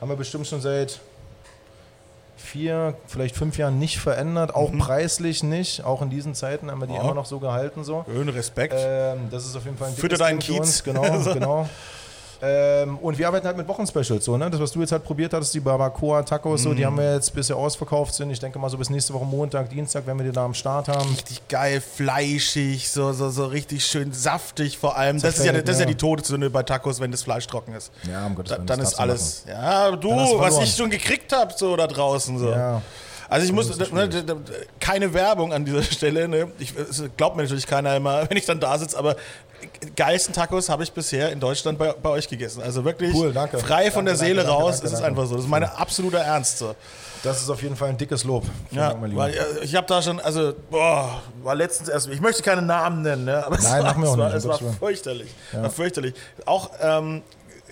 haben 0.00 0.08
wir 0.08 0.16
bestimmt 0.16 0.46
schon 0.46 0.60
seit 0.60 1.00
vier, 2.50 2.94
vielleicht 3.06 3.36
fünf 3.36 3.56
Jahren 3.58 3.78
nicht 3.78 3.98
verändert, 3.98 4.54
auch 4.54 4.72
preislich 4.76 5.42
nicht. 5.42 5.84
Auch 5.84 6.02
in 6.02 6.10
diesen 6.10 6.34
Zeiten 6.34 6.70
haben 6.70 6.80
wir 6.80 6.86
die 6.86 6.92
Mhm. 6.92 6.98
Ja. 6.98 7.04
immer 7.04 7.14
noch 7.14 7.26
so 7.26 7.38
gehalten. 7.38 7.84
So. 7.84 8.04
Schön, 8.12 8.28
Respekt. 8.28 8.74
Ähm, 8.76 9.28
das 9.30 9.46
ist 9.46 9.56
auf 9.56 9.64
jeden 9.64 9.76
Fall 9.76 9.88
ein 9.88 9.94
Fütter 9.94 10.16
deinen 10.16 10.38
Kiez. 10.40 10.58
uns. 10.58 10.84
Genau, 10.84 11.02
genau. 11.32 11.68
Ähm, 12.42 12.96
und 12.98 13.18
wir 13.18 13.26
arbeiten 13.28 13.46
halt 13.46 13.56
mit 13.58 13.68
Wochenspecials. 13.68 14.24
So, 14.24 14.36
ne? 14.38 14.48
Das, 14.50 14.58
was 14.60 14.72
du 14.72 14.80
jetzt 14.80 14.92
halt 14.92 15.04
probiert 15.04 15.32
hattest, 15.34 15.52
die 15.52 15.60
Barbacoa-Tacos, 15.60 16.62
so, 16.62 16.70
Mhm. 16.70 16.76
die 16.76 16.86
haben 16.86 16.96
wir 16.96 17.14
jetzt 17.14 17.34
bisher 17.34 17.56
ausverkauft 17.56 18.14
sind. 18.14 18.30
Ich 18.30 18.40
denke 18.40 18.58
mal 18.58 18.70
so 18.70 18.78
bis 18.78 18.88
nächste 18.88 19.12
Woche 19.12 19.26
Montag, 19.26 19.68
Dienstag, 19.68 20.04
wenn 20.06 20.16
wir 20.18 20.24
die 20.24 20.32
da 20.32 20.44
am 20.46 20.54
Start 20.54 20.88
haben. 20.88 21.08
richtig 21.10 21.46
geil, 21.48 21.80
fleischig, 21.80 22.88
so, 22.90 23.12
so, 23.12 23.28
so 23.30 23.44
richtig 23.46 23.84
schön 23.84 24.12
saftig 24.12 24.78
vor 24.78 24.96
allem. 24.96 25.20
Das 25.20 25.38
ist, 25.38 25.44
ja, 25.44 25.52
das 25.52 25.62
ist 25.64 25.76
ja 25.76 25.80
ja. 25.80 25.86
die 25.86 25.96
Todessünde 25.96 26.48
bei 26.50 26.62
Tacos, 26.62 26.98
wenn 27.00 27.10
das 27.10 27.22
Fleisch 27.22 27.46
trocken 27.46 27.74
ist. 27.74 27.90
Ja, 28.10 28.26
um 28.26 28.34
Gottes 28.34 28.50
Da, 28.52 28.56
Willen, 28.58 28.66
dann 28.66 28.80
das 28.80 28.92
ist 28.92 28.98
alles. 28.98 29.44
Ja, 29.46 29.90
du, 29.90 30.08
Dann 30.10 30.38
was 30.38 30.58
ich 30.62 30.74
schon 30.74 30.90
gekriegt 30.90 31.32
habe, 31.34 31.52
so 31.56 31.76
da 31.76 31.86
draußen. 31.86 32.38
So. 32.38 32.50
Ja. 32.50 32.80
Also 33.28 33.46
ich 33.46 33.52
muss, 33.52 33.68
das 33.76 33.92
ne, 33.92 34.08
d- 34.08 34.22
keine 34.80 35.12
Werbung 35.14 35.52
an 35.52 35.64
dieser 35.64 35.82
Stelle. 35.84 36.26
Ne? 36.26 36.50
Ich, 36.58 36.74
es 36.76 37.02
glaubt 37.16 37.36
mir 37.36 37.42
natürlich 37.42 37.66
keiner 37.66 37.94
immer, 37.96 38.24
wenn 38.30 38.36
ich 38.36 38.46
dann 38.46 38.58
da 38.60 38.76
sitze, 38.78 38.98
aber 38.98 39.14
geilsten 39.96 40.34
Tacos 40.34 40.68
habe 40.68 40.82
ich 40.82 40.92
bisher 40.92 41.30
in 41.32 41.40
Deutschland 41.40 41.78
bei, 41.78 41.92
bei 41.92 42.10
euch 42.10 42.28
gegessen. 42.28 42.62
Also 42.62 42.84
wirklich 42.84 43.14
Cool, 43.14 43.32
danke. 43.32 43.58
frei 43.58 43.90
von 43.90 44.04
Danke, 44.04 44.18
der 44.20 44.26
Seele 44.28 44.42
danke, 44.42 44.50
raus. 44.52 44.76
danke, 44.76 44.86
ist 44.86 44.92
es 44.94 45.02
einfach 45.02 45.26
so. 45.26 45.34
Das 45.36 45.44
ist 45.44 45.50
mein 45.50 45.64
absoluter 45.64 46.18
Ernst. 46.18 46.58
So. 46.58 46.74
Das 47.22 47.42
ist 47.42 47.50
auf 47.50 47.62
jeden 47.62 47.76
Fall 47.76 47.90
ein 47.90 47.98
dickes 47.98 48.24
Lob. 48.24 48.44
Vielen 48.70 48.80
Ja, 48.80 48.90
Dank, 48.94 49.16
weil 49.16 49.30
äh, 49.34 49.36
ich 49.62 49.74
habe 49.74 49.86
da 49.86 50.00
schon, 50.00 50.20
also, 50.20 50.54
boah, 50.70 51.20
war 51.42 51.54
letztens 51.54 51.88
erst, 51.90 52.08
ich 52.08 52.20
möchte 52.20 52.42
keine 52.42 52.62
Namen 52.62 53.02
nennen, 53.02 53.24
ne? 53.26 53.44
aber 53.44 53.56
es 53.56 53.64
Nein, 53.64 53.82
war, 53.82 53.94
machen 53.94 54.02
wir 54.02 54.06
es 54.08 54.14
auch 54.14 54.18
war, 54.18 54.26
nicht, 54.28 54.36
es 54.36 54.48
war 54.48 54.72
fürchterlich. 54.78 55.28
War 55.52 55.70
fürchterlich. 55.70 56.14
Auch 56.46 56.70
ähm, 56.80 57.22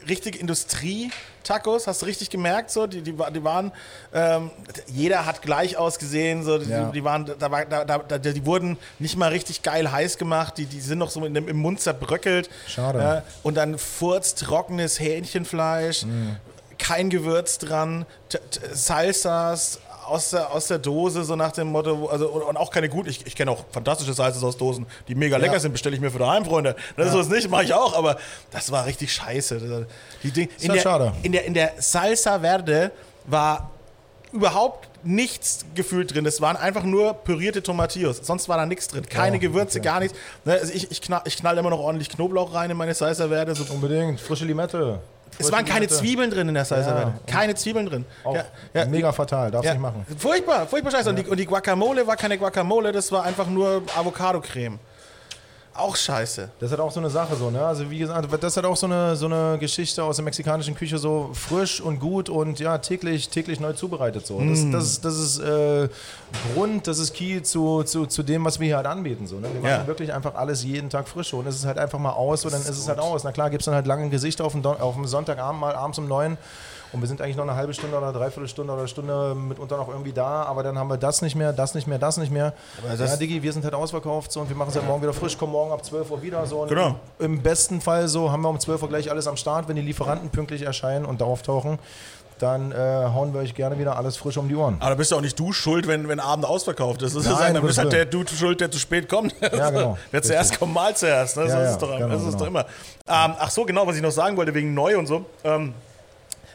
richtig 0.08 0.40
Industrie-Tacos, 0.40 1.86
hast 1.86 2.02
du 2.02 2.06
richtig 2.06 2.30
gemerkt, 2.30 2.70
so, 2.70 2.86
die, 2.86 3.02
die, 3.02 3.12
die 3.12 3.44
waren, 3.44 3.72
ähm, 4.12 4.50
jeder 4.86 5.26
hat 5.26 5.42
gleich 5.42 5.76
ausgesehen, 5.76 6.42
so, 6.44 6.58
die, 6.58 6.70
Ja. 6.70 6.90
die 6.90 7.04
waren, 7.04 7.30
da, 7.38 7.50
war- 7.50 7.64
da, 7.66 7.84
da, 7.84 8.18
die 8.18 8.44
wurden 8.46 8.76
nicht 8.98 9.16
mal 9.16 9.28
richtig 9.28 9.62
geil 9.62 9.90
heiß 9.90 10.18
gemacht, 10.18 10.58
die, 10.58 10.66
die 10.66 10.80
sind 10.80 10.98
noch 10.98 11.10
so 11.10 11.24
in 11.24 11.34
dem, 11.34 11.48
im 11.48 11.56
Mund 11.58 11.80
zerbröckelt. 11.80 12.48
Schade. 12.66 12.98
Ja, 12.98 13.22
und 13.42 13.56
dann 13.56 13.78
furztrockenes 13.78 14.98
Hähnchenfleisch, 15.00 16.04
Mm. 16.04 16.36
kein 16.78 17.10
Gewürz 17.10 17.58
dran, 17.58 18.06
t- 18.28 18.38
t- 18.38 18.60
Salsas 18.72 19.80
aus 20.08 20.30
der, 20.30 20.50
aus 20.52 20.66
der 20.66 20.78
Dose, 20.78 21.24
so 21.24 21.36
nach 21.36 21.52
dem 21.52 21.68
Motto, 21.68 22.06
also, 22.06 22.28
und, 22.28 22.56
auch 22.56 22.70
keine 22.70 22.88
guten, 22.88 23.08
ich, 23.08 23.26
ich 23.26 23.36
kenne 23.36 23.50
auch 23.50 23.64
fantastische 23.70 24.14
Salsas 24.14 24.42
aus 24.42 24.56
Dosen, 24.56 24.86
die 25.06 25.14
mega 25.14 25.36
lecker 25.36 25.60
sind, 25.60 25.72
bestelle 25.72 25.94
ich 25.94 26.00
mir 26.00 26.10
für 26.10 26.18
daheim, 26.18 26.44
Freunde. 26.44 26.76
Das 26.96 27.08
ist 27.08 27.14
es 27.14 27.28
nicht, 27.28 27.50
mache 27.50 27.64
ich 27.64 27.74
auch, 27.74 27.96
aber 27.96 28.16
das 28.50 28.70
war 28.70 28.86
richtig 28.86 29.12
scheiße. 29.12 29.86
Die 30.22 30.30
Ding, 30.30 30.48
in, 30.60 30.68
halt 30.68 30.78
der, 30.78 30.82
schade. 30.82 31.12
in, 31.22 31.32
der, 31.32 31.44
in 31.44 31.54
der 31.54 31.72
Salsa 31.78 32.40
Verde 32.40 32.90
war 33.26 33.70
überhaupt 34.32 34.88
nichts 35.04 35.64
gefühlt 35.74 36.14
drin. 36.14 36.26
Es 36.26 36.40
waren 36.40 36.56
einfach 36.56 36.82
nur 36.82 37.14
pürierte 37.14 37.62
Tomatillos. 37.62 38.18
Sonst 38.22 38.48
war 38.48 38.56
da 38.56 38.66
nichts 38.66 38.88
drin. 38.88 39.08
Keine 39.08 39.36
Oh, 39.36 39.40
Gewürze, 39.40 39.78
okay. 39.78 39.84
gar 39.86 40.00
nichts. 40.00 40.16
Ne, 40.44 40.54
also 40.54 40.72
ich, 40.72 40.90
ich, 40.90 41.00
knall, 41.00 41.22
ich 41.24 41.36
knall 41.36 41.56
immer 41.56 41.70
noch 41.70 41.78
ordentlich 41.78 42.08
Knoblauch 42.10 42.52
rein 42.52 42.70
in 42.70 42.76
meine 42.76 42.94
Salsa 42.94 43.28
Verde. 43.28 43.54
So 43.54 43.72
Unbedingt. 43.72 44.20
Frische 44.20 44.44
Limette. 44.44 45.00
Es 45.38 45.52
waren 45.52 45.64
keine. 45.64 45.88
Zwiebeln 45.88 46.30
drin 46.30 46.48
in 46.48 46.54
der 46.54 46.64
Salsa 46.64 47.00
Ja. 47.00 47.14
Keine 47.26 47.54
Zwiebeln 47.54 47.86
drin. 47.86 48.04
Ja, 48.24 48.44
ja, 48.74 48.84
mega 48.86 49.12
fatal. 49.12 49.50
Darfst 49.50 49.66
ja. 49.66 49.72
nicht 49.72 49.82
machen. 49.82 50.06
Furchtbar, 50.18 50.66
furchtbar 50.66 50.92
scheiße. 50.92 51.10
Und, 51.10 51.16
die, 51.16 51.26
und 51.26 51.38
die 51.38 51.46
Guacamole 51.46 52.06
war 52.06 52.16
keine 52.16 52.38
Guacamole, 52.38 52.92
das 52.92 53.10
war 53.10 53.24
einfach 53.24 53.46
nur 53.46 53.82
Avocado-Creme. 53.96 54.78
Auch 55.78 55.94
scheiße. 55.96 56.48
Das 56.58 56.66
ist 56.66 56.70
halt 56.72 56.80
auch 56.80 56.90
so 56.90 56.98
eine 57.00 57.08
Sache 57.08 57.36
so, 57.36 57.50
ne? 57.50 57.64
Also 57.64 57.88
wie 57.88 57.98
gesagt, 57.98 58.26
das 58.32 58.52
ist 58.52 58.56
halt 58.56 58.66
auch 58.66 58.76
so 58.76 58.86
eine, 58.86 59.14
so 59.16 59.26
eine 59.26 59.56
Geschichte 59.58 60.02
aus 60.02 60.16
der 60.16 60.24
mexikanischen 60.24 60.74
Küche, 60.74 60.98
so 60.98 61.30
frisch 61.32 61.80
und 61.80 62.00
gut 62.00 62.28
und 62.28 62.58
ja, 62.58 62.78
täglich, 62.78 63.28
täglich 63.28 63.60
neu 63.60 63.72
zubereitet 63.74 64.26
so. 64.26 64.40
Das, 64.40 64.58
Mm. 64.60 64.72
das 64.72 64.84
ist, 64.84 65.04
das 65.04 65.16
ist 65.16 65.38
äh, 65.38 65.88
Grund, 66.54 66.86
das 66.86 66.98
ist 66.98 67.14
Key 67.14 67.42
zu, 67.42 67.84
zu, 67.84 68.06
zu 68.06 68.22
dem, 68.22 68.44
was 68.44 68.58
wir 68.58 68.66
hier 68.66 68.76
halt 68.76 68.86
anbieten. 68.86 69.26
So, 69.26 69.36
ne? 69.36 69.48
Wir 69.52 69.60
machen 69.60 69.70
Ja. 69.82 69.86
wirklich 69.86 70.12
einfach 70.12 70.34
alles 70.34 70.64
jeden 70.64 70.90
Tag 70.90 71.08
frisch. 71.08 71.30
so. 71.30 71.38
Und 71.38 71.46
es 71.46 71.54
ist 71.56 71.64
halt 71.64 71.78
einfach 71.78 71.98
mal 71.98 72.10
aus 72.12 72.44
und 72.44 72.52
dann 72.52 72.60
ist 72.60 72.68
es 72.70 72.88
halt 72.88 72.98
aus. 72.98 73.22
Na 73.24 73.32
klar, 73.32 73.48
gibt 73.48 73.60
es 73.62 73.66
dann 73.66 73.74
halt 73.74 73.86
lange 73.86 74.08
Gesichter 74.10 74.44
auf 74.44 74.52
dem, 74.52 74.66
auf 74.66 74.94
dem 74.94 75.06
Sonntagabend 75.06 75.60
mal 75.60 75.74
abends 75.76 75.98
um 75.98 76.08
neun. 76.08 76.36
Und 76.92 77.00
wir 77.00 77.06
sind 77.08 77.20
eigentlich 77.20 77.36
noch 77.36 77.44
eine 77.44 77.54
halbe 77.54 77.74
Stunde 77.74 77.96
oder 77.98 78.12
dreiviertel 78.12 78.48
Stunde 78.48 78.72
oder 78.72 78.88
Stunde 78.88 79.34
mitunter 79.34 79.76
noch 79.76 79.88
irgendwie 79.88 80.12
da, 80.12 80.44
aber 80.44 80.62
dann 80.62 80.78
haben 80.78 80.88
wir 80.88 80.96
das 80.96 81.20
nicht 81.22 81.36
mehr, 81.36 81.52
das 81.52 81.74
nicht 81.74 81.86
mehr, 81.86 81.98
das 81.98 82.16
nicht 82.16 82.32
mehr. 82.32 82.54
das- 82.96 83.10
ja, 83.10 83.16
Diggi, 83.16 83.42
wir 83.42 83.52
sind 83.52 83.64
halt 83.64 83.74
ausverkauft 83.74 84.32
so 84.32 84.40
und 84.40 84.48
wir 84.48 84.56
machen 84.56 84.70
es 84.70 84.76
halt 84.76 84.86
morgen 84.86 85.02
wieder 85.02 85.12
frisch, 85.12 85.36
kommen 85.36 85.52
morgen 85.52 85.72
ab 85.72 85.84
12 85.84 86.10
Uhr 86.10 86.22
wieder 86.22 86.46
so. 86.46 86.60
Und 86.62 86.68
Genau. 86.68 86.94
Im 87.18 87.42
besten 87.42 87.80
Fall 87.80 88.08
so 88.08 88.32
haben 88.32 88.42
wir 88.42 88.48
um 88.48 88.58
12 88.58 88.82
Uhr 88.82 88.88
gleich 88.88 89.10
alles 89.10 89.26
am 89.26 89.36
Start, 89.36 89.68
wenn 89.68 89.76
die 89.76 89.82
Lieferanten 89.82 90.30
pünktlich 90.30 90.62
erscheinen 90.62 91.04
und 91.04 91.20
da 91.20 91.24
auftauchen. 91.26 91.78
Dann 92.38 92.70
äh, 92.70 92.76
hauen 92.76 93.34
wir 93.34 93.40
euch 93.40 93.54
gerne 93.56 93.80
wieder 93.80 93.96
alles 93.96 94.16
frisch 94.16 94.36
um 94.36 94.48
die 94.48 94.54
Ohren. 94.54 94.76
Aber 94.78 94.90
da 94.90 94.94
bist 94.94 95.10
ja 95.10 95.16
auch 95.16 95.20
nicht 95.20 95.36
du 95.38 95.52
schuld, 95.52 95.88
wenn, 95.88 96.06
wenn 96.08 96.20
Abend 96.20 96.46
ausverkauft 96.46 97.02
ist. 97.02 97.16
Das 97.16 97.24
ist 97.24 97.28
Nein, 97.28 97.38
halt, 97.42 97.56
dann 97.56 97.66
bist 97.66 97.78
halt 97.78 97.92
der 97.92 98.04
Dude 98.06 98.32
schuld, 98.32 98.60
der 98.60 98.70
zu 98.70 98.78
spät 98.78 99.08
kommt. 99.08 99.34
Ja, 99.40 99.70
genau. 99.70 99.98
Wer 100.12 100.22
zuerst 100.22 100.56
kommt, 100.56 100.72
mal 100.72 100.94
zuerst. 100.94 101.36
Ne? 101.36 101.42
so 101.42 101.48
Ja, 101.48 101.54
ist 101.62 101.64
ja, 101.66 101.72
es 101.72 101.78
doch, 101.78 101.98
genau, 101.98 102.08
das 102.14 102.20
ist 102.22 102.26
genau. 102.28 102.38
doch 102.38 102.46
immer. 102.46 102.60
Ähm, 102.60 103.34
ach 103.40 103.50
so, 103.50 103.64
genau, 103.64 103.84
was 103.88 103.96
ich 103.96 104.02
noch 104.02 104.12
sagen 104.12 104.36
wollte, 104.36 104.54
wegen 104.54 104.72
neu 104.72 104.96
und 104.96 105.06
so. 105.08 105.24
Ähm, 105.42 105.74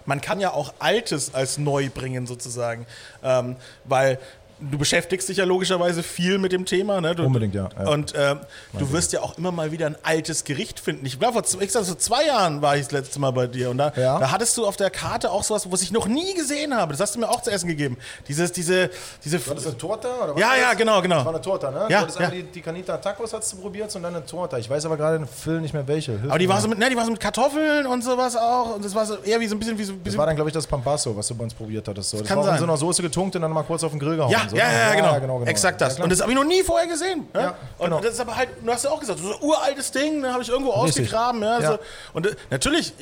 man 0.06 0.22
kann 0.22 0.39
ja 0.39 0.52
auch 0.52 0.74
Altes 0.80 1.34
als 1.34 1.58
neu 1.58 1.89
bringen, 1.89 2.28
sozusagen. 2.28 2.86
Ähm, 3.24 3.56
weil 3.86 4.20
du 4.60 4.78
beschäftigst 4.78 5.28
dich 5.30 5.38
ja 5.38 5.46
logischerweise 5.46 6.04
viel 6.04 6.38
mit 6.38 6.52
dem 6.52 6.66
Thema. 6.66 7.02
Ne? 7.02 7.16
Du, 7.16 7.24
Unbedingt, 7.26 7.54
ja, 7.56 7.70
ja. 7.78 7.89
Und 7.89 8.13
ähm, 8.16 8.39
du 8.74 8.92
wirst 8.92 9.12
ja 9.13 9.22
auch 9.22 9.38
immer 9.38 9.52
mal 9.52 9.72
wieder 9.72 9.86
ein 9.88 9.96
altes 10.04 10.44
Gericht 10.44 10.80
finden. 10.80 11.06
Ich 11.06 11.20
glaube, 11.20 11.34
vor, 11.34 11.44
z- 11.44 11.62
ich 11.62 11.72
sag, 11.72 11.86
vor 11.86 11.98
zwei 11.98 12.26
Jahren 12.26 12.62
war 12.62 12.76
ich 12.76 12.84
das 12.84 12.92
letzte 12.92 13.20
Mal 13.20 13.32
bei 13.32 13.48
dir. 13.48 13.70
Und 13.70 13.78
da, 13.78 13.92
Ja. 13.96 14.20
da 14.20 14.32
hattest 14.32 14.56
du 14.58 14.66
auf 14.66 14.76
der 14.78 14.89
Karte 14.89 15.32
auch 15.32 15.44
sowas, 15.44 15.70
was 15.72 15.82
ich 15.82 15.92
noch 15.92 16.08
nie 16.08 16.34
gesehen 16.34 16.76
habe. 16.76 16.94
Das 16.94 17.00
hast 17.02 17.16
du 17.16 17.20
mir 17.20 17.30
auch 17.30 17.42
zu 17.42 17.52
essen 17.52 17.68
gegeben. 17.68 17.98
Dieses, 18.28 18.52
diese, 18.52 18.89
diese. 19.24 19.46
War 19.48 19.56
das 19.56 19.66
eine 19.68 19.78
Torte? 19.78 20.08
Oder 20.24 20.34
was 20.36 20.39
Ja, 20.42 20.56
ja, 20.56 20.70
das? 20.70 20.78
genau, 20.78 21.02
genau. 21.02 21.16
Das 21.18 21.26
war 21.26 21.34
eine 21.34 21.42
Torte, 21.42 21.72
ne? 21.72 21.88
Ja, 21.89 22.04
Du 22.06 22.20
ja. 22.24 22.30
die, 22.30 22.44
die 22.44 22.62
Canita 22.62 22.98
Tacos 22.98 23.34
hast 23.34 23.52
du 23.54 23.58
probiert 23.58 23.94
und 23.96 24.04
dann 24.04 24.16
eine 24.16 24.26
Torte. 24.26 24.58
Ich 24.60 24.70
weiß 24.70 24.86
aber 24.86 24.98
gerade 24.98 25.18
den 25.20 25.28
Phil 25.28 25.60
nicht 25.62 25.74
mehr 25.74 25.88
welche. 25.88 26.12
Hilf 26.13 26.30
Aber 26.30 26.39
die 26.39 26.48
war 26.50 26.62
so 26.62 26.68
mit, 26.68 26.78
ne, 26.80 26.89
die 26.89 26.96
war 26.96 27.06
so 27.06 27.12
mit 27.12 27.20
Kartoffeln 27.20 27.86
und 27.86 28.04
sowas 28.04 28.36
auch. 28.36 28.76
Und 28.76 28.86
das 28.86 28.94
war 28.96 29.06
so 29.06 29.16
eher 29.18 29.39
wie 29.39 29.48
so 29.48 29.56
ein 29.56 29.60
bisschen 29.60 29.78
wie 29.78 29.84
so. 29.84 29.94
Das 29.94 30.04
Bisschen, 30.04 30.18
war 30.20 30.26
dann, 30.26 30.36
glaube 30.36 30.50
ich, 30.50 30.54
das 30.54 30.68
Pambasso, 30.68 31.16
was 31.16 31.28
du 31.28 31.36
bei 31.36 31.44
uns 31.44 31.54
probiert 31.54 31.88
hattest. 31.88 32.10
So. 32.12 32.20
Das 32.20 32.28
kann 32.28 32.38
war 32.38 32.44
auch 32.44 32.48
in 32.48 32.52
sein. 32.54 32.60
so 32.60 32.66
einer 32.66 32.78
Soße 32.78 33.02
getunkt 33.02 33.36
und 33.36 33.42
dann 33.42 33.52
mal 33.52 33.63
kurz 33.63 33.84
auf 33.84 33.92
den 33.92 34.00
Grill 34.00 34.16
gehauen. 34.18 34.32
ja, 34.32 34.43
Jahren. 34.44 34.50
So, 34.50 34.56
ja, 34.58 34.90
ja, 34.90 34.96
genau. 34.96 35.20
genau, 35.20 35.40
genau. 35.40 35.50
Exakt 35.50 35.82
das. 35.82 36.00
Und 36.00 36.12
das 36.12 36.22
habe 36.22 36.32
ich 36.32 36.38
noch 36.38 36.44
nie 36.44 36.64
vorher 36.64 36.88
gesehen. 36.88 37.28
Ja? 37.34 37.56
Und 37.78 37.86
genau. 37.86 38.00
das 38.00 38.14
ist 38.14 38.20
aber 38.20 38.36
halt, 38.36 38.50
du 38.64 38.72
hast 38.72 38.84
ja 38.84 38.92
auch 38.92 39.00
gesagt, 39.00 39.20
so 39.20 39.34
ein 39.34 39.42
uraltes 39.42 39.92
Ding, 39.92 40.22
ne, 40.22 40.32
habe 40.32 40.44
ich 40.44 40.50
irgendwo 40.50 40.72
Richtig. 40.72 41.06
ausgegraben. 41.06 41.42
Ja. 41.42 41.62
So. 41.62 41.80
Und 42.14 42.28
äh, 42.28 42.36
natürlich, 42.50 42.94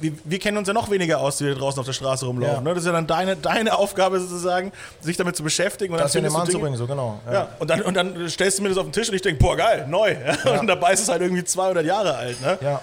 wir, 0.00 0.12
wir 0.24 0.38
kennen 0.38 0.56
uns 0.56 0.68
ja 0.68 0.74
noch 0.74 0.90
weniger 0.90 1.20
aus, 1.20 1.38
die 1.38 1.46
da 1.46 1.54
draußen 1.54 1.80
auf 1.80 1.86
der 1.86 1.92
Straße 1.92 2.26
rumlaufen. 2.26 2.64
Ne? 2.64 2.70
Das 2.70 2.80
ist 2.80 2.86
ja 2.86 2.92
dann 2.92 3.06
deine, 3.06 3.36
deine 3.36 3.76
Aufgabe 3.76 4.20
sozusagen, 4.20 4.72
sich 5.00 5.16
damit 5.16 5.36
zu 5.36 5.42
beschäftigen. 5.42 5.92
Und 5.94 6.00
das 6.00 6.12
hier 6.12 6.20
in 6.20 6.24
den 6.24 6.32
Mann 6.32 6.48
zu 6.48 6.58
bringen, 6.58 6.76
so 6.76 6.86
genau. 6.86 7.20
Ja. 7.30 7.48
Und, 7.58 7.70
dann, 7.70 7.82
und 7.82 7.94
dann 7.94 8.28
stellst 8.28 8.58
du 8.58 8.62
mir 8.62 8.68
das 8.68 8.78
auf 8.78 8.84
den 8.84 8.92
Tisch 8.92 9.08
und 9.08 9.14
ich 9.14 9.22
denke, 9.22 9.42
boah, 9.42 9.56
geil, 9.56 9.86
neu. 9.88 10.16
Und 10.58 10.66
dabei 10.66 10.92
ist 10.92 11.00
es 11.00 11.08
halt 11.08 11.22
irgendwie 11.22 11.44
200 11.44 11.84
Jahre 11.84 12.16
alt. 12.16 12.40
Ne? 12.40 12.58
Ja. 12.60 12.80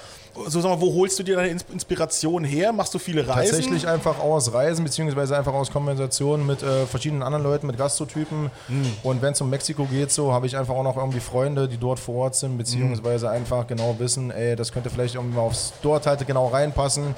So, 0.47 0.61
sag 0.61 0.69
mal, 0.71 0.79
wo 0.81 0.93
holst 0.93 1.19
du 1.19 1.23
dir 1.23 1.35
deine 1.35 1.49
Ins- 1.49 1.65
Inspiration 1.71 2.43
her? 2.43 2.71
Machst 2.71 2.93
du 2.93 2.99
viele 2.99 3.27
Reisen? 3.27 3.51
Tatsächlich 3.53 3.87
einfach 3.87 4.19
aus 4.19 4.53
Reisen, 4.53 4.83
beziehungsweise 4.83 5.37
einfach 5.37 5.53
aus 5.53 5.71
Konversationen 5.71 6.45
mit 6.47 6.63
äh, 6.63 6.85
verschiedenen 6.85 7.21
anderen 7.21 7.43
Leuten, 7.43 7.67
mit 7.67 7.77
Gastrotypen. 7.77 8.49
Hm. 8.67 8.85
Und 9.03 9.21
wenn 9.21 9.33
es 9.33 9.41
um 9.41 9.49
Mexiko 9.49 9.85
geht, 9.85 10.11
so 10.11 10.31
habe 10.31 10.47
ich 10.47 10.55
einfach 10.57 10.73
auch 10.73 10.83
noch 10.83 10.95
irgendwie 10.97 11.19
Freunde, 11.19 11.67
die 11.67 11.77
dort 11.77 11.99
vor 11.99 12.15
Ort 12.15 12.35
sind, 12.35 12.57
beziehungsweise 12.57 13.27
Hm. 13.27 13.35
einfach 13.35 13.67
genau 13.67 13.95
wissen, 13.99 14.31
ey, 14.31 14.55
das 14.55 14.71
könnte 14.71 14.89
vielleicht 14.89 15.15
irgendwie 15.15 15.35
mal 15.35 15.43
aufs 15.43 15.73
dort 15.81 16.07
halt 16.07 16.25
genau 16.25 16.47
reinpassen. 16.47 17.13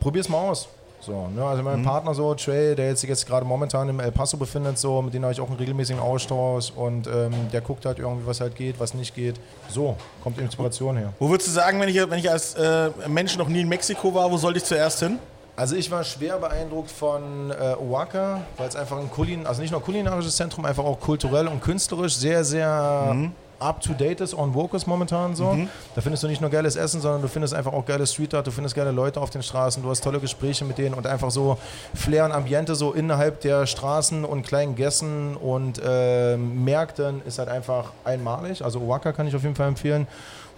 Probier's 0.00 0.28
mal 0.28 0.38
aus. 0.50 0.68
So, 1.06 1.28
ne, 1.28 1.44
also 1.44 1.62
mein 1.62 1.84
Partner 1.84 2.14
so, 2.14 2.34
Trey, 2.34 2.74
der 2.74 2.88
jetzt, 2.88 3.00
sich 3.00 3.08
jetzt 3.08 3.26
gerade 3.26 3.46
momentan 3.46 3.88
im 3.88 4.00
El 4.00 4.10
Paso 4.10 4.36
befindet, 4.36 4.76
so, 4.76 5.00
mit 5.02 5.14
dem 5.14 5.22
habe 5.22 5.32
ich 5.32 5.40
auch 5.40 5.46
einen 5.48 5.56
regelmäßigen 5.56 6.02
Austausch 6.02 6.72
und 6.74 7.06
ähm, 7.06 7.32
der 7.52 7.60
guckt 7.60 7.86
halt 7.86 8.00
irgendwie, 8.00 8.26
was 8.26 8.40
halt 8.40 8.56
geht, 8.56 8.80
was 8.80 8.92
nicht 8.92 9.14
geht. 9.14 9.36
So, 9.68 9.96
kommt 10.24 10.38
Inspiration 10.38 10.96
her. 10.96 11.12
Wo 11.20 11.30
würdest 11.30 11.48
du 11.48 11.52
sagen, 11.52 11.80
wenn 11.80 11.88
ich, 11.88 11.96
wenn 11.96 12.18
ich 12.18 12.28
als 12.28 12.54
äh, 12.54 12.90
Mensch 13.06 13.38
noch 13.38 13.46
nie 13.46 13.60
in 13.60 13.68
Mexiko 13.68 14.12
war, 14.14 14.28
wo 14.32 14.36
sollte 14.36 14.58
ich 14.58 14.64
zuerst 14.64 14.98
hin? 14.98 15.20
Also 15.54 15.76
ich 15.76 15.90
war 15.92 16.02
schwer 16.02 16.38
beeindruckt 16.38 16.90
von 16.90 17.50
äh, 17.50 17.76
Oaxaca, 17.80 18.42
weil 18.56 18.68
es 18.68 18.74
einfach 18.74 18.98
ein 18.98 19.08
Kulin, 19.08 19.46
also 19.46 19.62
nicht 19.62 19.70
nur 19.70 19.80
kulinarisches 19.80 20.34
Zentrum, 20.34 20.64
einfach 20.64 20.84
auch 20.84 20.98
kulturell 20.98 21.46
und 21.46 21.62
künstlerisch 21.62 22.16
sehr, 22.16 22.44
sehr 22.44 23.14
up-to-date 23.58 24.20
ist, 24.20 24.34
on 24.34 24.52
vogue 24.52 24.76
ist 24.76 24.86
momentan 24.86 25.34
so. 25.34 25.56
Da 25.94 26.00
findest 26.00 26.22
du 26.22 26.28
nicht 26.28 26.40
nur 26.40 26.50
geiles 26.50 26.76
Essen, 26.76 27.00
sondern 27.00 27.22
du 27.22 27.28
findest 27.28 27.54
einfach 27.54 27.72
auch 27.72 27.84
geile 27.84 28.06
Street 28.06 28.34
Art, 28.34 28.46
du 28.46 28.50
findest 28.50 28.74
geile 28.74 28.90
Leute 28.90 29.20
auf 29.20 29.30
den 29.30 29.42
Straßen, 29.42 29.82
du 29.82 29.90
hast 29.90 30.02
tolle 30.02 30.20
Gespräche 30.20 30.64
mit 30.64 30.78
denen 30.78 30.94
und 30.94 31.06
einfach 31.06 31.30
so 31.30 31.58
Flair 31.94 32.24
und 32.24 32.32
Ambiente 32.32 32.74
so 32.74 32.92
innerhalb 32.92 33.40
der 33.40 33.66
Straßen 33.66 34.24
und 34.24 34.42
kleinen 34.46 34.74
Gässen 34.74 35.36
und 35.36 35.80
ähm, 35.84 36.64
Märkten 36.64 37.22
ist 37.26 37.38
halt 37.38 37.48
einfach 37.48 37.92
einmalig. 38.04 38.64
Also 38.64 38.80
Oaxaca 38.80 39.12
kann 39.12 39.26
ich 39.26 39.34
auf 39.36 39.42
jeden 39.42 39.54
Fall 39.54 39.68
empfehlen. 39.68 40.06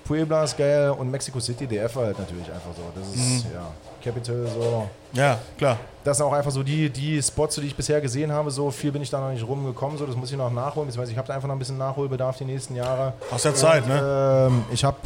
Puebla 0.05 0.45
ist 0.45 0.57
geil 0.57 0.91
und 0.91 1.11
Mexico 1.11 1.39
City, 1.39 1.67
DF 1.67 1.95
halt 1.97 2.19
natürlich 2.19 2.47
einfach 2.51 2.71
so. 2.75 2.83
Das 2.95 3.15
ist, 3.15 3.45
ja, 3.53 3.71
Capital 4.03 4.47
so. 4.47 4.89
Ja, 5.13 5.39
klar. 5.57 5.79
Das 6.05 6.17
sind 6.17 6.25
auch 6.25 6.33
einfach 6.33 6.53
so 6.53 6.63
die, 6.63 6.89
die 6.89 7.21
Spots, 7.23 7.57
die 7.57 7.67
ich 7.67 7.75
bisher 7.75 8.01
gesehen 8.01 8.33
habe. 8.33 8.51
So 8.51 8.71
viel 8.71 8.91
bin 8.93 9.03
ich 9.03 9.11
da 9.11 9.21
noch 9.21 9.31
nicht 9.31 9.47
rumgekommen. 9.47 9.99
So, 9.99 10.07
das 10.07 10.17
muss 10.17 10.31
ich 10.31 10.39
noch 10.39 10.51
nachholen. 10.51 10.87
Beziehungsweise 10.87 11.13
ich 11.13 11.19
habe 11.19 11.29
da 11.29 11.35
einfach 11.35 11.49
noch 11.49 11.55
ein 11.55 11.59
bisschen 11.59 11.77
Nachholbedarf 11.77 12.39
die 12.39 12.47
nächsten 12.47 12.77
Jahre. 12.77 13.13
Hast 13.31 13.45
ja 13.45 13.53
Zeit, 13.53 13.87
ne? 13.87 14.47
Ähm, 14.49 14.65
ich 14.73 14.83
habe 14.85 14.97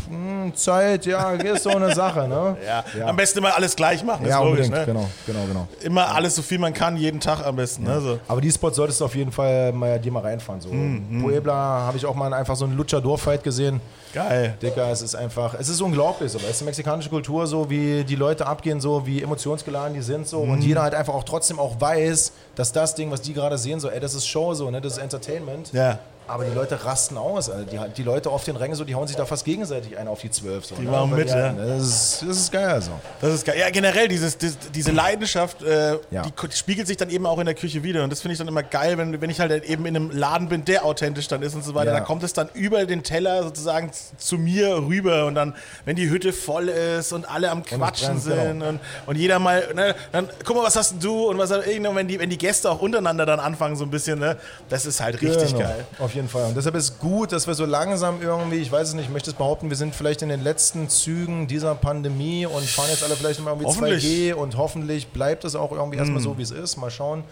Zeit, 0.55 1.07
ja, 1.07 1.33
ist 1.33 1.65
so 1.65 1.71
eine 1.71 1.93
Sache, 1.95 2.29
ne? 2.29 2.57
Ja. 2.65 2.85
Ja. 2.97 3.07
Am 3.07 3.17
besten 3.17 3.39
immer 3.39 3.55
alles 3.57 3.75
gleich 3.75 4.05
machen, 4.05 4.27
Ja, 4.27 4.39
ist 4.39 4.45
logisch, 4.45 4.67
unbedingt, 4.67 4.87
ne? 4.87 4.93
genau, 4.95 5.09
genau, 5.27 5.47
genau. 5.47 5.69
Immer 5.83 6.15
alles 6.15 6.37
so 6.37 6.43
viel 6.43 6.59
man 6.59 6.73
kann, 6.73 6.97
jeden 6.97 7.19
Tag 7.19 7.45
am 7.45 7.57
besten. 7.57 7.83
Ne? 7.83 8.01
So. 8.01 8.19
Aber 8.29 8.41
die 8.41 8.53
Spots 8.53 8.77
solltest 8.77 9.01
du 9.01 9.05
auf 9.07 9.17
jeden 9.17 9.33
Fall 9.33 9.73
mal, 9.73 9.99
dir 9.99 10.13
mal 10.13 10.21
reinfahren. 10.23 10.61
So. 10.61 10.69
Mhm, 10.69 11.23
Puebla 11.23 11.53
habe 11.53 11.97
ich 11.97 12.07
auch 12.07 12.15
mal 12.15 12.33
einfach 12.33 12.55
so 12.55 12.65
einen 12.65 12.77
Luchador-Fight 12.77 13.43
gesehen. 13.43 13.81
Geil. 14.15 14.55
Dicker, 14.61 14.91
es 14.91 15.01
ist 15.01 15.15
einfach, 15.15 15.55
es 15.55 15.71
ist 15.71 15.81
unglaublich 15.81 16.31
so. 16.31 16.39
Es 16.39 16.51
ist 16.51 16.61
die 16.61 16.65
mexikanische 16.67 17.09
Kultur 17.09 17.47
so, 17.47 17.69
wie 17.71 18.05
die 18.05 18.15
Leute 18.17 18.47
abgehen, 18.47 18.79
so 18.79 19.07
wie 19.07 19.23
emotionsgeladen 19.23 19.92
die 19.95 20.03
sind 20.03 20.27
so 20.29 20.45
Mhm. 20.45 20.51
und 20.53 20.63
jeder 20.63 20.83
halt 20.83 20.95
einfach 20.95 21.15
auch 21.15 21.25
trotzdem 21.25 21.59
auch 21.59 21.81
weiß, 21.81 22.33
dass 22.55 22.73
das 22.73 22.95
Ding, 22.95 23.11
was 23.11 23.21
die 23.23 23.33
gerade 23.35 23.59
sehen, 23.59 23.81
so, 23.81 23.89
ey, 23.89 24.01
das 24.01 24.15
ist 24.15 24.27
Show 24.27 24.55
so, 24.55 24.71
ne, 24.71 24.81
das 24.81 24.95
ist 24.95 24.99
Entertainment. 24.99 25.73
Ja. 25.73 25.99
Aber 26.29 26.45
die 26.45 26.55
Leute 26.55 26.85
rasten 26.85 27.19
aus, 27.19 27.51
Alter. 27.51 27.65
Die, 27.71 27.79
die 27.97 28.03
Leute 28.03 28.31
auf 28.31 28.45
den 28.45 28.57
Rängen 28.57 28.75
so, 28.75 28.85
die 28.85 28.95
hauen 28.95 29.07
sich 29.07 29.17
da 29.17 29.27
fast 29.27 29.45
gegenseitig 29.45 29.99
ein 29.99 30.09
auf 30.09 30.21
die 30.21 30.31
zwölf. 30.31 30.65
So, 30.65 30.77
Die 30.77 30.83
ne? 30.83 30.91
machen 30.91 31.11
Weil 31.11 31.19
mit, 31.19 31.29
die 31.29 31.33
ja. 31.35 31.53
Das 31.53 31.83
ist, 31.83 32.23
das 32.27 32.37
ist 32.39 32.53
geil 32.53 32.81
so. 32.81 32.93
Das 33.21 33.35
ist 33.35 33.45
geil. 33.45 33.57
Ja, 33.59 33.69
generell, 33.71 34.09
dieses, 34.09 34.39
dis- 34.39 34.57
diese 34.75 34.93
Leidenschaft, 34.93 35.63
äh, 35.63 35.99
Ja. 36.11 36.23
die, 36.23 36.31
die 36.31 36.57
spiegelt 36.57 36.87
sich 36.87 36.97
dann 36.97 37.11
eben 37.11 37.27
auch 37.27 37.39
in 37.39 37.45
der 37.47 37.55
Küche 37.55 37.83
wieder. 37.83 38.05
Und 38.05 38.11
das 38.11 38.21
finde 38.21 38.33
ich 38.33 38.39
dann 38.39 38.49
immer 38.49 38.63
geil, 38.63 38.97
wenn, 38.99 39.21
wenn 39.21 39.31
ich 39.31 39.41
halt 39.41 39.65
eben 39.65 39.85
in 39.85 39.97
einem 39.97 40.11
Laden 40.11 40.49
bin, 40.49 40.65
der 40.65 40.85
authentisch 40.85 41.29
dann 41.29 41.43
ist 41.43 41.55
und 41.55 41.65
so 41.65 41.75
weiter. 41.75 41.91
Ja. 41.91 41.97
Dann 41.99 42.05
kommt 42.07 42.23
es 42.23 42.33
dann 42.33 42.49
über 42.55 42.85
den 42.87 43.03
Teller 43.03 43.43
sozusagen 43.43 43.91
zu 44.17 44.39
mir 44.39 44.77
rüber. 44.77 45.27
Und 45.27 45.35
dann, 45.35 45.55
wenn 45.85 45.97
die 45.97 46.09
Hütte 46.09 46.33
voll 46.33 46.69
ist 46.69 47.13
und 47.13 47.29
alle 47.29 47.51
am 47.51 47.65
Quatschen 47.65 48.09
brennt, 48.09 48.23
sind 48.23 48.37
genau. 48.61 48.69
und, 48.69 48.81
und 49.07 49.17
jeder 49.17 49.39
mal, 49.39 49.75
ne, 49.75 49.95
dann 50.13 50.29
guck 50.45 50.57
mal, 50.57 50.63
was 50.63 50.77
hast 50.77 50.95
du? 51.03 51.29
Und 51.29 51.39
was 51.39 51.51
hat 51.51 51.67
irgendwann, 51.67 51.97
wenn 51.97 52.09
die, 52.09 52.19
wenn 52.21 52.31
die 52.31 52.39
Gäste 52.39 52.71
auch 52.71 52.81
untereinander 52.81 53.27
dann 53.27 53.41
anfangen, 53.41 53.77
so 53.77 53.85
ein 53.85 53.91
bisschen, 53.91 54.19
ne, 54.19 54.37
das 54.69 54.87
ist 54.87 55.01
halt 55.01 55.21
richtig 55.21 55.53
Genau, 55.53 55.65
geil. 55.65 55.85
Auf 55.99 56.12
jeden 56.15 56.29
Fall. 56.29 56.47
Und 56.47 56.57
deshalb 56.57 56.75
ist 56.75 56.99
gut, 56.99 57.33
dass 57.33 57.47
wir 57.47 57.55
so 57.55 57.65
langsam 57.65 58.23
irgendwie, 58.23 58.57
ich 58.57 58.71
weiß 58.71 58.89
es 58.89 58.95
nicht, 58.95 59.07
ich 59.07 59.13
möchte 59.13 59.31
es 59.31 59.37
behaupten, 59.37 59.71
wir 59.71 59.77
sind 59.77 59.95
vielleicht 59.95 60.23
in 60.23 60.29
den 60.29 60.43
letzten 60.43 60.89
Zügen 60.89 61.47
dieser 61.47 61.75
Pandemie 61.75 62.47
und 62.47 62.65
fahren 62.65 62.89
jetzt 62.91 63.05
alle 63.05 63.17
vielleicht 63.17 63.41
mal 63.41 63.51
irgendwie 63.51 63.67
Hoffentlich. 63.67 64.05
2G 64.05 64.35
und 64.35 64.57
hoffentlich 64.57 65.09
bleibt 65.09 65.45
es 65.45 65.55
auch 65.55 65.73
irgendwie 65.73 65.99
erstmal 65.99 66.21
so, 66.21 66.39
wie 66.39 66.43
es 66.43 66.51
ist. 66.51 66.77
Mal 66.77 66.91
schauen. 66.91 67.25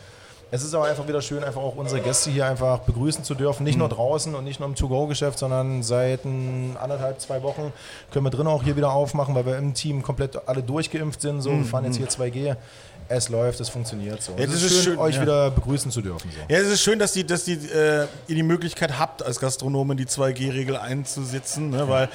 Es 0.53 0.65
ist 0.65 0.75
aber 0.75 0.87
einfach 0.87 1.07
wieder 1.07 1.23
schön, 1.23 1.45
einfach 1.45 1.61
auch 1.61 1.77
unsere 1.77 2.01
Gäste 2.01 2.29
hier 2.31 2.45
einfach 2.45 2.81
begrüßen 2.81 3.23
zu 3.23 3.37
dürfen. 3.37 3.63
Nicht 3.63 3.79
nur 3.79 3.89
draußen 3.89 4.35
und 4.35 4.43
nicht 4.43 4.59
nur 4.59 4.69
im 4.69 4.75
To-Go-Geschäft, 4.75 5.39
sondern 5.39 5.85
seit 5.85 6.25
anderthalb, 6.25 7.21
zwei 7.21 7.45
Wochen 7.45 7.73
können 8.11 8.27
wir 8.27 8.31
drin 8.31 8.49
auch 8.49 8.65
hier 8.65 8.77
wieder 8.77 8.93
aufmachen, 8.93 9.35
weil 9.37 9.47
wir 9.47 9.57
im 9.57 9.75
Team 9.75 10.03
komplett 10.03 10.49
alle 10.49 10.65
durchgeimpft 10.65 11.21
sind. 11.21 11.41
So, 11.41 11.51
wir 11.51 11.65
fahren 11.65 11.85
jetzt 11.85 11.99
hier 11.99 12.09
2G. 12.09 12.57
Es 13.13 13.29
läuft, 13.29 13.59
es 13.59 13.69
funktioniert 13.69 14.23
so. 14.23 14.35
Ja, 14.37 14.45
es 14.45 14.53
ist 14.53 14.63
ist 14.63 14.73
schön, 14.73 14.83
schön, 14.85 14.99
euch 14.99 15.17
ja. 15.17 15.23
wieder 15.23 15.51
begrüßen 15.51 15.91
zu 15.91 16.01
dürfen. 16.01 16.31
So. 16.31 16.55
Ja, 16.55 16.61
es 16.61 16.69
ist 16.69 16.81
schön, 16.81 17.01
dass, 17.01 17.11
die, 17.11 17.27
dass 17.27 17.43
die, 17.43 17.55
äh, 17.55 18.07
ihr 18.29 18.37
die 18.37 18.45
Möglichkeit 18.45 19.01
habt, 19.01 19.25
als 19.25 19.41
Gastronomen 19.41 19.97
die 19.97 20.07
2G-Regel 20.07 20.77
einzusitzen, 20.77 21.71
ne? 21.71 21.89
weil, 21.89 22.09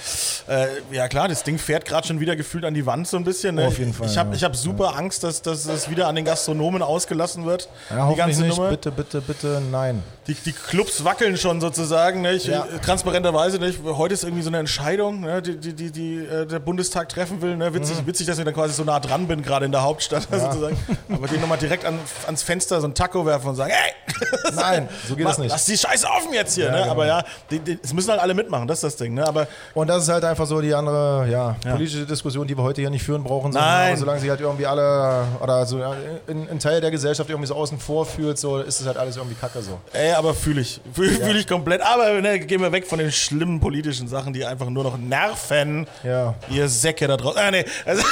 äh, 0.48 0.68
ja 0.92 1.10
klar, 1.10 1.28
das 1.28 1.44
Ding 1.44 1.58
fährt 1.58 1.84
gerade 1.84 2.08
schon 2.08 2.22
wieder 2.22 2.38
gefühlt 2.38 2.64
an 2.64 2.74
die 2.74 2.86
Wand 2.86 3.10
so 3.10 3.18
ein 3.18 3.26
bisschen. 3.26 3.56
Ne? 3.56 3.68
Auf 3.68 3.78
jeden 3.78 3.94
Fall, 3.94 4.08
Ich 4.08 4.18
habe 4.18 4.30
ja. 4.30 4.36
ich 4.38 4.44
hab 4.46 4.56
super 4.56 4.96
Angst, 4.96 5.26
dass, 5.26 5.42
dass 5.42 5.66
es 5.66 5.90
wieder 5.90 6.08
an 6.08 6.16
den 6.16 6.24
Gastronomen 6.24 6.82
ausgelassen 6.82 7.46
wird, 7.46 7.68
Ja, 7.90 8.10
die 8.10 8.16
ganze 8.16 8.44
nicht. 8.44 8.56
Nummer. 8.56 8.70
Bitte, 8.70 8.90
bitte, 8.90 9.20
bitte, 9.20 9.62
nein. 9.70 10.02
Die, 10.28 10.34
die 10.34 10.54
Clubs 10.54 11.04
wackeln 11.04 11.38
schon 11.38 11.62
sozusagen, 11.62 12.22
nicht? 12.22 12.48
Ja. 12.48 12.66
Äh, 12.66 12.80
transparenterweise. 12.80 13.60
Nicht? 13.60 13.80
Heute 13.84 14.16
ist 14.16 14.24
irgendwie 14.24 14.42
so 14.42 14.50
eine 14.50 14.58
Entscheidung, 14.58 15.20
ne? 15.22 15.40
die, 15.42 15.56
die, 15.58 15.74
die, 15.74 15.92
die 15.92 16.16
äh, 16.18 16.48
der 16.48 16.58
Bundestag 16.60 17.10
treffen 17.10 17.44
will. 17.44 17.56
Ne? 17.58 17.74
Witzig, 17.76 18.02
Mhm. 18.02 18.08
witzig, 18.08 18.26
dass 18.26 18.40
ich 18.40 18.46
da 18.46 18.52
quasi 18.52 18.74
so 18.74 18.84
nah 18.84 19.00
dran 19.00 19.28
bin, 19.28 19.44
gerade 19.44 19.66
in 19.68 19.72
der 19.72 19.84
Hauptstadt 19.84 20.28
sozusagen. 20.32 20.78
Aber 21.10 21.28
die 21.28 21.38
nochmal 21.38 21.60
direkt 21.60 21.86
an, 21.86 22.00
ans 22.26 22.42
Fenster 22.42 22.82
so 22.82 22.88
ein 22.88 22.96
Taco 22.96 23.24
werfen 23.26 23.50
und 23.50 23.56
sagen, 23.56 23.72
hey! 23.76 23.94
Nein, 24.56 24.88
so 25.08 25.16
geht 25.16 25.28
es 25.28 25.38
nicht. 25.38 25.50
Lass 25.50 25.66
die 25.66 25.78
Scheiße 25.78 26.08
offen 26.08 26.34
jetzt 26.34 26.56
hier, 26.56 26.66
Ja, 26.66 26.72
ne? 26.72 26.78
genau. 26.80 26.92
Aber 26.92 27.06
ja, 27.06 27.24
die, 27.50 27.60
die, 27.60 27.80
es 27.82 27.94
müssen 27.94 28.12
halt 28.12 28.22
alle 28.22 28.34
mitmachen, 28.34 28.68
das 28.68 28.80
ist 28.80 28.84
das 28.84 28.96
Ding, 28.98 29.14
ne? 29.14 29.28
Aber 29.28 29.48
Und 29.74 29.88
das 29.88 30.04
ist 30.04 30.10
halt 30.10 30.24
einfach 30.24 30.46
so 30.46 30.62
die 30.62 30.74
andere 30.74 31.28
ja, 31.30 31.56
politische 31.64 32.06
Diskussion, 32.06 32.48
die 32.48 32.58
wir 32.58 32.64
heute 32.64 32.82
hier 32.82 32.90
nicht 32.90 33.04
führen 33.04 33.24
brauchen. 33.24 33.52
Nein. 33.52 33.98
solange 33.98 34.20
sich 34.20 34.30
halt 34.30 34.42
irgendwie 34.42 34.66
alle 34.66 35.26
oder 35.42 35.66
so 35.66 35.80
ja, 35.80 35.94
ein, 36.28 36.48
ein 36.50 36.60
Teil 36.60 36.82
der 36.82 36.92
Gesellschaft 36.92 37.30
irgendwie 37.30 37.48
so 37.48 37.56
außen 37.56 37.80
vor 37.80 38.06
fühlt, 38.06 38.38
so 38.38 38.60
ist 38.60 38.80
es 38.82 38.88
halt 38.88 38.98
alles 38.98 39.18
irgendwie 39.18 39.36
kacke 39.36 39.62
so. 39.62 39.80
ey, 39.94 40.14
aber 40.14 40.34
fühle 40.34 40.62
ich. 40.62 40.82
Fühle 40.94 41.12
fühl 41.12 41.38
ich 41.38 41.48
komplett. 41.48 41.82
Aber 41.82 42.22
ne, 42.22 42.40
gehen 42.40 42.62
wir 42.62 42.72
weg 42.72 42.88
von 42.88 43.00
den 43.00 43.12
schlimmen 43.12 43.60
politischen 43.60 44.08
Sachen, 44.08 44.34
die 44.34 44.46
einfach 44.46 44.70
nur 44.70 44.84
noch 44.84 44.98
nerven. 44.98 45.88
Ja. 46.04 46.36
Ihr 46.50 46.68
Säcke 46.70 47.08
da 47.08 47.18
draußen. 47.18 47.40
Ah, 47.40 47.52
nee. 47.52 47.66
Also, 47.86 48.04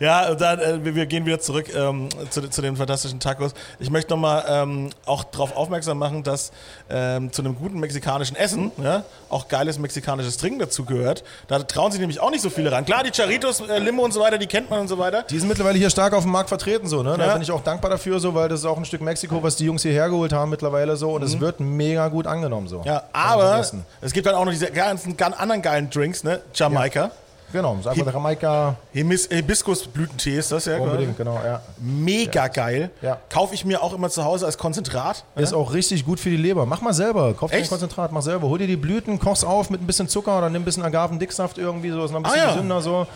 ja, 0.00 0.34
dann, 0.34 0.58
äh, 0.58 0.84
wir, 0.84 0.94
wir 0.94 1.06
gehen 1.06 1.26
wieder 1.26 1.40
zurück 1.40 1.66
ähm, 1.74 2.08
zu, 2.30 2.48
zu 2.48 2.62
den 2.62 2.76
fantastischen 2.76 3.20
Tacos. 3.20 3.52
Ich 3.78 3.90
möchte 3.90 4.10
nochmal 4.12 4.44
ähm, 4.52 4.90
auch 5.06 5.24
darauf 5.24 5.56
aufmerksam 5.56 5.98
machen, 5.98 6.22
dass 6.22 6.52
ähm, 6.90 7.32
zu 7.32 7.42
einem 7.42 7.56
guten 7.56 7.80
mexikanischen 7.80 8.36
Essen 8.36 8.70
ja, 8.82 9.04
auch 9.28 9.48
geiles 9.48 9.78
mexikanisches 9.78 10.36
Trinken 10.36 10.58
dazu 10.58 10.84
gehört. 10.84 11.24
Da 11.48 11.58
trauen 11.60 11.90
sich 11.92 12.00
nämlich 12.00 12.20
auch 12.20 12.30
nicht 12.30 12.42
so 12.42 12.50
viele 12.50 12.70
ran. 12.72 12.84
Klar, 12.84 13.04
die 13.04 13.10
Charitos, 13.12 13.60
äh, 13.60 13.78
Limo 13.78 14.04
und 14.04 14.12
so 14.12 14.20
weiter, 14.20 14.38
die 14.38 14.46
kennt 14.46 14.68
man 14.70 14.80
und 14.80 14.88
so 14.88 14.98
weiter. 14.98 15.22
Die 15.22 15.38
sind 15.38 15.48
mittlerweile 15.48 15.78
hier 15.78 15.90
stark 15.90 16.12
auf 16.12 16.22
dem 16.24 16.32
Markt 16.32 16.48
vertreten, 16.48 16.88
so, 16.88 17.02
ne? 17.02 17.16
Da 17.16 17.26
Ja. 17.26 17.32
bin 17.34 17.42
ich 17.42 17.50
auch 17.50 17.62
dankbar 17.62 17.90
dafür, 17.90 18.20
so, 18.20 18.34
weil 18.34 18.48
das 18.48 18.60
ist 18.60 18.66
auch 18.66 18.76
ein 18.78 18.84
Stück 18.84 19.00
Mexiko, 19.00 19.42
was 19.42 19.56
die 19.56 19.64
Jungs 19.64 19.82
hierher 19.82 20.08
geholt 20.08 20.32
haben 20.32 20.50
mittlerweile 20.50 20.96
so 20.96 21.12
und 21.14 21.22
es 21.22 21.38
wird 21.40 21.60
mega 21.60 22.08
gut 22.08 22.26
angenommen 22.26 22.68
so. 22.68 22.80
Mhm. 22.80 22.84
Ja, 22.86 23.04
aber 23.12 23.64
es 24.00 24.12
gibt 24.12 24.26
dann 24.26 24.34
auch 24.34 24.44
noch 24.44 24.52
diese 24.52 24.70
ganzen 24.70 25.16
gan- 25.16 25.34
anderen 25.34 25.62
geilen 25.62 25.88
Drinks, 25.90 26.24
ne? 26.24 26.40
Jamaika. 26.54 27.10
Genau, 27.52 27.76
ist 27.78 27.86
einfach 27.86 28.04
der 28.04 28.12
Jamaika 28.14 28.76
Hibis- 28.94 29.28
Hibiskusblütentee 29.32 30.38
ist 30.38 30.50
das 30.52 30.64
ja. 30.64 30.78
unbedingt, 30.78 31.16
genau, 31.16 31.34
ja. 31.44 31.60
Mega 31.78 32.48
geil. 32.48 32.90
Ja. 33.02 33.18
Kaufe 33.28 33.54
ich 33.54 33.64
mir 33.64 33.82
auch 33.82 33.92
immer 33.92 34.08
zu 34.10 34.24
Hause 34.24 34.46
als 34.46 34.56
Konzentrat. 34.58 35.24
Ist 35.36 35.52
auch 35.52 35.72
richtig 35.74 36.04
gut 36.06 36.18
für 36.18 36.30
die 36.30 36.36
Leber. 36.36 36.64
Mach 36.66 36.80
mal 36.80 36.92
selber. 36.94 37.34
Kauf 37.34 37.50
dir 37.50 37.58
ein? 37.58 37.68
Konzentrat, 37.68 38.10
mach 38.12 38.22
selber. 38.22 38.48
Hol 38.48 38.58
dir 38.58 38.66
die 38.66 38.76
Blüten, 38.76 39.18
koch's 39.18 39.44
auf 39.44 39.70
mit 39.70 39.82
ein 39.82 39.86
bisschen 39.86 40.08
Zucker 40.08 40.38
oder 40.38 40.48
nimm 40.48 40.62
ein 40.62 40.64
bisschen 40.64 40.82
Agavendicksaft 40.82 41.58
irgendwie, 41.58 41.90
so 41.90 42.04
ist 42.04 42.10
noch 42.10 42.18
ein 42.20 42.22
bisschen 42.22 42.40
Ah, 42.40 42.44
ja. 42.44 42.52
gesünder 42.54 42.80
so. 42.80 43.06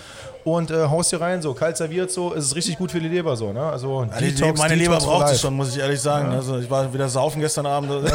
Und 0.45 0.71
äh, 0.71 0.85
haust 0.87 1.11
dir 1.11 1.21
rein, 1.21 1.43
so 1.43 1.55
kalt 1.55 1.77
serviert, 1.77 2.13
so 2.13 2.33
ist 2.33 2.45
es 2.45 2.55
richtig 2.55 2.79
gut 2.79 2.93
für 2.93 3.01
die 3.01 3.09
Leber, 3.09 3.37
so, 3.37 3.53
ne? 3.53 3.63
Also 3.63 4.05
Ja, 4.05 4.21
die, 4.21 4.53
meine 4.59 4.77
Leber 4.77 4.93
Detox 4.95 5.05
for 5.05 5.19
braucht 5.19 5.33
es 5.33 5.41
schon, 5.41 5.55
muss 5.55 5.75
ich 5.75 5.81
ehrlich 5.83 6.01
sagen. 6.01 6.31
Also 6.31 6.59
ich 6.59 6.71
war 6.71 6.93
wieder 6.95 7.09
saufen 7.09 7.41
gestern 7.41 7.67
Abend. 7.67 7.91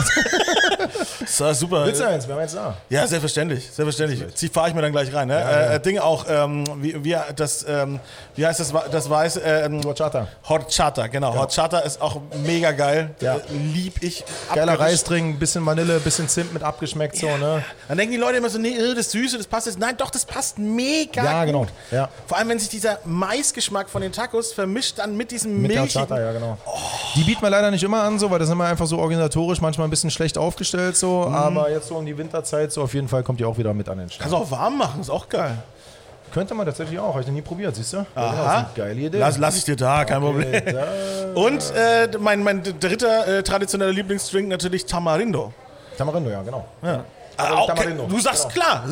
So, 1.31 1.53
super. 1.53 1.85
Willst 1.85 2.01
du 2.01 2.07
eins? 2.07 2.27
Wir 2.27 2.35
haben 2.35 2.41
eins 2.41 2.53
da. 2.53 2.75
Ja, 2.89 3.07
selbstverständlich, 3.07 3.63
selbstverständlich. 3.71 4.35
Zieh 4.35 4.49
fahre 4.49 4.67
ich 4.69 4.75
mir 4.75 4.81
dann 4.81 4.91
gleich 4.91 5.13
rein. 5.13 5.29
Ne? 5.29 5.39
äh, 5.41 5.75
äh, 5.75 5.79
Ding 5.79 5.97
auch, 5.97 6.25
ähm, 6.27 6.65
wie, 6.81 7.03
wie, 7.05 7.15
das, 7.35 7.65
ähm, 7.67 7.99
wie 8.35 8.45
heißt 8.45 8.59
das, 8.59 8.73
das 8.91 9.09
weiß, 9.09 9.37
äh, 9.37 9.65
ähm, 9.65 9.81
Horchata. 9.83 10.27
Horchata, 10.47 11.07
genau. 11.07 11.33
Horchata 11.33 11.79
ist 11.79 12.01
auch 12.01 12.19
mega 12.43 12.71
geil. 12.73 13.11
Ja. 13.21 13.37
Äh, 13.37 13.39
lieb 13.73 14.03
ich. 14.03 14.25
Geiler. 14.53 14.77
Reisdrink, 14.77 15.39
bisschen 15.39 15.65
Vanille, 15.65 15.99
bisschen 15.99 16.27
Zimt 16.27 16.53
mit 16.53 16.63
abgeschmeckt, 16.63 17.15
so, 17.15 17.27
ne? 17.37 17.63
Dann 17.87 17.97
denken 17.97 18.13
die 18.13 18.19
Leute 18.19 18.37
immer 18.37 18.49
so, 18.49 18.59
nee, 18.59 18.75
das 18.93 19.11
Süße, 19.11 19.37
das 19.37 19.47
passt 19.47 19.67
jetzt. 19.67 19.79
Nein, 19.79 19.95
doch, 19.97 20.09
das 20.09 20.25
passt 20.25 20.59
mega 20.59 21.23
Ja, 21.23 21.45
genau. 21.45 21.59
gut. 21.59 21.69
Ja. 21.91 22.09
Vor 22.27 22.37
allem, 22.37 22.49
wenn 22.49 22.59
sich 22.59 22.69
dieser 22.69 22.99
Maisgeschmack 23.05 23.89
von 23.89 24.01
den 24.01 24.11
Tacos 24.11 24.51
vermischt 24.51 24.99
dann 24.99 25.15
mit 25.15 25.31
diesem 25.31 25.61
Mit 25.61 25.71
milchigen... 25.73 26.01
Horchata, 26.01 26.19
ja, 26.19 26.33
genau. 26.33 26.57
Die 27.15 27.23
bieten 27.23 27.41
wir 27.41 27.49
leider 27.49 27.71
nicht 27.71 27.83
immer 27.83 28.03
an, 28.03 28.19
so, 28.19 28.29
weil 28.29 28.39
das 28.39 28.49
sind 28.49 28.57
wir 28.57 28.65
einfach 28.65 28.87
so 28.87 28.97
organisatorisch 28.99 29.61
manchmal 29.61 29.87
ein 29.87 29.91
bisschen 29.91 30.11
schlecht 30.11 30.37
aufgestellt, 30.37 30.97
so. 30.97 31.20
Mhm. 31.29 31.35
Aber 31.35 31.69
jetzt 31.71 31.87
so 31.87 31.95
um 31.95 32.05
die 32.05 32.17
Winterzeit, 32.17 32.71
so 32.71 32.81
auf 32.83 32.93
jeden 32.93 33.07
Fall 33.07 33.23
kommt 33.23 33.39
die 33.39 33.45
auch 33.45 33.57
wieder 33.57 33.73
mit 33.73 33.87
an 33.89 33.97
den 33.97 34.09
Start. 34.09 34.21
Kannst 34.29 34.33
du 34.33 34.37
auch 34.37 34.51
warm 34.51 34.77
machen, 34.77 35.01
ist 35.01 35.09
auch 35.09 35.27
geil. 35.29 35.57
Könnte 36.33 36.53
man 36.53 36.65
tatsächlich 36.65 36.97
auch, 36.97 37.09
habe 37.09 37.21
ich 37.21 37.27
noch 37.27 37.33
nie 37.33 37.41
probiert, 37.41 37.75
siehst 37.75 37.91
du? 37.91 37.97
Ja, 37.97 38.05
Aha. 38.15 38.69
geile 38.73 39.01
Idee. 39.01 39.17
Lass, 39.17 39.37
lass 39.37 39.57
ich 39.57 39.65
dir 39.65 39.75
da, 39.75 40.05
kein 40.05 40.21
Problem. 40.21 40.47
Okay, 40.47 40.73
da- 40.73 41.41
Und 41.41 41.73
äh, 41.75 42.07
mein, 42.19 42.41
mein 42.41 42.63
dritter 42.63 43.27
äh, 43.39 43.43
traditioneller 43.43 43.91
Lieblingsdrink 43.91 44.47
natürlich 44.47 44.85
Tamarindo. 44.85 45.51
Tamarindo, 45.97 46.29
ja, 46.29 46.41
genau. 46.41 46.65
Ja. 46.81 47.03
Okay. 47.37 47.67
Tamarindo. 47.67 48.03
Du 48.07 48.19
sagst 48.19 48.47
Genau. 48.53 48.65
klar. 48.65 48.83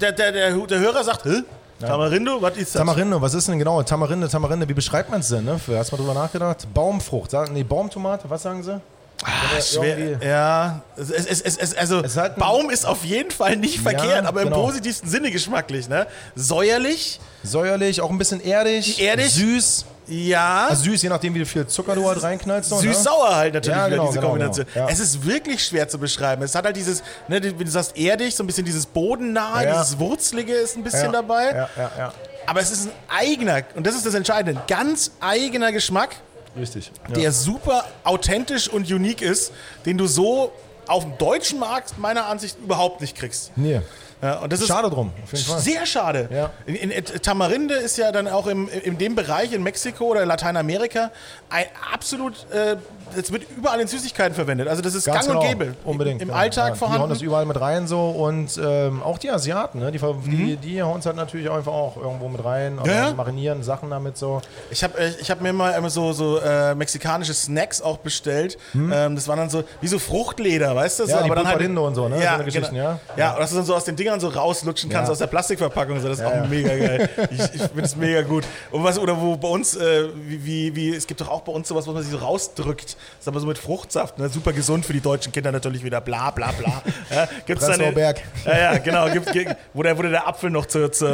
Der, 0.00 0.12
der, 0.12 0.32
der, 0.32 0.50
der 0.66 0.78
Hörer 0.80 1.04
sagt, 1.04 1.24
Hä? 1.26 1.42
Tamarindo, 1.80 2.40
was 2.40 2.56
ist 2.56 2.74
das? 2.74 2.80
Tamarindo, 2.80 3.20
was 3.20 3.34
ist 3.34 3.48
denn 3.48 3.58
genau? 3.58 3.82
Tamarinde, 3.82 4.28
Tamarinde, 4.28 4.68
wie 4.68 4.72
beschreibt 4.74 5.10
man 5.10 5.20
es 5.20 5.28
denn? 5.28 5.44
Ne? 5.44 5.54
Hast 5.76 5.90
du 5.92 5.96
mal 5.96 6.02
drüber 6.02 6.14
nachgedacht? 6.14 6.66
Baumfrucht, 6.72 7.32
sagen, 7.32 7.52
nee, 7.52 7.64
Baumtomate, 7.64 8.30
was 8.30 8.42
sagen 8.42 8.62
sie? 8.62 8.80
Ah, 9.24 9.60
schwer, 9.60 10.18
ja, 10.20 10.82
es, 10.96 11.10
es, 11.10 11.56
es, 11.56 11.76
also 11.76 12.00
ist 12.00 12.16
halt 12.16 12.36
Baum 12.36 12.70
ist 12.70 12.84
auf 12.84 13.04
jeden 13.04 13.30
Fall 13.30 13.56
nicht 13.56 13.78
verkehrt, 13.80 14.26
aber 14.26 14.42
im 14.42 14.48
genau. 14.48 14.64
positivsten 14.64 15.08
Sinne 15.08 15.30
geschmacklich. 15.30 15.88
Ne? 15.88 16.06
Säuerlich, 16.34 17.20
Säuerlich, 17.44 18.00
auch 18.00 18.10
ein 18.10 18.18
bisschen 18.18 18.40
erdig. 18.40 19.00
Erdig? 19.00 19.32
Süß. 19.32 19.84
ja. 20.06 20.66
Also 20.70 20.84
süß, 20.84 21.02
je 21.02 21.08
nachdem, 21.08 21.34
wie 21.34 21.44
viel 21.44 21.66
Zucker 21.66 21.94
du 21.94 22.08
halt 22.08 22.22
reinknallst. 22.22 22.70
Ne? 22.70 22.78
Süß-sauer 22.78 23.34
halt 23.34 23.54
natürlich 23.54 23.76
Ja, 23.76 23.88
genau, 23.88 24.06
diese 24.06 24.18
genau, 24.18 24.30
Kombination. 24.30 24.66
genau, 24.72 24.86
ja. 24.86 24.92
Es 24.92 25.00
ist 25.00 25.24
wirklich 25.26 25.64
schwer 25.64 25.88
zu 25.88 25.98
beschreiben. 25.98 26.42
Es 26.42 26.54
hat 26.54 26.64
halt 26.64 26.76
dieses, 26.76 27.02
ne, 27.28 27.42
wie 27.42 27.64
du 27.64 27.70
sagst, 27.70 27.96
erdig, 27.96 28.34
so 28.34 28.44
ein 28.44 28.46
bisschen 28.46 28.64
dieses 28.64 28.86
bodennahe, 28.86 29.64
Ja. 29.64 29.82
dieses 29.82 29.98
Wurzelige 29.98 30.52
ist 30.52 30.76
ein 30.76 30.84
bisschen 30.84 31.06
ja, 31.06 31.12
dabei. 31.12 31.44
Ja, 31.46 31.68
ja, 31.76 31.90
ja. 31.98 32.12
Aber 32.46 32.60
es 32.60 32.70
ist 32.72 32.86
ein 32.86 32.92
eigener, 33.08 33.62
und 33.74 33.86
das 33.86 33.94
ist 33.94 34.04
das 34.06 34.14
Entscheidende, 34.14 34.60
ein 34.60 34.66
ganz 34.66 35.12
eigener 35.20 35.70
Geschmack, 35.72 36.10
Richtig. 36.56 36.92
Ja. 37.08 37.14
der 37.14 37.32
super 37.32 37.84
authentisch 38.04 38.68
und 38.68 38.90
unique 38.90 39.22
ist, 39.22 39.52
den 39.86 39.98
du 39.98 40.06
so 40.06 40.52
auf 40.86 41.04
dem 41.04 41.16
deutschen 41.18 41.58
Markt 41.58 41.98
meiner 41.98 42.26
Ansicht 42.26 42.58
überhaupt 42.58 43.00
nicht 43.00 43.16
kriegst. 43.16 43.52
Nee. 43.56 43.80
Ja, 44.22 44.38
und 44.38 44.52
das 44.52 44.60
ist 44.60 44.68
Schade 44.68 44.88
drum, 44.88 45.10
auf 45.24 45.32
jeden 45.32 45.44
Fall. 45.44 45.58
Sehr 45.58 45.84
schade. 45.84 46.28
Ja. 46.32 46.50
In, 46.66 46.76
in, 46.76 46.90
in 46.92 47.04
Tamarinde 47.04 47.74
ist 47.74 47.98
ja 47.98 48.12
dann 48.12 48.28
auch 48.28 48.46
im, 48.46 48.68
in 48.68 48.96
dem 48.96 49.14
Bereich 49.16 49.52
in 49.52 49.62
Mexiko 49.62 50.04
oder 50.04 50.24
Lateinamerika 50.24 51.10
ein 51.50 51.64
absolut, 51.92 52.34
äh, 52.52 52.76
das 53.16 53.32
wird 53.32 53.44
überall 53.56 53.80
in 53.80 53.88
Süßigkeiten 53.88 54.34
verwendet. 54.34 54.68
Also 54.68 54.80
das 54.80 54.94
ist 54.94 55.04
Ganz 55.06 55.26
gang 55.26 55.40
genau. 55.40 55.40
und 55.40 55.58
gäbe. 55.58 55.74
Unbedingt. 55.84 56.22
Im 56.22 56.28
genau. 56.28 56.38
Alltag 56.40 56.68
ja, 56.68 56.74
Die 56.74 56.80
hauen 56.80 56.88
vorhanden. 56.90 57.08
das 57.10 57.20
überall 57.22 57.46
mit 57.46 57.60
rein 57.60 57.86
so 57.86 58.10
und 58.10 58.58
ähm, 58.64 59.02
auch 59.02 59.18
die 59.18 59.30
Asiaten, 59.30 59.80
ne? 59.80 59.90
die, 59.90 59.98
die, 60.30 60.56
die 60.56 60.82
hauen 60.82 61.00
es 61.00 61.06
halt 61.06 61.16
natürlich 61.16 61.48
auch 61.48 61.56
einfach 61.56 61.72
auch 61.72 61.96
irgendwo 61.96 62.28
mit 62.28 62.44
rein 62.44 62.78
oder 62.78 63.10
Mhm. 63.10 63.16
Marinieren 63.16 63.62
Sachen 63.62 63.90
damit 63.90 64.16
so. 64.16 64.40
Ich 64.70 64.84
habe 64.84 64.94
ich 65.20 65.30
hab 65.30 65.40
mir 65.40 65.52
mal 65.52 65.70
immer 65.72 65.90
so, 65.90 66.12
so 66.12 66.38
äh, 66.38 66.74
mexikanische 66.74 67.34
Snacks 67.34 67.82
auch 67.82 67.98
bestellt. 67.98 68.56
Ähm, 68.74 69.14
das 69.16 69.26
waren 69.26 69.38
dann 69.38 69.50
so 69.50 69.64
wie 69.80 69.88
so 69.88 69.98
Fruchtleder, 69.98 70.74
weißt 70.76 71.00
du? 71.00 71.06
So, 71.06 71.12
Hm? 71.12 71.16
Ja, 71.18 71.22
die 71.24 71.28
dann 71.30 71.38
Pulparindo 71.44 71.86
und 71.86 71.94
so, 71.94 72.08
ne? 72.08 72.16
So 72.18 72.22
Ja, 72.22 72.36
Geschichten, 72.38 72.74
genau. 72.74 72.98
ja. 73.16 73.16
Ja, 73.16 73.32
und 73.34 73.40
dass 73.40 73.50
du 73.50 73.56
dann 73.56 73.64
so 73.64 73.74
aus 73.74 73.84
den 73.84 73.96
Dingern 73.96 74.11
so 74.20 74.28
rauslutschen 74.28 74.90
kannst 74.90 75.08
Ja. 75.08 75.12
aus 75.12 75.18
der 75.18 75.26
Plastikverpackung. 75.26 76.00
So, 76.00 76.08
das 76.08 76.18
ist 76.18 76.24
auch 76.24 76.32
ja. 76.34 76.46
mega 76.46 76.68
geil. 76.68 77.08
Ich, 77.30 77.40
ich 77.54 77.62
finde 77.62 77.82
es 77.82 77.96
mega 77.96 78.22
gut. 78.22 78.44
Und 78.70 78.84
was, 78.84 78.98
oder 78.98 79.20
wo 79.20 79.36
bei 79.36 79.48
uns, 79.48 79.76
äh, 79.76 80.08
wie, 80.26 80.74
wie, 80.74 80.94
es 80.94 81.06
gibt 81.06 81.20
doch 81.20 81.28
auch 81.28 81.42
bei 81.42 81.52
uns 81.52 81.68
sowas, 81.68 81.86
was 81.86 81.94
man 81.94 82.02
sich 82.02 82.12
so 82.12 82.18
rausdrückt. 82.18 82.84
Das 82.94 82.96
ist 83.20 83.28
aber 83.28 83.40
so 83.40 83.46
mit 83.46 83.58
Fruchtsaft, 83.58 84.18
ne? 84.18 84.28
super 84.28 84.52
gesund 84.52 84.84
für 84.84 84.92
die 84.92 85.00
deutschen 85.00 85.32
Kinder 85.32 85.52
natürlich 85.52 85.82
wieder, 85.84 86.00
bla 86.00 86.30
bla 86.30 86.50
bla. 86.52 86.82
Ja, 87.10 87.28
gibt's 87.46 87.64
Prenzlauer 87.64 87.92
Berg. 87.92 88.20
ja, 88.44 88.58
ja, 88.58 88.78
genau. 88.78 89.10
Gibt, 89.10 89.32
gibt, 89.32 89.54
wo, 89.74 89.82
der, 89.82 89.96
wo 89.98 90.02
der 90.02 90.26
Apfel 90.26 90.50
noch 90.50 90.66
zur, 90.66 90.90
zur 90.92 91.08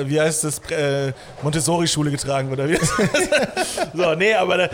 äh, 0.00 0.08
wie 0.08 0.20
heißt 0.20 0.44
das, 0.44 0.58
äh, 0.70 1.12
Montessori-Schule 1.42 2.10
getragen 2.10 2.50
wurde. 2.50 2.68
Wie 2.68 2.74
das? 2.76 2.90
so, 3.94 4.14
nee, 4.14 4.34
aber 4.34 4.56
da, 4.58 4.68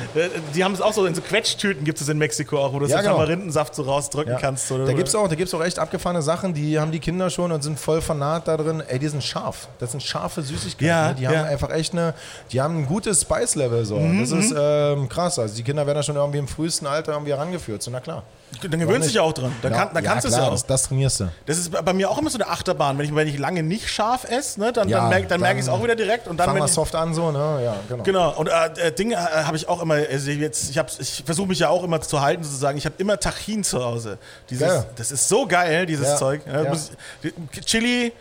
die 0.54 0.64
haben 0.64 0.72
es 0.74 0.80
auch 0.80 0.92
so 0.92 1.06
in 1.06 1.14
so 1.14 1.22
Quetschtüten 1.22 1.84
gibt 1.84 2.00
es 2.00 2.08
in 2.08 2.18
Mexiko 2.18 2.58
auch, 2.58 2.72
wo 2.72 2.78
du 2.78 2.86
Ja, 2.86 2.96
so 2.98 3.02
genau. 3.02 3.14
Tamarindensaft 3.14 3.74
so 3.74 3.82
rausdrücken 3.82 4.32
Ja. 4.32 4.38
kannst. 4.38 4.70
Oder, 4.72 4.86
da 4.86 4.92
gibt 4.92 5.08
es 5.08 5.14
auch, 5.14 5.28
da 5.28 5.34
gibt's 5.34 5.54
auch 5.54 5.62
echt 5.64 5.78
abgefahrene 5.78 6.22
Sachen, 6.22 6.54
die 6.54 6.78
haben 6.78 6.92
die 6.92 7.00
Kinder 7.00 7.30
schon 7.30 7.52
und 7.52 7.62
sind 7.64 7.78
voll 7.78 8.00
fanat 8.00 8.46
da 8.48 8.56
drin. 8.56 8.82
Ey, 8.86 8.98
die 8.98 9.08
sind 9.08 9.22
scharf. 9.22 9.68
Das 9.78 9.90
sind 9.90 10.02
scharfe 10.02 10.42
Süßigkeiten. 10.42 10.86
Ja, 10.86 11.08
ne? 11.08 11.14
Die 11.14 11.22
ja. 11.24 11.30
Mhm, 11.30 11.36
haben 11.36 11.46
einfach 11.46 11.70
echt 11.70 11.92
eine, 11.92 12.14
die 12.52 12.60
haben 12.60 12.78
ein 12.78 12.86
gutes 12.86 13.22
Spice-Level. 13.22 13.84
So. 13.84 13.98
das 13.98 14.30
ist 14.30 14.54
ähm, 14.56 15.08
krass. 15.08 15.38
Also 15.38 15.56
die 15.56 15.62
Kinder 15.62 15.86
werden 15.86 15.96
da 15.96 16.02
schon 16.02 16.16
irgendwie 16.16 16.38
im 16.38 16.48
frühesten 16.48 16.86
Alter 16.86 17.12
irgendwie 17.12 17.32
herangeführt. 17.32 17.82
So, 17.82 17.90
na 17.90 18.00
klar. 18.00 18.22
Dann 18.62 18.80
gewöhnst 18.80 19.02
du 19.02 19.08
dich 19.08 19.14
ja 19.14 19.22
auch 19.22 19.32
dran. 19.32 19.52
Dann, 19.62 19.72
kann, 19.72 19.90
dann 19.92 20.04
kannst 20.04 20.24
du 20.24 20.28
es 20.28 20.36
ja 20.36 20.44
auch. 20.44 20.52
Das, 20.52 20.66
das 20.66 20.84
trainierst 20.84 21.20
du. 21.20 21.28
Das 21.46 21.58
ist 21.58 21.70
bei 21.70 21.92
mir 21.92 22.08
auch 22.08 22.18
immer 22.18 22.30
so 22.30 22.38
eine 22.38 22.48
Achterbahn. 22.48 22.98
Wenn 22.98 23.06
ich, 23.06 23.14
wenn 23.14 23.26
ich 23.26 23.38
lange 23.38 23.62
nicht 23.62 23.88
scharf 23.88 24.24
esse, 24.24 24.60
ne, 24.60 24.72
dann, 24.72 24.88
Ja, 24.88 25.00
dann 25.00 25.10
merke 25.10 25.38
merk 25.38 25.56
ich 25.56 25.62
es 25.62 25.68
auch 25.68 25.82
wieder 25.82 25.96
direkt. 25.96 26.28
Und 26.28 26.36
dann, 26.36 26.46
Fang 26.46 26.54
wenn 26.54 26.60
mal 26.60 26.66
ich, 26.66 26.72
soft 26.72 26.94
an, 26.94 27.14
so, 27.14 27.32
ne? 27.32 27.60
Ja, 27.64 27.76
genau. 27.88 28.02
Genau, 28.04 28.30
und 28.36 28.48
äh, 28.48 28.88
äh, 28.88 28.92
Dinge 28.92 29.14
äh, 29.14 29.18
habe 29.18 29.56
ich 29.56 29.68
auch 29.68 29.82
immer, 29.82 29.94
also 29.94 30.30
jetzt, 30.30 30.70
ich, 30.70 30.80
ich 31.00 31.22
versuche 31.24 31.48
mich 31.48 31.58
ja 31.58 31.68
auch 31.68 31.82
immer 31.82 32.00
zu 32.00 32.20
halten, 32.20 32.44
sozusagen. 32.44 32.78
Ich 32.78 32.86
habe 32.86 32.94
immer 32.98 33.18
Tachin 33.18 33.64
zu 33.64 33.84
Hause. 33.84 34.18
Dieses. 34.50 34.86
Das 34.96 35.10
ist 35.10 35.28
so 35.28 35.46
geil, 35.46 35.86
dieses 35.86 36.08
Ja, 36.08 36.16
Zeug. 36.16 36.42
Ja, 36.46 36.62
ja. 36.62 36.68
muss 36.68 36.90
Chili, 37.64 38.06
äh, 38.06 38.12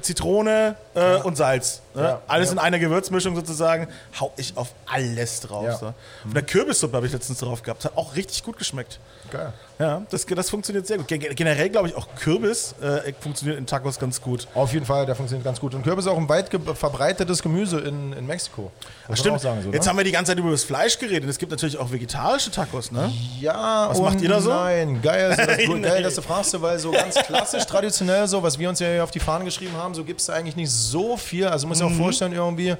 Zitrone 0.00 0.76
äh, 0.94 1.16
und 1.16 1.36
Salz. 1.36 1.80
Ne? 1.94 2.02
Ja, 2.02 2.22
Alles 2.26 2.48
ja. 2.48 2.52
in 2.54 2.58
einer 2.58 2.78
Gewürzmischung 2.78 3.34
sozusagen. 3.36 3.88
Hau 4.18 4.32
ich 4.36 4.56
auf 4.56 4.68
alles 4.86 5.40
drauf. 5.40 5.64
Ja. 5.64 5.76
So. 5.76 5.92
Und 6.24 6.34
der 6.34 6.42
Kürbissuppe 6.42 6.96
habe 6.96 7.06
ich 7.06 7.12
letztens 7.12 7.38
drauf 7.38 7.62
gehabt. 7.62 7.84
Hat 7.84 7.96
auch 7.96 8.16
richtig 8.16 8.42
gut 8.42 8.56
geschmeckt. 8.58 8.98
Geil. 9.30 9.52
Ja, 9.78 10.02
das, 10.10 10.26
das 10.26 10.50
funktioniert 10.50 10.86
sehr 10.86 10.98
gut. 10.98 11.08
Gen- 11.08 11.20
Generell 11.34 11.68
glaube 11.70 11.88
ich 11.88 11.94
auch 11.96 12.06
Kürbis 12.16 12.74
äh, 12.80 13.12
funktioniert 13.20 13.58
in 13.58 13.66
Tacos 13.66 13.98
ganz 13.98 14.20
gut. 14.20 14.46
Auf 14.54 14.72
jeden 14.72 14.86
Fall, 14.86 15.06
der 15.06 15.16
funktioniert 15.16 15.44
ganz 15.44 15.58
gut. 15.58 15.74
Und 15.74 15.82
Kürbis 15.82 16.04
ist 16.04 16.10
auch 16.10 16.16
ein 16.18 16.28
weit 16.28 16.50
ge- 16.50 16.60
verbreitetes 16.74 17.42
Gemüse 17.42 17.80
in, 17.80 18.12
in 18.12 18.26
Mexiko. 18.26 18.70
Man 19.08 19.16
Stimmt. 19.16 19.40
sagen, 19.40 19.62
so, 19.62 19.72
Jetzt 19.72 19.84
ne? 19.84 19.90
haben 19.90 19.96
wir 19.96 20.04
die 20.04 20.12
ganze 20.12 20.30
Zeit 20.32 20.38
über 20.38 20.50
das 20.50 20.64
Fleisch 20.64 20.98
geredet. 20.98 21.28
Es 21.28 21.38
gibt 21.38 21.50
natürlich 21.50 21.78
auch 21.78 21.90
vegetarische 21.90 22.50
Tacos, 22.50 22.92
ne? 22.92 23.10
Ja, 23.40 23.88
Was 23.90 24.00
macht 24.00 24.20
ihr 24.20 24.28
da 24.28 24.40
so? 24.40 24.50
Nein, 24.50 25.00
geil, 25.02 25.34
so, 25.36 25.72
das, 25.74 25.82
geil, 25.82 26.02
dass 26.02 26.14
du 26.14 26.22
fragst, 26.22 26.60
weil 26.62 26.78
so 26.78 26.90
ganz 26.92 27.14
klassisch, 27.16 27.64
traditionell 27.64 28.28
so, 28.28 28.42
was 28.42 28.58
wir 28.58 28.68
uns 28.68 28.78
ja 28.80 28.88
hier 28.88 29.02
auf 29.04 29.10
die 29.10 29.20
Fahnen 29.20 29.44
geschrieben 29.46 29.71
haben, 29.76 29.94
so 29.94 30.04
gibt 30.04 30.20
es 30.20 30.30
eigentlich 30.30 30.56
nicht 30.56 30.70
so 30.70 31.16
viel. 31.16 31.46
Also 31.46 31.66
muss 31.66 31.80
Mhm. 31.80 31.86
ich 31.88 31.92
auch 31.92 31.96
vorstellen, 31.96 32.32
irgendwie 32.32 32.74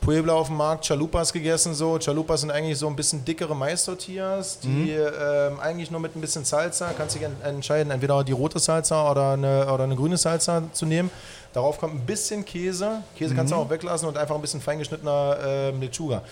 Puebla 0.00 0.32
auf 0.32 0.48
dem 0.48 0.56
Markt, 0.56 0.84
Chalupas 0.86 1.32
gegessen 1.32 1.74
so. 1.74 1.96
Chalupas 1.98 2.40
sind 2.40 2.50
eigentlich 2.50 2.76
so 2.76 2.88
ein 2.88 2.96
bisschen 2.96 3.24
dickere 3.24 3.54
Mais-Tortillas, 3.54 4.58
die 4.60 4.66
Mhm. 4.68 4.88
ähm, 5.20 5.60
eigentlich 5.60 5.90
nur 5.92 6.00
mit 6.00 6.16
ein 6.16 6.20
bisschen 6.20 6.44
Salsa, 6.44 6.90
kannst 6.96 7.14
dich 7.14 7.22
en- 7.22 7.40
entscheiden, 7.44 7.92
entweder 7.92 8.24
die 8.24 8.32
rote 8.32 8.58
Salsa 8.58 9.08
oder 9.10 9.32
eine, 9.34 9.72
oder 9.72 9.84
eine 9.84 9.94
grüne 9.94 10.16
Salsa 10.16 10.62
zu 10.72 10.86
nehmen. 10.86 11.08
Darauf 11.52 11.78
kommt 11.78 11.94
ein 11.94 12.04
bisschen 12.06 12.44
Käse. 12.44 13.02
Käse 13.16 13.32
Mhm. 13.32 13.36
kannst 13.36 13.52
du 13.52 13.56
auch 13.56 13.70
weglassen 13.70 14.08
und 14.08 14.16
einfach 14.18 14.34
ein 14.34 14.40
bisschen 14.40 14.60
feingeschnittener 14.60 15.36
ähm, 15.46 15.80
Lechuga. 15.80 16.22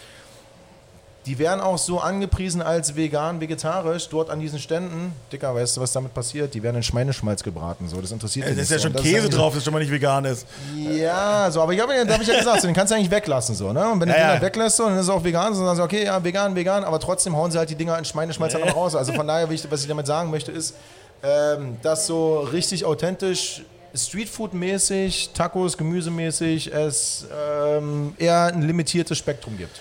Die 1.30 1.38
werden 1.38 1.60
auch 1.60 1.78
so 1.78 2.00
angepriesen 2.00 2.60
als 2.60 2.96
vegan, 2.96 3.40
vegetarisch 3.40 4.08
dort 4.08 4.30
an 4.30 4.40
diesen 4.40 4.58
Ständen. 4.58 5.12
Dicker, 5.32 5.54
weißt 5.54 5.76
du, 5.76 5.80
was 5.80 5.92
damit 5.92 6.12
passiert? 6.12 6.52
Die 6.54 6.60
werden 6.60 6.74
in 6.74 6.82
Schweineschmalz 6.82 7.44
gebraten. 7.44 7.88
So, 7.88 8.00
das 8.00 8.10
interessiert 8.10 8.46
Da 8.46 8.50
mich 8.50 8.58
ist 8.58 8.70
ja 8.72 8.78
so. 8.78 8.82
schon 8.82 8.94
das 8.94 9.02
Käse 9.02 9.28
drauf, 9.28 9.54
das 9.54 9.62
schon 9.62 9.72
mal 9.72 9.78
nicht 9.78 9.92
vegan 9.92 10.24
ist. 10.24 10.44
Ja, 10.76 11.48
so, 11.52 11.62
aber 11.62 11.72
ich 11.72 11.80
habe 11.80 11.94
ja, 11.94 12.04
da 12.04 12.14
hab 12.14 12.20
ich 12.20 12.26
ja 12.26 12.36
gesagt, 12.36 12.62
so, 12.62 12.66
den 12.66 12.74
kannst 12.74 12.90
du 12.90 12.96
eigentlich 12.96 13.12
weglassen. 13.12 13.54
So, 13.54 13.72
ne? 13.72 13.92
Und 13.92 14.00
wenn 14.00 14.08
du 14.08 14.14
Ja, 14.14 14.18
den 14.18 14.22
ja. 14.24 14.28
halt 14.30 14.42
weglässt, 14.42 14.78
so, 14.78 14.86
dann 14.86 14.96
ist 14.96 15.02
es 15.04 15.08
auch 15.08 15.22
vegan. 15.22 15.54
So, 15.54 15.60
dann 15.64 15.76
sagst 15.76 15.78
du, 15.78 15.84
okay, 15.96 16.04
ja, 16.06 16.24
vegan, 16.24 16.56
vegan, 16.56 16.82
aber 16.82 16.98
trotzdem 16.98 17.36
hauen 17.36 17.52
sie 17.52 17.58
halt 17.58 17.70
die 17.70 17.76
Dinger 17.76 17.96
in 17.96 18.04
Schweineschmalz 18.04 18.54
dann 18.54 18.64
raus. 18.64 18.96
Also 18.96 19.12
von 19.12 19.28
daher, 19.28 19.48
was 19.48 19.82
ich 19.82 19.86
damit 19.88 20.08
sagen 20.08 20.32
möchte, 20.32 20.50
ist, 20.50 20.74
ähm, 21.22 21.76
dass 21.80 22.08
so 22.08 22.40
richtig 22.40 22.84
authentisch 22.84 23.62
Streetfood-mäßig, 23.94 25.30
Tacos, 25.32 25.78
Gemüsemäßig, 25.78 26.72
es 26.72 27.24
ähm, 27.32 28.14
eher 28.18 28.46
ein 28.46 28.62
limitiertes 28.62 29.16
Spektrum 29.16 29.56
gibt. 29.56 29.78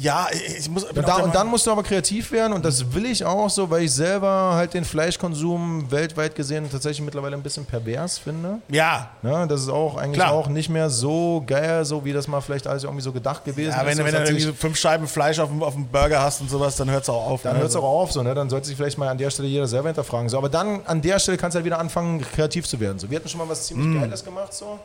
Ja, 0.00 0.28
ich 0.56 0.70
muss. 0.70 0.86
da, 0.94 1.16
und 1.16 1.34
dann 1.34 1.48
musst 1.48 1.66
du 1.66 1.72
aber 1.72 1.82
kreativ 1.82 2.30
werden 2.30 2.52
und 2.52 2.64
das 2.64 2.94
will 2.94 3.04
ich 3.04 3.24
auch 3.24 3.50
so, 3.50 3.68
weil 3.68 3.82
ich 3.82 3.92
selber 3.92 4.52
halt 4.54 4.72
den 4.72 4.84
Fleischkonsum 4.84 5.90
weltweit 5.90 6.36
gesehen 6.36 6.70
tatsächlich 6.70 7.04
mittlerweile 7.04 7.34
ein 7.36 7.42
bisschen 7.42 7.64
pervers 7.64 8.16
finde. 8.16 8.58
Ja. 8.68 9.10
Ne, 9.22 9.46
das 9.48 9.62
ist 9.62 9.68
auch 9.68 9.96
eigentlich 9.96 10.20
Klar. 10.20 10.32
auch 10.32 10.46
nicht 10.48 10.68
mehr 10.68 10.88
so 10.88 11.42
geil, 11.44 11.84
so 11.84 12.04
wie 12.04 12.12
das 12.12 12.28
mal 12.28 12.40
vielleicht 12.40 12.68
alles 12.68 12.84
irgendwie 12.84 13.02
so 13.02 13.10
gedacht 13.10 13.44
gewesen 13.44 13.70
Ja, 13.72 13.80
ist. 13.82 13.98
wenn, 13.98 14.04
wenn 14.04 14.14
du 14.14 14.20
irgendwie 14.20 14.40
so 14.44 14.52
fünf 14.52 14.76
Scheiben 14.76 15.08
Fleisch 15.08 15.40
auf 15.40 15.48
dem, 15.48 15.62
auf 15.64 15.74
dem 15.74 15.88
Burger 15.88 16.22
hast 16.22 16.40
und 16.42 16.48
sowas, 16.48 16.76
dann 16.76 16.88
hört 16.90 17.02
es 17.02 17.08
auch 17.08 17.26
auf. 17.26 17.42
dann 17.42 17.54
ne? 17.54 17.60
hört 17.60 17.70
es 17.70 17.76
auch 17.76 17.82
auf, 17.82 18.12
so, 18.12 18.22
ne? 18.22 18.34
dann 18.34 18.48
sollte 18.48 18.68
sich 18.68 18.76
vielleicht 18.76 18.98
mal 18.98 19.08
an 19.08 19.18
der 19.18 19.30
Stelle 19.30 19.48
jeder 19.48 19.66
selber 19.66 19.88
hinterfragen. 19.88 20.28
So, 20.28 20.38
aber 20.38 20.48
dann 20.48 20.80
an 20.86 21.02
der 21.02 21.18
Stelle 21.18 21.38
kannst 21.38 21.54
du 21.54 21.58
halt 21.58 21.64
wieder 21.66 21.80
anfangen, 21.80 22.20
kreativ 22.20 22.68
zu 22.68 22.78
werden. 22.78 23.00
So, 23.00 23.10
wir 23.10 23.16
hatten 23.18 23.28
schon 23.28 23.38
mal 23.38 23.48
was 23.48 23.66
ziemlich 23.66 23.88
Mm. 23.88 24.00
Geiles 24.00 24.24
gemacht, 24.24 24.54
so. 24.54 24.78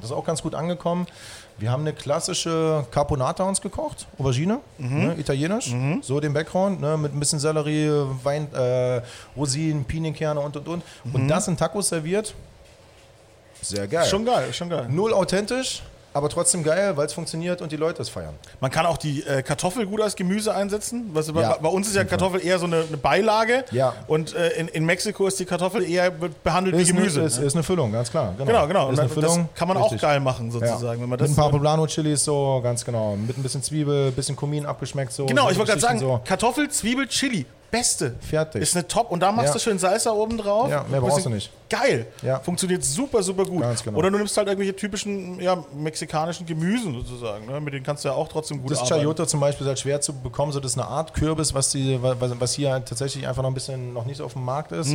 Das 0.00 0.10
ist 0.10 0.16
auch 0.16 0.24
ganz 0.24 0.42
gut 0.42 0.56
angekommen. 0.56 1.06
Wir 1.58 1.70
haben 1.70 1.82
eine 1.82 1.92
klassische 1.92 2.84
Carbonata 2.90 3.44
uns 3.44 3.60
gekocht, 3.60 4.06
Aubergine, 4.18 4.58
ne, 4.78 5.14
italienisch, 5.18 5.74
so 6.02 6.18
den 6.18 6.32
Background, 6.32 6.80
ne, 6.80 6.96
mit 6.96 7.14
ein 7.14 7.20
bisschen 7.20 7.38
Sellerie, 7.38 7.88
Wein, 8.24 8.52
äh, 8.52 9.00
Rosinen, 9.36 9.84
Pinienkerne 9.84 10.40
und 10.40 10.56
und 10.56 10.66
und. 10.66 10.82
Und 11.12 11.28
das 11.28 11.46
in 11.48 11.56
Tacos 11.56 11.88
serviert. 11.88 12.34
Sehr 13.60 13.86
geil. 13.86 14.06
Schon 14.06 14.24
geil, 14.24 14.52
schon 14.52 14.68
geil. 14.70 14.86
Null 14.88 15.12
authentisch, 15.14 15.82
aber 16.14 16.28
trotzdem 16.28 16.62
geil, 16.62 16.96
weil 16.96 17.06
es 17.06 17.12
funktioniert 17.12 17.62
und 17.62 17.72
die 17.72 17.76
Leute 17.76 18.02
es 18.02 18.08
feiern. 18.08 18.34
Man 18.60 18.70
kann 18.70 18.86
auch 18.86 18.96
die 18.98 19.22
äh, 19.26 19.42
Kartoffel 19.42 19.86
gut 19.86 20.00
als 20.00 20.16
Gemüse 20.16 20.54
einsetzen. 20.54 21.10
Was, 21.12 21.28
Ja, 21.28 21.32
bei, 21.32 21.58
bei 21.58 21.68
uns 21.68 21.88
ist 21.88 21.96
ja 21.96 22.04
Kartoffel 22.04 22.44
eher 22.44 22.58
so 22.58 22.66
eine, 22.66 22.84
eine 22.86 22.96
Beilage. 22.96 23.64
Ja. 23.70 23.94
Und 24.06 24.34
äh, 24.34 24.50
in, 24.50 24.68
in 24.68 24.84
Mexiko 24.84 25.26
ist 25.26 25.38
die 25.40 25.44
Kartoffel 25.44 25.88
eher 25.88 26.10
behandelt 26.10 26.76
wie 26.76 26.82
Ist, 26.82 26.88
Gemüse. 26.88 27.20
Eine, 27.20 27.26
ist, 27.28 27.38
ne? 27.38 27.46
ist 27.46 27.54
eine 27.54 27.62
Füllung, 27.62 27.92
ganz 27.92 28.10
klar. 28.10 28.34
Genau, 28.36 28.46
genau, 28.46 28.66
genau. 28.66 28.86
Und 28.88 28.94
Ist 28.94 28.98
eine 29.00 29.08
das 29.08 29.14
Füllung. 29.14 29.48
kann 29.54 29.68
man 29.68 29.76
Richtig. 29.76 29.98
auch 29.98 30.02
geil 30.02 30.20
machen, 30.20 30.50
sozusagen. 30.50 30.82
Ja. 30.82 30.90
Wenn 30.92 31.00
man 31.00 31.10
mit 31.10 31.20
das 31.20 31.30
ein 31.30 31.36
paar 31.36 31.50
Poblano-Chilis 31.50 32.24
so, 32.24 32.60
ganz 32.62 32.84
genau. 32.84 33.16
Mit 33.16 33.36
ein 33.38 33.42
bisschen 33.42 33.62
Zwiebel, 33.62 34.10
bisschen 34.12 34.36
Kumin 34.36 34.66
abgeschmeckt 34.66 35.12
so. 35.12 35.26
Genau, 35.26 35.44
so 35.44 35.50
ich 35.50 35.58
wollte 35.58 35.70
gerade 35.72 35.80
sagen, 35.80 35.98
Geschichten 35.98 36.24
Kartoffel, 36.24 36.68
Zwiebel, 36.70 37.06
Chili. 37.08 37.46
Beste. 37.70 38.14
Fertig. 38.20 38.60
Ist 38.60 38.76
eine 38.76 38.86
Top. 38.86 39.10
Und 39.10 39.20
da 39.20 39.32
machst 39.32 39.48
Ja. 39.48 39.52
du 39.54 39.58
schön 39.58 39.78
Salsa 39.78 40.10
oben 40.12 40.36
drauf. 40.36 40.68
Ja, 40.70 40.84
mehr 40.90 41.00
brauchst 41.00 41.24
du 41.24 41.30
nicht. 41.30 41.50
Geil. 41.72 42.06
Ja. 42.20 42.38
Funktioniert 42.40 42.84
super, 42.84 43.22
super 43.22 43.46
gut. 43.46 43.62
Ganz 43.62 43.82
genau. 43.82 43.96
Oder 43.96 44.10
du 44.10 44.18
nimmst 44.18 44.36
halt 44.36 44.46
irgendwelche 44.46 44.76
typischen 44.76 45.40
ja, 45.40 45.64
mexikanischen 45.74 46.44
Gemüsen 46.44 46.92
sozusagen. 46.92 47.46
Ne? 47.46 47.62
Mit 47.62 47.72
denen 47.72 47.82
kannst 47.82 48.04
du 48.04 48.10
ja 48.10 48.14
auch 48.14 48.28
trotzdem 48.28 48.60
gut 48.60 48.72
Das 48.72 48.80
arbeiten. 48.80 48.96
Chayote 48.96 49.26
zum 49.26 49.40
Beispiel 49.40 49.64
ist 49.64 49.68
halt 49.68 49.78
schwer 49.78 50.00
zu 50.02 50.12
bekommen, 50.12 50.52
so 50.52 50.60
das 50.60 50.72
ist 50.72 50.78
eine 50.78 50.86
Art 50.86 51.14
Kürbis, 51.14 51.54
was, 51.54 51.70
die, 51.70 51.98
was, 52.02 52.52
hier 52.52 52.72
halt 52.72 52.86
tatsächlich 52.86 53.26
einfach 53.26 53.42
noch 53.42 53.50
ein 53.50 53.54
bisschen 53.54 53.94
noch 53.94 54.04
nicht 54.04 54.18
so 54.18 54.26
auf 54.26 54.34
dem 54.34 54.44
Markt 54.44 54.72
ist. 54.72 54.94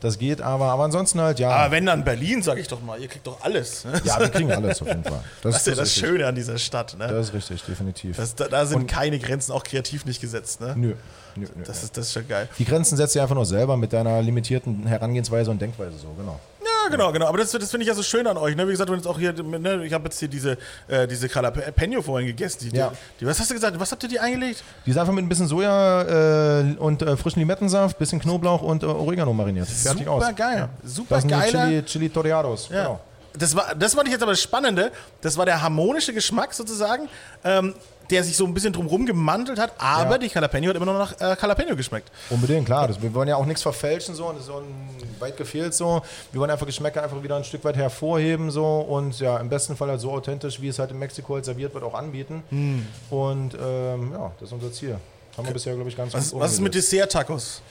Das 0.00 0.18
geht, 0.18 0.42
aber, 0.42 0.66
aber 0.66 0.84
ansonsten 0.84 1.22
halt, 1.22 1.38
ja. 1.38 1.48
Mm. 1.48 1.52
Aber 1.52 1.70
wenn 1.70 1.86
dann 1.86 2.04
Berlin, 2.04 2.42
sag 2.42 2.58
ich 2.58 2.68
doch 2.68 2.82
mal, 2.82 3.00
ihr 3.00 3.08
kriegt 3.08 3.26
doch 3.26 3.40
alles. 3.40 3.86
Ne? 3.86 3.92
ja, 4.04 4.20
wir 4.20 4.28
kriegen 4.28 4.52
alles 4.52 4.82
auf 4.82 4.88
jeden 4.88 5.04
Fall. 5.04 5.24
Das 5.42 5.56
ist 5.56 5.66
ja 5.68 5.74
das 5.74 5.86
richtig. 5.86 6.06
Schöne 6.06 6.26
an 6.26 6.34
dieser 6.34 6.58
Stadt. 6.58 6.96
Ne? 6.98 7.08
Das 7.08 7.28
ist 7.28 7.34
richtig, 7.34 7.62
definitiv. 7.62 8.18
Das, 8.18 8.34
da, 8.34 8.48
da 8.48 8.66
sind 8.66 8.86
keine 8.88 9.18
Grenzen, 9.18 9.52
auch 9.52 9.62
kreativ 9.62 10.04
nicht 10.04 10.20
gesetzt. 10.20 10.60
Ne? 10.60 10.74
nö, 10.76 10.94
nö, 11.36 11.46
nö. 11.56 11.64
Das, 11.64 11.82
ist, 11.82 11.96
das 11.96 12.08
ist 12.08 12.12
schon 12.12 12.28
geil. 12.28 12.46
die 12.58 12.64
Grenzen 12.64 12.96
setzt 12.96 13.16
ihr 13.16 13.22
einfach 13.22 13.34
nur 13.34 13.46
selber 13.46 13.78
mit 13.78 13.92
deiner 13.92 14.20
limitierten 14.20 14.86
Herangehensweise 14.86 15.50
und 15.50 15.62
Denkweise 15.62 15.96
so, 15.96 16.09
genau. 16.16 16.38
Ja, 16.62 16.88
genau, 16.90 17.12
genau. 17.12 17.26
Aber 17.26 17.38
das, 17.38 17.50
das 17.50 17.70
finde 17.70 17.82
ich 17.84 17.88
ja 17.88 17.94
so 17.94 18.02
schön 18.02 18.26
an 18.26 18.36
euch. 18.36 18.54
Ne? 18.56 18.66
Wie 18.66 18.70
gesagt, 18.72 18.90
wenn 18.90 18.96
jetzt 18.98 19.06
auch 19.06 19.18
hier, 19.18 19.32
ne, 19.32 19.84
ich 19.84 19.92
habe 19.92 20.04
jetzt 20.04 20.18
hier 20.18 20.28
diese, 20.28 20.56
äh, 20.88 21.06
diese 21.06 21.26
Jalapeno 21.28 22.02
vorhin 22.02 22.26
gegessen. 22.28 22.70
Die, 22.70 22.76
Ja. 22.76 22.92
die, 23.20 23.26
was 23.26 23.38
hast 23.40 23.50
du 23.50 23.54
gesagt? 23.54 23.78
Was 23.80 23.90
habt 23.92 24.02
ihr 24.02 24.08
die 24.08 24.20
eingelegt? 24.20 24.62
Die 24.86 24.90
ist 24.90 24.96
einfach 24.98 25.12
mit 25.12 25.24
ein 25.24 25.28
bisschen 25.28 25.46
Soja 25.46 26.60
äh, 26.60 26.74
und 26.78 27.02
äh, 27.02 27.16
frischen 27.16 27.40
Limettensaft, 27.40 27.98
bisschen 27.98 28.20
Knoblauch 28.20 28.62
und 28.62 28.82
äh, 28.82 28.86
Oregano 28.86 29.32
mariniert. 29.32 29.68
Fertig 29.68 30.04
super 30.06 30.10
aus. 30.12 30.36
geil. 30.36 30.58
Ja. 30.58 30.68
Super 30.88 31.14
Das 31.16 31.22
sind 31.22 31.30
geiler. 31.30 31.66
Chili, 31.66 31.82
Chili 31.84 32.10
Toreados. 32.10 32.68
Ja. 32.70 32.82
Genau. 32.84 33.00
Das, 33.34 33.54
war, 33.54 33.74
das 33.76 33.94
fand 33.94 34.08
ich 34.08 34.12
jetzt 34.12 34.22
aber 34.22 34.32
das 34.32 34.42
Spannende. 34.42 34.90
Das 35.20 35.36
war 35.36 35.46
der 35.46 35.62
harmonische 35.62 36.12
Geschmack 36.12 36.52
sozusagen, 36.52 37.08
ähm, 37.44 37.74
der 38.10 38.24
sich 38.24 38.36
so 38.36 38.44
ein 38.44 38.52
bisschen 38.54 38.72
drumherum 38.72 39.06
gemantelt 39.06 39.58
hat. 39.58 39.72
Aber 39.78 40.12
Ja. 40.12 40.18
die 40.18 40.26
Jalapeno 40.26 40.68
hat 40.68 40.76
immer 40.76 40.86
noch 40.86 40.98
nach 40.98 41.20
äh, 41.20 41.36
Jalapeno 41.40 41.76
geschmeckt. 41.76 42.10
Unbedingt, 42.30 42.66
klar. 42.66 42.88
Das, 42.88 43.00
wir 43.00 43.12
wollen 43.14 43.28
ja 43.28 43.36
auch 43.36 43.46
nichts 43.46 43.62
verfälschen 43.62 44.14
so 44.14 44.26
und 44.26 44.34
das 44.34 44.42
ist 44.42 44.48
so 44.48 44.58
ein, 44.58 44.88
weit 45.20 45.36
gefehlt 45.36 45.74
so. 45.74 46.02
Wir 46.32 46.40
wollen 46.40 46.50
einfach 46.50 46.66
Geschmäcker 46.66 47.02
einfach 47.02 47.22
wieder 47.22 47.36
ein 47.36 47.44
Stück 47.44 47.64
weit 47.64 47.76
hervorheben 47.76 48.50
so 48.50 48.80
und 48.80 49.18
ja, 49.20 49.36
im 49.38 49.48
besten 49.48 49.76
Fall 49.76 49.88
halt 49.88 50.00
so 50.00 50.10
authentisch, 50.12 50.60
wie 50.60 50.68
es 50.68 50.78
halt 50.78 50.90
in 50.90 50.98
Mexiko 50.98 51.34
halt 51.34 51.44
serviert 51.44 51.72
wird, 51.74 51.84
auch 51.84 51.94
anbieten. 51.94 52.42
Hm. 52.50 52.86
Und 53.10 53.54
ähm, 53.54 54.12
ja, 54.12 54.30
das 54.40 54.48
ist 54.48 54.52
unser 54.52 54.72
Ziel. 54.72 54.96
Haben 55.36 55.46
wir 55.46 55.54
bisher, 55.54 55.74
glaube 55.74 55.88
ich, 55.88 55.96
ganz 55.96 56.12
Was, 56.12 56.32
gut 56.32 56.40
was 56.40 56.52
ist 56.52 56.60
mit. 56.60 56.74
Dessert-Tacos? 56.74 57.62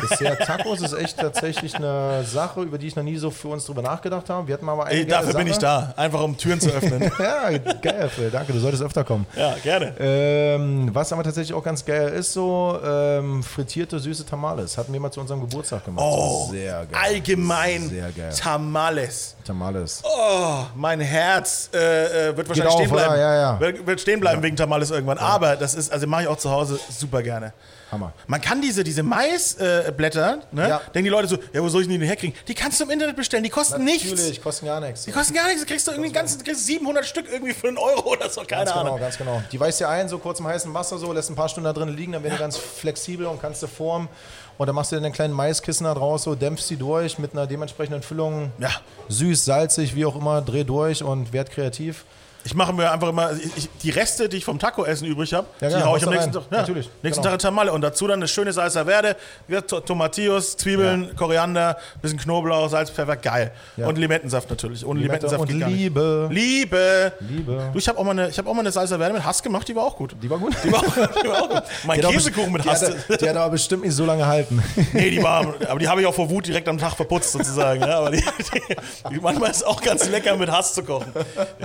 Dessert 0.00 0.40
Tacos 0.46 0.80
ist 0.80 0.92
echt 0.94 1.18
tatsächlich 1.18 1.74
eine 1.74 2.24
Sache, 2.24 2.62
über 2.62 2.78
die 2.78 2.86
ich 2.86 2.96
noch 2.96 3.02
nie 3.02 3.16
so 3.16 3.30
für 3.30 3.48
uns 3.48 3.66
drüber 3.66 3.82
nachgedacht 3.82 4.28
habe. 4.30 4.46
Wir 4.46 4.54
hatten 4.54 4.68
aber 4.68 4.86
eine 4.86 4.94
Ey, 5.00 5.06
dafür 5.06 5.34
bin 5.34 5.46
ich 5.46 5.54
Sache. 5.54 5.94
da. 5.96 6.02
Einfach 6.02 6.20
um 6.22 6.36
Türen 6.36 6.60
zu 6.60 6.70
öffnen. 6.70 7.10
Ja, 7.22 7.50
geil, 7.80 8.08
Phil. 8.08 8.30
Danke, 8.30 8.52
du 8.52 8.58
solltest 8.58 8.82
öfter 8.82 9.04
kommen. 9.04 9.26
ja, 9.36 9.54
gerne. 9.62 9.94
Ähm, 9.98 10.90
was 10.92 11.12
aber 11.12 11.22
tatsächlich 11.22 11.54
auch 11.56 11.62
ganz 11.62 11.84
geil 11.84 12.08
ist, 12.08 12.32
so 12.32 12.78
ähm, 12.84 13.42
frittierte 13.42 13.98
süße 13.98 14.26
Tamales. 14.26 14.76
Hatten 14.78 14.92
wir 14.92 15.00
mal 15.00 15.10
zu 15.10 15.20
unserem 15.20 15.40
Geburtstag 15.40 15.84
gemacht. 15.84 16.04
Oh, 16.06 16.48
sehr 16.50 16.86
geil. 16.86 17.00
allgemein 17.02 17.88
Sehr 17.88 18.10
geil. 18.10 18.32
Tamales. 18.36 19.36
Tamales. 19.44 20.02
Oh, 20.04 20.64
mein 20.74 21.00
Herz 21.00 21.70
äh, 21.74 22.28
äh, 22.30 22.36
wird 22.36 22.48
wahrscheinlich 22.48 22.74
auf, 22.74 22.80
stehen 22.80 22.90
bleiben. 22.90 23.14
Ja, 23.16 23.34
ja. 23.34 23.60
Wird, 23.60 23.86
wird 23.86 24.00
stehen 24.00 24.20
bleiben 24.20 24.42
wegen 24.42 24.56
Tamales 24.56 24.90
irgendwann. 24.90 25.18
Aber 25.18 25.56
das 25.56 25.74
ist, 25.74 25.92
also 25.92 26.06
mache 26.06 26.22
ich 26.22 26.28
auch 26.28 26.38
zu 26.38 26.50
Hause 26.50 26.78
super 26.88 27.22
gerne. 27.22 27.52
Hammer. 27.92 28.12
Man 28.26 28.40
kann 28.40 28.60
diese, 28.62 28.82
diese 28.82 29.02
Maisblätter, 29.02 30.38
äh, 30.52 30.54
ne? 30.54 30.68
Ja. 30.68 30.78
denken 30.94 31.04
die 31.04 31.10
Leute 31.10 31.28
so, 31.28 31.36
ja, 31.52 31.62
wo 31.62 31.68
soll 31.68 31.82
ich 31.82 31.86
denn 31.86 31.94
die 31.94 31.98
denn 32.00 32.08
herkriegen? 32.08 32.34
Die 32.48 32.54
kannst 32.54 32.80
du 32.80 32.84
im 32.84 32.90
Internet 32.90 33.16
bestellen, 33.16 33.44
die 33.44 33.50
kosten 33.50 33.84
nichts. 33.84 34.10
Natürlich, 34.10 34.42
kosten 34.42 34.66
gar 34.66 34.80
nichts. 34.80 35.04
Die 35.04 35.12
kosten 35.12 35.34
gar 35.34 35.46
nichts, 35.46 35.60
du 35.62 35.66
kriegst 35.68 35.86
du 35.86 35.92
irgendwie 35.92 36.10
ganzen, 36.10 36.38
du 36.38 36.44
kriegst 36.44 36.66
700 36.66 37.04
Stück 37.04 37.26
irgendwie 37.30 37.52
für 37.52 37.68
einen 37.68 37.78
Euro 37.78 38.12
oder 38.12 38.28
so, 38.30 38.40
keine 38.40 38.64
Ganz 38.64 38.70
genau, 38.72 38.80
Ahnung. 38.86 39.00
ganz 39.00 39.18
genau. 39.18 39.42
Die 39.52 39.60
weißt 39.60 39.80
du 39.82 39.88
ein, 39.88 40.08
so 40.08 40.18
kurz 40.18 40.40
im 40.40 40.46
heißen 40.46 40.72
Wasser, 40.74 40.98
so, 40.98 41.12
lässt 41.12 41.30
ein 41.30 41.36
paar 41.36 41.48
Stunden 41.48 41.66
da 41.66 41.72
drin 41.72 41.88
liegen, 41.94 42.12
dann 42.12 42.22
werden 42.22 42.34
die 42.34 42.40
ganz 42.40 42.56
flexibel 42.56 43.26
und 43.26 43.40
kannst 43.40 43.62
du 43.62 43.66
formen. 43.66 44.08
Und 44.58 44.66
dann 44.66 44.74
machst 44.74 44.92
du 44.92 44.96
dir 44.96 45.04
einen 45.04 45.12
kleinen 45.14 45.34
Maiskissen 45.34 45.84
da 45.84 45.94
draus, 45.94 46.24
so, 46.24 46.34
dämpfst 46.34 46.68
die 46.70 46.76
durch 46.76 47.18
mit 47.18 47.32
einer 47.32 47.46
dementsprechenden 47.46 48.02
Füllung. 48.02 48.52
Ja. 48.58 48.70
Süß, 49.08 49.44
salzig, 49.44 49.94
wie 49.94 50.04
auch 50.04 50.16
immer, 50.16 50.40
dreh 50.42 50.64
durch 50.64 51.02
und 51.02 51.32
werd 51.32 51.50
kreativ. 51.50 52.04
Ich 52.44 52.54
mache 52.54 52.72
mir 52.72 52.90
einfach 52.90 53.08
immer, 53.08 53.30
ich, 53.56 53.68
die 53.82 53.90
Reste, 53.90 54.28
die 54.28 54.38
ich 54.38 54.44
vom 54.44 54.58
Taco-Essen 54.58 55.06
übrig 55.06 55.32
habe, 55.32 55.46
Ja, 55.60 55.68
die 55.68 55.74
genau, 55.74 55.86
hau 55.86 55.96
ich 55.96 56.02
am 56.04 56.10
nächsten 56.10 56.30
rein. 56.30 56.42
Tag. 56.42 56.52
Ja, 56.52 56.58
Natürlich, 56.58 56.90
Nächsten 57.02 57.22
genau. 57.22 57.30
Tag 57.30 57.32
in 57.34 57.38
Tamale. 57.38 57.72
Und 57.72 57.80
dazu 57.82 58.06
dann 58.08 58.18
eine 58.18 58.28
schöne 58.28 58.52
Salsa 58.52 58.84
Verde, 58.84 59.16
ja, 59.48 59.60
To- 59.60 59.80
Tomatillos, 59.80 60.56
Zwiebeln, 60.56 61.14
Koriander, 61.16 61.76
bisschen 62.00 62.18
Knoblauch, 62.18 62.68
Salz, 62.68 62.90
Pfeffer, 62.90 63.16
geil. 63.16 63.52
Ja. 63.76 63.86
Und 63.86 63.96
Limettensaft 63.98 64.50
natürlich. 64.50 64.84
Ohne 64.84 65.00
Limette 65.00 65.26
Limettensaft 65.26 65.52
und 65.52 65.58
geht. 65.58 65.68
Liebe. 65.78 66.28
Liebe. 66.32 67.12
Liebe. 67.20 67.70
Du, 67.72 67.78
ich 67.78 67.88
habe 67.88 67.98
auch, 67.98 68.04
mal 68.04 68.10
eine- 68.10 68.28
ich 68.28 68.38
hab 68.38 68.46
auch 68.46 68.54
mal 68.54 68.60
eine 68.60 68.72
Salsa 68.72 68.98
Verde 68.98 69.14
mit 69.14 69.24
Hass 69.24 69.42
gemacht, 69.42 69.68
die 69.68 69.76
war 69.76 69.84
auch 69.84 69.96
gut. 69.96 70.14
Die 70.20 70.28
war 70.28 70.38
gut. 70.38 70.54
Die 70.64 70.72
war 70.72 70.80
auch, 70.80 70.94
die 71.22 71.28
war 71.28 71.42
auch 71.42 71.48
gut. 71.48 71.62
Mein 71.86 72.00
Die 72.00 72.06
Käsekuchen 72.06 72.52
mit 72.52 72.64
die 72.64 72.68
Hass. 72.70 72.82
hat, 72.82 73.20
die 73.20 73.28
hat 73.28 73.36
aber 73.36 73.50
bestimmt 73.50 73.84
nicht 73.84 73.94
so 73.94 74.04
lange 74.04 74.26
halten. 74.26 74.62
Nee, 74.92 75.10
die 75.10 75.22
war, 75.22 75.54
aber 75.68 75.78
die 75.78 75.88
habe 75.88 76.00
ich 76.00 76.06
auch 76.06 76.14
vor 76.14 76.28
Wut 76.28 76.46
direkt 76.46 76.68
am 76.68 76.76
Tag 76.76 76.94
verputzt 76.94 77.32
sozusagen. 77.32 77.80
Ja, 77.80 77.98
aber 77.98 78.10
die, 78.10 78.18
die, 78.18 78.74
die, 79.14 79.20
manchmal 79.20 79.50
ist 79.50 79.58
es 79.58 79.62
auch 79.62 79.80
ganz 79.80 80.08
lecker 80.08 80.36
mit 80.36 80.50
Hass 80.50 80.74
zu 80.74 80.82
kochen. 80.82 81.12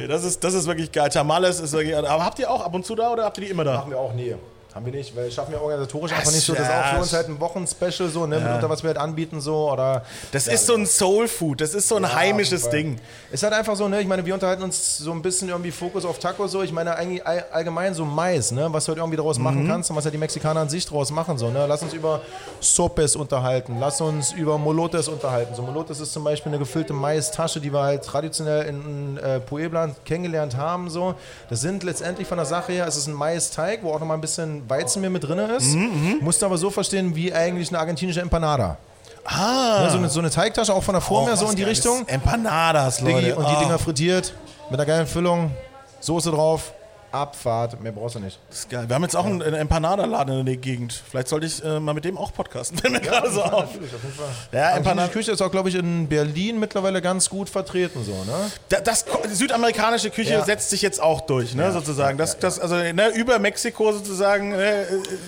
Das, 0.08 0.24
ist, 0.24 0.44
das 0.44 0.54
ist 0.54 0.67
wirklich 0.68 0.92
geil. 0.92 1.10
Tamales 1.10 1.60
ist 1.60 1.74
wirklich. 1.74 1.96
Aber 1.96 2.24
habt 2.24 2.40
ihr 2.40 2.50
auch 2.52 2.64
ab 2.64 2.74
und 2.74 2.86
zu 2.86 2.96
da 2.96 3.12
oder 3.12 3.26
habt 3.26 3.38
ihr 3.38 3.46
die 3.46 3.52
immer 3.52 3.64
da? 3.64 3.76
Machen 3.76 3.92
wir 3.92 4.00
auch 4.00 4.14
nie. 4.14 4.36
Haben 4.78 4.86
wir 4.86 4.94
nicht, 4.94 5.16
weil 5.16 5.32
schaffen 5.32 5.52
wir 5.54 5.60
organisatorisch 5.62 6.12
einfach 6.12 6.26
Das- 6.26 6.36
nicht 6.36 6.46
so. 6.46 6.54
Das 6.54 6.68
ist 6.68 6.70
auch 6.72 6.86
für 6.86 6.96
ja. 6.96 7.02
uns 7.02 7.14
halt 7.14 7.28
ein 7.30 7.40
Wochenspecial 7.40 8.10
so, 8.10 8.28
ne, 8.28 8.40
mitunter, 8.40 8.70
was 8.70 8.84
wir 8.84 8.90
halt 8.90 9.00
anbieten 9.00 9.42
so 9.42 9.72
oder. 9.72 10.04
Das 10.32 10.48
ist 10.48 10.68
so 10.68 10.76
ein 10.76 10.86
Soul 10.86 11.28
Food, 11.28 11.62
das 11.62 11.74
ist 11.74 11.88
so 11.88 11.96
ein 11.96 12.14
heimisches 12.14 12.68
auf 12.68 12.74
jeden 12.74 12.96
Ding. 12.96 13.02
Ist 13.32 13.42
halt 13.42 13.54
einfach 13.54 13.76
so, 13.76 13.88
ne, 13.88 14.00
ich 14.02 14.08
meine, 14.08 14.24
wir 14.24 14.36
unterhalten 14.36 14.62
uns 14.62 15.00
so 15.00 15.12
ein 15.14 15.24
bisschen 15.24 15.50
irgendwie 15.50 15.72
Fokus 15.72 16.06
auf 16.06 16.20
Tacos 16.20 16.52
so. 16.52 16.62
Ich 16.62 16.72
meine 16.72 16.96
eigentlich 16.96 17.26
all- 17.26 17.46
allgemein 17.52 17.96
so 17.96 18.06
Mais, 18.06 18.52
ne, 18.52 18.72
was 18.72 18.86
du 18.86 18.90
halt 18.90 19.00
irgendwie 19.00 19.18
daraus 19.18 19.40
Mhm. 19.40 19.44
machen 19.46 19.68
kannst 19.68 19.90
und 19.90 19.96
was 19.96 20.04
halt 20.06 20.14
die 20.14 20.20
Mexikaner 20.20 20.60
an 20.60 20.70
sich 20.70 20.86
draus 20.86 21.10
machen 21.10 21.40
so, 21.40 21.50
ne. 21.50 21.66
Lass 21.68 21.82
uns 21.82 21.94
über 21.94 22.22
Sopes 22.60 23.16
unterhalten, 23.16 23.78
lass 23.80 24.00
uns 24.00 24.32
über 24.32 24.60
Molotes 24.60 25.08
unterhalten. 25.08 25.56
So 25.56 25.64
Molotes 25.64 26.00
ist 26.00 26.14
zum 26.14 26.24
Beispiel 26.24 26.52
eine 26.52 26.60
gefüllte 26.60 26.94
Mais-Tasche, 26.94 27.60
die 27.60 27.74
wir 27.74 27.82
halt 27.82 28.04
traditionell 28.04 28.68
in 28.68 29.18
äh, 29.18 29.40
Puebla 29.40 29.90
kennengelernt 30.06 30.56
haben 30.56 30.90
so. 30.92 31.16
Das 31.50 31.62
sind 31.62 31.84
letztendlich 31.84 32.28
von 32.28 32.38
der 32.38 32.46
Sache 32.46 32.74
her, 32.74 32.86
es 32.88 32.96
ist 32.98 33.08
ein 33.08 33.14
Mais-Teig, 33.14 33.80
wo 33.82 33.92
auch 33.94 34.00
noch 34.00 34.06
mal 34.06 34.14
ein 34.14 34.22
bisschen 34.22 34.67
Weizenmehl 34.70 35.10
mit 35.10 35.24
drin 35.24 35.40
ist. 35.40 35.74
Mhm, 35.76 36.18
Musst 36.22 36.42
du 36.42 36.46
aber 36.46 36.58
so 36.58 36.70
verstehen 36.70 37.16
wie 37.16 37.34
eigentlich 37.34 37.70
eine 37.70 37.80
argentinische 37.80 38.22
Empanada. 38.22 38.78
Ah. 39.26 39.82
Ne, 39.84 39.90
so, 39.92 39.98
eine, 39.98 40.10
so 40.10 40.20
eine 40.20 40.30
Teigtasche, 40.30 40.74
auch 40.74 40.84
von 40.84 40.94
der 40.94 41.02
Form 41.02 41.26
her 41.28 41.36
so 41.36 41.48
in 41.50 41.56
die 41.56 41.64
Richtung. 41.64 42.08
Empanadas, 42.08 42.98
Diggi, 42.98 43.12
Leute. 43.12 43.36
und 43.36 43.48
die 43.50 43.54
Ah, 43.56 43.60
Dinger 43.60 43.78
frittiert 43.80 44.34
mit 44.70 44.80
einer 44.80 44.86
geilen 44.88 45.08
Füllung, 45.08 45.52
Soße 46.00 46.32
drauf, 46.32 46.74
Abfahrt, 47.12 47.82
mehr 47.82 47.92
brauchst 47.92 48.16
du 48.16 48.20
nicht. 48.20 48.40
das 48.50 48.60
ist 48.60 48.70
geil. 48.70 48.86
Wir 48.88 48.96
haben 48.96 49.04
jetzt 49.04 49.16
auch 49.16 49.26
einen, 49.26 49.42
einen 49.42 49.56
Empanada-Laden 49.56 50.40
in 50.42 50.46
der 50.46 50.58
Gegend. 50.58 50.94
Vielleicht 51.10 51.28
sollte 51.28 51.46
ich 51.48 51.64
äh, 51.64 51.80
mal 51.80 51.94
mit 51.94 52.06
dem 52.06 52.18
auch 52.18 52.34
podcasten. 52.34 52.78
Fällt 52.80 52.94
mir 52.94 53.00
gerade 53.02 53.32
so 53.32 53.42
auf. 53.44 53.66
Natürlich, 53.74 53.94
auf 53.96 54.04
jeden 54.04 54.16
Fall. 54.16 54.28
Ja, 54.52 54.72
Empanada. 54.78 55.08
Küche 55.12 55.32
ist 55.32 55.42
auch, 55.42 55.52
glaube 55.52 55.70
ich, 55.70 55.76
in 55.76 56.08
Berlin 56.08 56.60
mittlerweile 56.60 57.02
ganz 57.02 57.30
gut 57.30 57.50
vertreten. 57.50 58.04
So, 58.04 58.12
ne? 58.12 58.52
Da- 58.70 58.82
Das, 58.82 59.06
die 59.30 59.34
südamerikanische 59.36 60.10
Küche 60.10 60.32
Ja. 60.34 60.44
setzt 60.46 60.70
sich 60.70 60.82
jetzt 60.82 61.02
auch 61.02 61.22
durch, 61.22 61.56
ne, 61.56 61.72
sozusagen. 61.72 62.18
Das, 62.18 62.38
das, 62.40 62.60
also 62.60 62.76
ne, 62.76 63.10
über 63.16 63.40
Mexiko 63.40 63.92
sozusagen, 63.94 64.52
äh, 64.54 64.84
äh, 64.84 64.86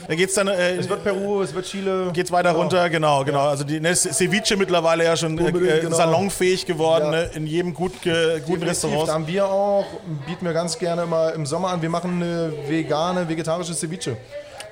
da 0.08 0.16
geht's 0.16 0.34
dann, 0.34 0.48
äh, 0.48 0.76
Es 0.76 0.90
wird 0.90 1.04
Peru, 1.04 1.42
es 1.42 1.54
wird 1.54 1.66
Chile. 1.66 2.12
geht's 2.14 2.32
weiter 2.32 2.50
Genau. 2.50 2.62
runter, 2.62 2.90
genau, 2.90 3.24
genau. 3.24 3.48
Also 3.48 3.64
die 3.64 3.80
ne, 3.80 3.96
Ceviche 3.96 4.58
mittlerweile 4.58 5.04
ja 5.06 5.16
schon 5.18 5.38
äh, 5.38 5.50
äh, 5.50 5.82
genau. 5.82 5.96
salonfähig 5.96 6.66
geworden, 6.66 7.06
Ja. 7.06 7.12
ne, 7.12 7.30
in 7.36 7.48
jedem 7.48 7.74
gut, 7.74 7.94
guten 8.02 8.10
Definitiv, 8.14 8.68
Restaurant. 8.68 9.08
Da 9.10 9.14
haben 9.14 9.28
wir 9.28 9.46
auch, 9.48 9.86
bieten 10.28 10.46
wir 10.46 10.54
ganz 10.54 10.78
gerne 10.78 11.04
immer 11.04 11.34
im 11.34 11.46
Sommer 11.46 11.69
an, 11.70 11.82
wir 11.82 11.90
machen 11.90 12.22
eine 12.22 12.52
vegane, 12.68 13.28
vegetarische 13.28 13.74
Ceviche. 13.74 14.18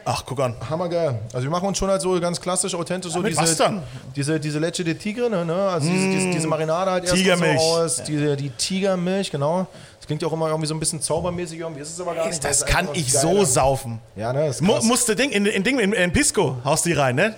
Ach, 0.10 0.24
guck 0.26 0.39
an. 0.39 0.56
Hammergeil. 0.70 1.20
Also 1.34 1.43
wir 1.43 1.52
machen 1.52 1.68
uns 1.68 1.78
schon 1.78 1.89
halt 1.89 2.02
so 2.02 2.18
ganz 2.22 2.39
klassisch, 2.39 2.74
authentisch 2.74 3.12
so 3.12 3.22
diese, 3.22 3.41
was 3.41 3.58
dann? 3.58 3.84
diese 4.16 4.39
diese 4.39 4.58
Leche 4.58 4.82
de 4.86 4.93
Tigre, 4.93 5.30
ne? 5.30 5.54
Also 5.54 5.89
diese, 5.89 6.08
diese, 6.10 6.32
diese 6.32 6.48
Marinade 6.48 6.91
halt 6.91 7.04
erst 7.04 7.16
Tigermilch. 7.16 7.60
so 7.60 7.66
aus, 7.66 8.04
diese, 8.04 8.38
die 8.38 8.50
Tigermilch, 8.52 9.32
genau. 9.32 9.68
Das 9.98 10.08
klingt 10.08 10.22
ja 10.22 10.30
auch 10.30 10.34
immer 10.34 10.48
irgendwie 10.48 10.68
so 10.68 10.74
ein 10.76 10.80
bisschen 10.80 11.02
zaubermäßig, 11.02 11.60
irgendwie 11.60 11.82
ist 11.82 11.91
es 11.91 12.00
aber 12.00 12.16
gar 12.16 12.28
nicht. 12.28 12.41
Das 12.41 12.60
ist 12.60 12.68
kann 12.68 12.88
ich 12.93 13.12
so 13.12 13.43
saufen. 13.43 14.00
Ja, 14.16 14.32
ne, 14.32 14.48
ist 14.48 14.62
Mu 14.62 14.76
krass. 14.76 14.86
musste 14.86 15.14
Ding, 15.18 15.32
in, 15.32 15.45
in 15.45 15.64
Ding, 15.64 15.78
in, 15.78 15.91
in 15.91 16.14
Pisco 16.14 16.56
haust 16.64 16.86
die 16.86 16.93
rein, 16.93 17.16
ne? 17.16 17.36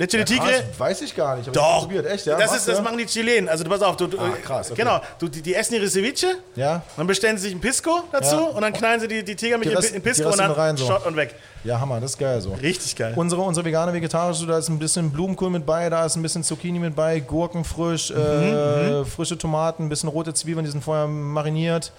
Leche 0.00 0.16
de 0.16 0.24
Tigre. 0.24 0.46
Krass, 0.50 0.62
weiß 0.78 1.02
ich 1.02 1.14
gar 1.14 1.36
nicht. 1.36 1.46
hab 1.46 1.52
Doch, 1.52 1.80
probiert. 1.80 2.06
Echt, 2.06 2.24
ja? 2.24 2.38
das, 2.38 2.56
ist, 2.56 2.66
das 2.66 2.80
machen 2.80 2.96
die 2.96 3.04
Chilenen. 3.04 3.50
Also 3.50 3.64
du 3.64 3.70
pass 3.70 3.82
auf, 3.82 3.96
du, 3.98 4.06
Ah, 4.18 4.30
krass, 4.42 4.70
okay. 4.70 4.80
genau, 4.80 5.00
du, 5.18 5.28
die, 5.28 5.42
die 5.42 5.54
essen 5.54 5.74
ihre 5.74 5.88
Ceviche, 5.88 6.36
Ja. 6.56 6.82
dann 6.96 7.06
bestellen 7.06 7.36
sie 7.36 7.48
sich 7.48 7.52
ein 7.54 7.60
Pisco 7.60 8.04
dazu 8.10 8.34
Ja. 8.36 8.40
und 8.46 8.62
dann 8.62 8.72
knallen 8.72 8.98
sie 8.98 9.08
die, 9.08 9.22
die 9.22 9.36
Tiger 9.36 9.58
mit 9.58 9.68
in, 9.68 9.78
die 9.94 10.00
Pisco 10.00 10.30
und 10.30 10.38
dann 10.38 10.52
rein, 10.52 10.76
so. 10.78 10.86
Shot 10.86 11.04
und 11.06 11.16
weg. 11.16 11.34
Ja, 11.64 11.78
Hammer, 11.78 12.00
das 12.00 12.12
ist 12.12 12.18
geil 12.18 12.40
so. 12.40 12.52
Richtig 12.54 12.96
geil. 12.96 13.12
Unsere, 13.14 13.42
unsere 13.42 13.66
vegane 13.66 13.92
vegetarische, 13.92 14.46
da 14.46 14.56
ist 14.56 14.70
ein 14.70 14.78
bisschen 14.78 15.10
Blumenkohl 15.10 15.50
mit 15.50 15.66
bei, 15.66 15.90
da 15.90 16.06
ist 16.06 16.16
ein 16.16 16.22
bisschen 16.22 16.42
Zucchini 16.44 16.78
mit 16.78 16.96
bei, 16.96 17.20
Gurken 17.20 17.64
frisch, 17.64 18.10
Mhm, 18.10 18.16
äh, 18.16 19.04
frische 19.04 19.36
Tomaten, 19.36 19.84
ein 19.84 19.88
bisschen 19.90 20.08
rote 20.08 20.32
Zwiebeln, 20.32 20.64
die 20.64 20.70
sind 20.70 20.82
vorher 20.82 21.06
mariniert. 21.08 21.92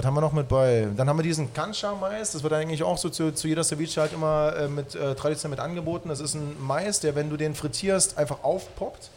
Was 0.00 0.06
haben 0.06 0.14
wir 0.14 0.22
noch 0.22 0.32
mit 0.32 0.48
bei? 0.48 0.88
Dann 0.96 1.08
haben 1.10 1.18
wir 1.18 1.22
diesen 1.22 1.52
Kancha-Mais, 1.52 2.32
das 2.32 2.42
wird 2.42 2.54
eigentlich 2.54 2.82
auch 2.82 2.96
so 2.96 3.10
zu, 3.10 3.32
zu 3.32 3.48
jeder 3.48 3.62
Ceviche 3.64 4.00
halt 4.00 4.14
immer 4.14 4.54
äh, 4.56 4.66
mit, 4.68 4.94
äh, 4.94 5.14
traditionell 5.14 5.50
mit 5.58 5.60
angeboten. 5.60 6.08
Das 6.08 6.20
ist 6.20 6.34
ein 6.34 6.56
Mais, 6.58 7.00
der, 7.00 7.14
wenn 7.14 7.28
du 7.28 7.36
den 7.36 7.54
frittierst, 7.54 8.16
einfach 8.16 8.38
aufpoppt. 8.42 9.10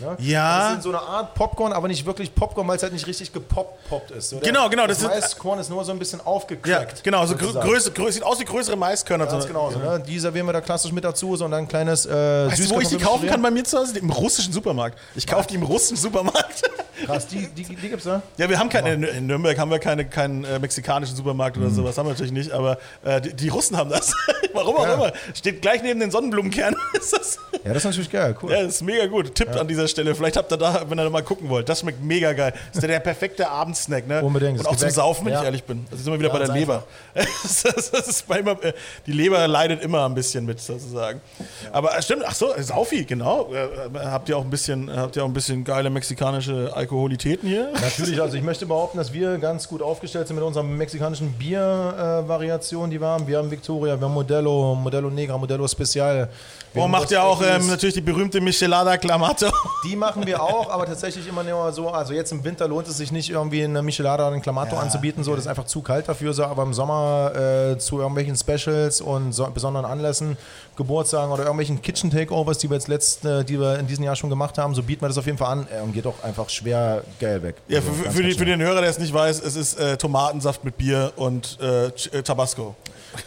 Ja. 0.00 0.16
Ja. 0.18 0.68
Das 0.70 0.78
ist 0.78 0.84
so 0.84 0.88
eine 0.88 1.02
Art 1.02 1.34
Popcorn, 1.34 1.74
aber 1.74 1.86
nicht 1.86 2.06
wirklich 2.06 2.34
Popcorn, 2.34 2.66
weil 2.66 2.76
es 2.78 2.82
halt 2.82 2.94
nicht 2.94 3.06
richtig 3.06 3.30
gepoppt 3.30 3.90
poppt 3.90 4.10
ist. 4.12 4.30
So 4.30 4.38
Genau, 4.38 4.70
genau, 4.70 4.86
Das, 4.86 5.00
das 5.00 5.14
ist- 5.14 5.20
Maiskorn 5.22 5.58
ist 5.58 5.68
nur 5.68 5.84
so 5.84 5.92
ein 5.92 5.98
bisschen 5.98 6.20
Ja, 6.20 6.24
aufgecrackt. 6.24 7.04
genau, 7.04 7.26
so. 7.26 7.36
Größe, 7.36 7.90
Größe, 7.92 8.12
sieht 8.12 8.22
aus 8.22 8.40
wie 8.40 8.46
größere 8.46 8.74
Maiskörner. 8.74 9.26
Ganz 9.26 9.42
so. 9.42 9.48
genau 9.48 9.70
so. 9.70 9.78
Ne? 9.80 10.02
Die 10.06 10.18
servieren 10.18 10.46
wir 10.46 10.54
da 10.54 10.62
klassisch 10.62 10.92
mit 10.92 11.04
dazu, 11.04 11.36
so 11.36 11.44
und 11.44 11.50
dann 11.50 11.64
ein 11.64 11.68
kleines 11.68 12.06
äh, 12.06 12.10
Weißt 12.48 12.70
du, 12.70 12.74
wo 12.74 12.80
ich 12.80 12.88
die 12.88 12.96
kaufen 12.96 13.28
kann 13.28 13.42
bei 13.42 13.50
mir 13.50 13.64
zu 13.64 13.76
Hause? 13.78 13.98
Im 13.98 14.08
russischen 14.08 14.54
Supermarkt. 14.54 14.98
Ich 15.14 15.26
kaufe 15.26 15.46
die 15.48 15.56
im 15.56 15.62
russischen 15.62 15.98
Supermarkt. 15.98 16.62
Krass, 17.06 17.26
die, 17.26 17.46
die, 17.48 17.62
die 17.64 17.88
gibt's 17.88 18.04
da? 18.04 18.22
Ja, 18.36 18.48
wir 18.48 18.58
haben 18.58 18.68
keine, 18.68 18.94
in- 18.94 19.26
Nürnberg 19.26 19.58
haben 19.58 19.70
wir 19.70 19.78
keine, 19.78 20.04
keinen 20.04 20.44
äh, 20.44 20.58
mexikanischen 20.58 21.16
Supermarkt 21.16 21.56
oder 21.58 21.70
sowas, 21.70 21.96
haben 21.98 22.06
wir 22.06 22.12
natürlich 22.12 22.32
nicht, 22.32 22.52
aber 22.52 22.78
äh, 23.04 23.20
die, 23.20 23.34
die 23.34 23.48
Russen 23.48 23.76
haben 23.76 23.90
das. 23.90 24.12
Warum 24.52 24.76
auch 24.76 24.86
Ja. 24.86 24.94
immer. 24.94 25.12
Steht 25.34 25.62
gleich 25.62 25.82
neben 25.82 26.00
den 26.00 26.10
Sonnenblumenkern. 26.10 26.74
ist 26.94 27.12
das, 27.12 27.38
Ja, 27.64 27.68
das 27.72 27.78
ist 27.78 27.84
natürlich 27.84 28.10
geil, 28.10 28.36
cool. 28.42 28.50
ja, 28.52 28.62
das 28.62 28.74
ist 28.76 28.82
mega 28.82 29.06
gut. 29.06 29.34
Tipp 29.34 29.48
an 29.56 29.66
dieser 29.68 29.88
Stelle. 29.88 30.14
Vielleicht 30.14 30.36
habt 30.36 30.52
ihr 30.52 30.56
da, 30.58 30.84
wenn 30.88 30.98
ihr 30.98 31.04
da 31.04 31.10
mal 31.10 31.22
gucken 31.22 31.48
wollt. 31.48 31.68
Das 31.68 31.80
schmeckt 31.80 32.02
mega 32.02 32.32
geil. 32.32 32.52
Das 32.52 32.76
ist 32.76 32.82
der, 32.82 32.88
der 32.88 33.00
perfekte 33.00 33.48
Abendsnack, 33.48 34.06
ne? 34.06 34.22
Unbedingt. 34.22 34.58
Und 34.58 34.66
Das 34.66 34.66
auch 34.72 34.76
zum 34.76 34.86
weg. 34.88 34.94
Saufen, 34.94 35.24
wenn 35.26 35.32
Ja. 35.32 35.40
ich 35.40 35.44
ehrlich 35.46 35.64
bin. 35.64 35.86
Das 35.90 36.00
ist 36.00 36.06
immer 36.06 36.18
wieder 36.18 36.28
Ja, 36.28 36.32
bei 36.34 36.38
der 36.40 36.48
ganz 36.48 36.58
Leber. 36.58 36.84
Das, 37.42 37.64
ist 38.08 38.26
bei 38.28 38.38
immer, 38.40 38.62
äh, 38.64 38.72
die 39.06 39.12
Leber 39.12 39.46
leidet 39.48 39.82
immer 39.82 40.04
ein 40.06 40.14
bisschen 40.14 40.44
mit, 40.44 40.60
sozusagen. 40.60 41.20
Aber 41.72 41.96
äh, 41.96 42.02
stimmt, 42.02 42.24
ach 42.26 42.34
so, 42.34 42.52
Saufi, 42.58 43.04
genau. 43.04 43.52
Äh, 43.52 43.64
äh, 43.64 43.68
Habt 44.04 44.28
ihr 44.28 44.36
auch 44.36 44.44
ein 44.44 44.50
bisschen, 44.50 44.94
habt 44.94 45.16
ihr 45.16 45.24
auch 45.24 45.28
ein 45.28 45.32
bisschen 45.32 45.64
geile 45.64 45.88
mexikanische 45.90 46.70
Alkoholitäten 46.92 47.48
hier? 47.48 47.70
Natürlich, 47.80 48.20
also 48.20 48.36
ich 48.36 48.42
möchte 48.42 48.66
behaupten, 48.66 48.98
dass 48.98 49.14
wir 49.14 49.38
ganz 49.38 49.66
gut 49.66 49.80
aufgestellt 49.80 50.26
sind 50.26 50.36
mit 50.36 50.44
unserer 50.44 50.62
mexikanischen 50.62 51.32
Bier-Variation, 51.32 52.90
die 52.90 53.00
wir 53.00 53.06
haben. 53.06 53.26
Wir 53.26 53.38
haben 53.38 53.50
Victoria, 53.50 53.98
wir 53.98 54.04
haben 54.04 54.12
Modelo, 54.12 54.74
Modelo 54.74 55.08
Negra, 55.08 55.38
Modelo 55.38 55.66
Special. 55.66 56.28
Wir 56.74 56.82
Oh, 56.82 56.88
macht 56.88 57.10
ja 57.10 57.22
auch 57.22 57.42
ähm, 57.42 57.66
natürlich 57.66 57.94
die 57.94 58.00
berühmte 58.02 58.40
Michelada 58.42 58.96
Clamato. 58.98 59.50
Die 59.86 59.96
machen 59.96 60.26
wir 60.26 60.42
auch, 60.42 60.70
aber 60.70 60.84
tatsächlich 60.86 61.26
immer 61.26 61.42
nur 61.42 61.72
so, 61.72 61.88
also 61.88 62.12
jetzt 62.12 62.30
im 62.32 62.44
Winter 62.44 62.68
lohnt 62.68 62.86
es 62.88 62.98
sich 62.98 63.10
nicht 63.10 63.30
irgendwie 63.30 63.64
eine 63.64 63.82
Michelada 63.82 64.24
oder 64.26 64.34
einen 64.34 64.42
Clamato 64.42 64.76
anzubieten, 64.76 65.24
so, 65.24 65.32
das 65.34 65.44
ist 65.44 65.48
einfach 65.48 65.64
zu 65.66 65.80
kalt 65.80 66.08
dafür, 66.08 66.32
so, 66.34 66.44
aber 66.44 66.62
im 66.62 66.74
Sommer 66.74 67.32
äh, 67.34 67.78
zu 67.78 67.98
irgendwelchen 68.00 68.36
Specials 68.36 69.00
und 69.00 69.32
so, 69.32 69.46
besonderen 69.52 69.86
Anlässen, 69.86 70.36
Geburtstagen 70.76 71.32
oder 71.32 71.42
irgendwelchen 71.42 71.82
Kitchen 71.82 72.10
Takeovers, 72.10 72.58
die 72.58 72.70
wir 72.70 72.76
jetzt 72.76 72.88
letzte, 72.88 73.44
die 73.44 73.58
wir 73.60 73.78
in 73.78 73.86
diesem 73.86 74.04
Jahr 74.04 74.16
schon 74.16 74.30
gemacht 74.30 74.56
haben, 74.58 74.74
so 74.74 74.82
bieten 74.82 75.02
wir 75.02 75.08
das 75.08 75.18
auf 75.18 75.26
jeden 75.26 75.38
Fall 75.38 75.58
an 75.58 75.66
äh, 75.70 75.82
und 75.82 75.92
geht 75.92 76.06
auch 76.06 76.22
einfach 76.22 76.48
schwer 76.48 77.02
geil 77.20 77.42
weg. 77.42 77.56
Ja, 77.68 77.80
Also 77.80 77.92
für, 77.92 78.10
für, 78.10 78.22
die, 78.22 78.32
für 78.32 78.44
den 78.44 78.60
Hörer, 78.60 78.80
der 78.80 78.90
es 78.90 78.98
nicht 78.98 79.12
weiß, 79.12 79.42
es 79.42 79.56
ist 79.56 79.78
äh, 79.78 79.96
Tomatensaft 79.96 80.64
mit 80.64 80.76
Bier 80.78 81.12
und 81.16 81.58
äh, 81.60 81.86
äh, 81.86 81.90
Tabasco. 82.22 82.74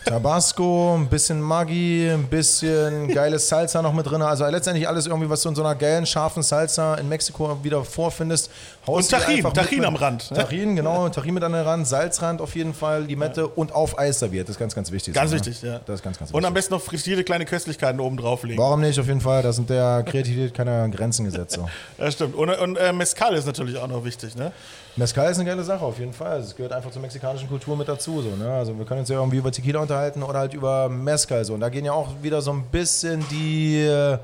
Tabasco, 0.05 0.95
ein 0.95 1.07
bisschen 1.07 1.41
Maggi, 1.41 2.09
ein 2.09 2.27
bisschen 2.27 3.07
geiles 3.07 3.47
Salsa 3.49 3.81
noch 3.81 3.93
mit 3.93 4.05
drin. 4.09 4.21
Also 4.21 4.45
letztendlich 4.45 4.87
alles 4.87 5.07
irgendwie, 5.07 5.29
was 5.29 5.41
du 5.41 5.49
in 5.49 5.55
so 5.55 5.63
einer 5.63 5.75
geilen, 5.75 6.05
scharfen 6.05 6.43
Salsa 6.43 6.95
in 6.95 7.09
Mexiko 7.09 7.57
wieder 7.63 7.83
vorfindest. 7.83 8.49
Und 8.85 8.95
haust 8.95 9.11
mit 9.11 9.21
Tajín 9.55 9.79
mit- 9.79 9.85
am 9.87 9.95
Rand, 9.95 10.31
ne? 10.31 10.37
Tajín, 10.37 10.75
genau. 10.75 11.09
Tajín 11.09 11.33
mit 11.33 11.43
an 11.43 11.53
den 11.53 11.63
Rand, 11.63 11.87
Salzrand 11.87 12.39
auf 12.41 12.55
jeden 12.55 12.73
Fall, 12.73 13.03
Limette 13.03 13.47
und 13.47 13.73
auf 13.73 13.97
Eis 13.97 14.19
serviert. 14.19 14.47
Das 14.47 14.55
ist 14.55 14.59
ganz, 14.59 14.75
ganz 14.75 14.91
wichtig. 14.91 15.13
Ganz 15.13 15.31
ne? 15.31 15.37
wichtig, 15.37 15.61
ja. 15.61 15.79
Das 15.85 15.95
ist 15.95 16.03
ganz, 16.03 16.19
ganz 16.19 16.29
Und 16.31 16.35
wichtig. 16.35 16.47
am 16.47 16.53
besten 16.53 16.73
noch 16.75 16.81
frittierte 16.81 17.23
kleine 17.23 17.45
Köstlichkeiten 17.45 17.99
oben 17.99 18.17
drauflegen. 18.17 18.61
Warum 18.61 18.81
nicht? 18.81 18.99
Auf 18.99 19.07
jeden 19.07 19.21
Fall. 19.21 19.41
Da 19.41 19.53
sind 19.53 19.69
der 19.69 20.03
Kreativität 20.03 20.53
keine 20.53 20.89
Grenzen 20.89 21.25
gesetzt. 21.25 21.55
So. 21.55 21.67
Ja, 21.97 22.11
stimmt. 22.11 22.35
Und, 22.35 22.49
und 22.49 22.75
äh, 22.77 22.91
Mezcal 22.93 23.33
ist 23.35 23.45
natürlich 23.45 23.77
auch 23.77 23.87
noch 23.87 24.03
wichtig, 24.03 24.35
ne? 24.35 24.51
Mezcal 24.97 25.29
ist 25.29 25.39
eine 25.39 25.49
geile 25.49 25.63
Sache, 25.63 25.83
auf 25.83 25.99
jeden 25.99 26.13
Fall. 26.13 26.31
Also 26.33 26.47
Es 26.47 26.55
gehört 26.55 26.71
einfach 26.71 26.89
zur 26.89 27.01
mexikanischen 27.01 27.49
Kultur 27.49 27.75
mit 27.75 27.87
dazu. 27.87 28.21
So, 28.21 28.35
ne? 28.35 28.49
Also 28.49 28.77
wir 28.77 28.85
können 28.85 29.01
uns 29.01 29.09
ja 29.09 29.17
irgendwie 29.17 29.37
über 29.37 29.51
Tequila 29.51 29.81
unterhalten 29.81 30.23
oder 30.23 30.39
halt 30.39 30.53
über 30.53 30.87
Mezcal. 30.87 31.43
So. 31.43 31.53
Und 31.53 31.59
da 31.59 31.69
gehen 31.69 31.83
ja 31.83 31.91
auch 31.91 32.11
wieder 32.21 32.41
so 32.41 32.51
ein 32.51 32.63
bisschen 32.71 33.25
die 33.29 33.81
äh, 33.81 34.17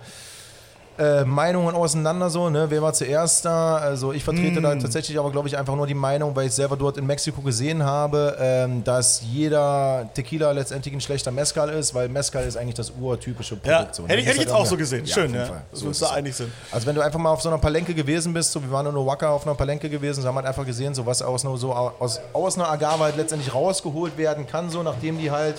äh, 0.99 1.23
Meinungen 1.25 1.73
auseinander. 1.75 2.29
So, 2.29 2.49
ne? 2.49 2.65
Wer 2.69 2.81
war 2.81 2.93
zuerst 2.93 3.45
da? 3.45 3.77
Also 3.77 4.11
ich 4.13 4.23
vertrete 4.23 4.59
Mm. 4.59 4.63
da 4.63 4.75
tatsächlich 4.75 5.17
aber, 5.17 5.31
glaube 5.31 5.47
ich, 5.47 5.57
einfach 5.57 5.75
nur 5.75 5.87
die 5.87 5.93
Meinung, 5.93 6.35
weil 6.35 6.47
ich 6.47 6.53
selber 6.53 6.75
dort 6.77 6.97
in 6.97 7.05
Mexiko 7.07 7.41
gesehen 7.41 7.83
habe, 7.83 8.35
ähm, 8.39 8.83
dass 8.83 9.21
jeder 9.31 10.09
Tequila 10.13 10.51
letztendlich 10.51 10.93
ein 10.93 11.01
schlechter 11.01 11.31
Mezcal 11.31 11.69
ist, 11.69 11.93
weil 11.95 12.09
Mezcal 12.09 12.43
ist 12.43 12.57
eigentlich 12.57 12.75
das 12.75 12.91
urtypische 12.99 13.55
Produkt. 13.55 13.67
Ja, 13.67 13.87
so, 13.93 14.03
ne? 14.03 14.09
hätte 14.09 14.19
ich, 14.21 14.25
hätte 14.27 14.37
ich 14.37 14.43
jetzt 14.43 14.53
auch 14.53 14.65
so 14.65 14.77
gesehen. 14.77 15.05
Ja, 15.05 15.13
Schön, 15.13 15.33
ja. 15.33 15.45
Fall. 15.45 15.61
Dass 15.71 15.79
So 15.79 15.85
wir 15.85 15.89
uns 15.89 15.99
da 15.99 16.09
einig 16.11 16.35
sind. 16.35 16.51
Also 16.71 16.85
wenn 16.87 16.95
du 16.95 17.01
einfach 17.01 17.19
mal 17.19 17.31
auf 17.31 17.41
so 17.41 17.49
einer 17.49 17.57
Palenke 17.57 17.93
gewesen 17.93 18.33
bist, 18.33 18.51
so 18.51 18.61
wir 18.61 18.71
waren 18.71 18.85
in 18.85 18.95
Oaxaca 18.95 19.29
auf 19.31 19.45
einer 19.47 19.55
Palenke 19.55 19.89
gewesen, 19.89 20.21
so 20.21 20.27
haben 20.27 20.35
halt 20.35 20.45
einfach 20.45 20.65
gesehen, 20.65 20.93
so 20.93 21.05
was 21.05 21.21
aus, 21.21 21.45
einer- 21.45 21.57
so 21.57 21.73
aus, 21.73 22.19
aus 22.33 22.55
einer 22.57 22.69
Agave 22.69 23.03
halt 23.03 23.17
letztendlich 23.17 23.53
rausgeholt 23.53 24.17
werden 24.17 24.45
kann, 24.45 24.69
so 24.69 24.83
nachdem 24.83 25.17
die 25.17 25.31
halt 25.31 25.55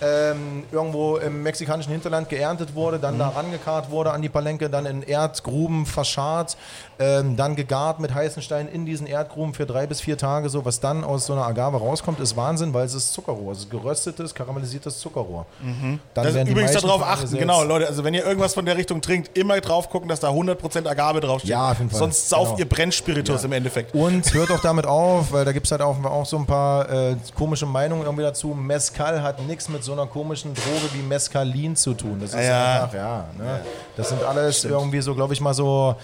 ähm, 0.00 0.64
irgendwo 0.72 1.16
im 1.16 1.42
mexikanischen 1.42 1.92
Hinterland 1.92 2.28
geerntet 2.28 2.74
wurde, 2.74 2.98
dann 2.98 3.18
da 3.18 3.28
rangekarrt 3.28 3.90
wurde 3.90 4.12
an 4.12 4.22
die 4.22 4.28
Palenke, 4.28 4.70
dann 4.70 4.86
in 4.86 5.02
Erdgruben 5.02 5.86
verscharrt, 5.86 6.56
ähm, 7.00 7.34
dann 7.36 7.56
gegart 7.56 7.98
mit 7.98 8.14
heißen 8.14 8.42
Steinen 8.42 8.68
in 8.70 8.84
diesen 8.84 9.06
Erdgruben 9.06 9.54
für 9.54 9.64
drei 9.64 9.86
bis 9.86 10.00
vier 10.02 10.18
Tage, 10.18 10.50
so 10.50 10.64
was 10.66 10.80
dann 10.80 11.02
aus 11.02 11.24
so 11.26 11.32
einer 11.32 11.46
Agave 11.46 11.78
rauskommt, 11.78 12.20
ist 12.20 12.36
Wahnsinn, 12.36 12.74
weil 12.74 12.84
es 12.84 12.92
ist 12.94 13.12
Zuckerrohr, 13.14 13.52
es 13.52 13.60
ist 13.60 13.70
geröstetes, 13.70 14.34
karamellisiertes 14.34 14.98
Zuckerrohr. 15.00 15.46
Dann 15.60 15.98
Das 16.12 16.34
werden 16.34 16.44
die 16.46 16.52
übrigens 16.52 16.72
darauf 16.72 17.02
achten, 17.02 17.36
genau, 17.38 17.64
Leute. 17.64 17.86
Also, 17.88 18.04
wenn 18.04 18.12
ihr 18.14 18.24
irgendwas 18.24 18.52
von 18.54 18.66
der 18.66 18.76
Richtung 18.76 19.00
trinkt, 19.00 19.36
immer 19.36 19.58
drauf 19.60 19.88
gucken, 19.88 20.08
dass 20.10 20.20
da 20.20 20.28
100% 20.28 20.86
Agave 20.86 21.20
draufsteht. 21.20 21.50
Ja, 21.50 21.70
auf 21.72 21.78
jeden 21.78 21.90
Fall. 21.90 21.98
Sonst 21.98 22.28
sauft 22.28 22.50
Genau. 22.50 22.58
ihr 22.60 22.68
Brennspiritus 22.68 23.44
im 23.44 23.52
Endeffekt. 23.52 23.94
Und 23.94 24.32
hört 24.34 24.50
auch 24.50 24.60
damit 24.60 24.84
auf, 24.86 25.32
weil 25.32 25.46
da 25.46 25.52
gibt 25.52 25.66
es 25.66 25.72
halt 25.72 25.80
auch, 25.80 25.96
auch 26.04 26.26
so 26.26 26.36
ein 26.36 26.44
paar 26.46 26.90
äh, 26.90 27.16
komische 27.34 27.64
Meinungen 27.64 28.02
irgendwie 28.04 28.24
dazu. 28.24 28.48
Mezcal 28.48 29.22
hat 29.22 29.40
nichts 29.46 29.68
mit 29.70 29.82
so 29.82 29.92
einer 29.92 30.06
komischen 30.06 30.52
Droge 30.54 30.92
wie 30.92 31.02
Mescalin 31.02 31.76
zu 31.76 31.94
tun. 31.94 32.18
Das 32.20 32.34
ist 32.34 32.44
Ja. 32.46 32.82
einfach, 32.84 32.94
ja. 32.94 33.24
Ne? 33.38 33.60
Das 33.96 34.10
sind 34.10 34.22
alles 34.22 34.64
irgendwie 34.64 35.00
so, 35.00 35.14
glaube 35.14 35.32
ich 35.32 35.40
mal 35.40 35.54
so 35.54 35.96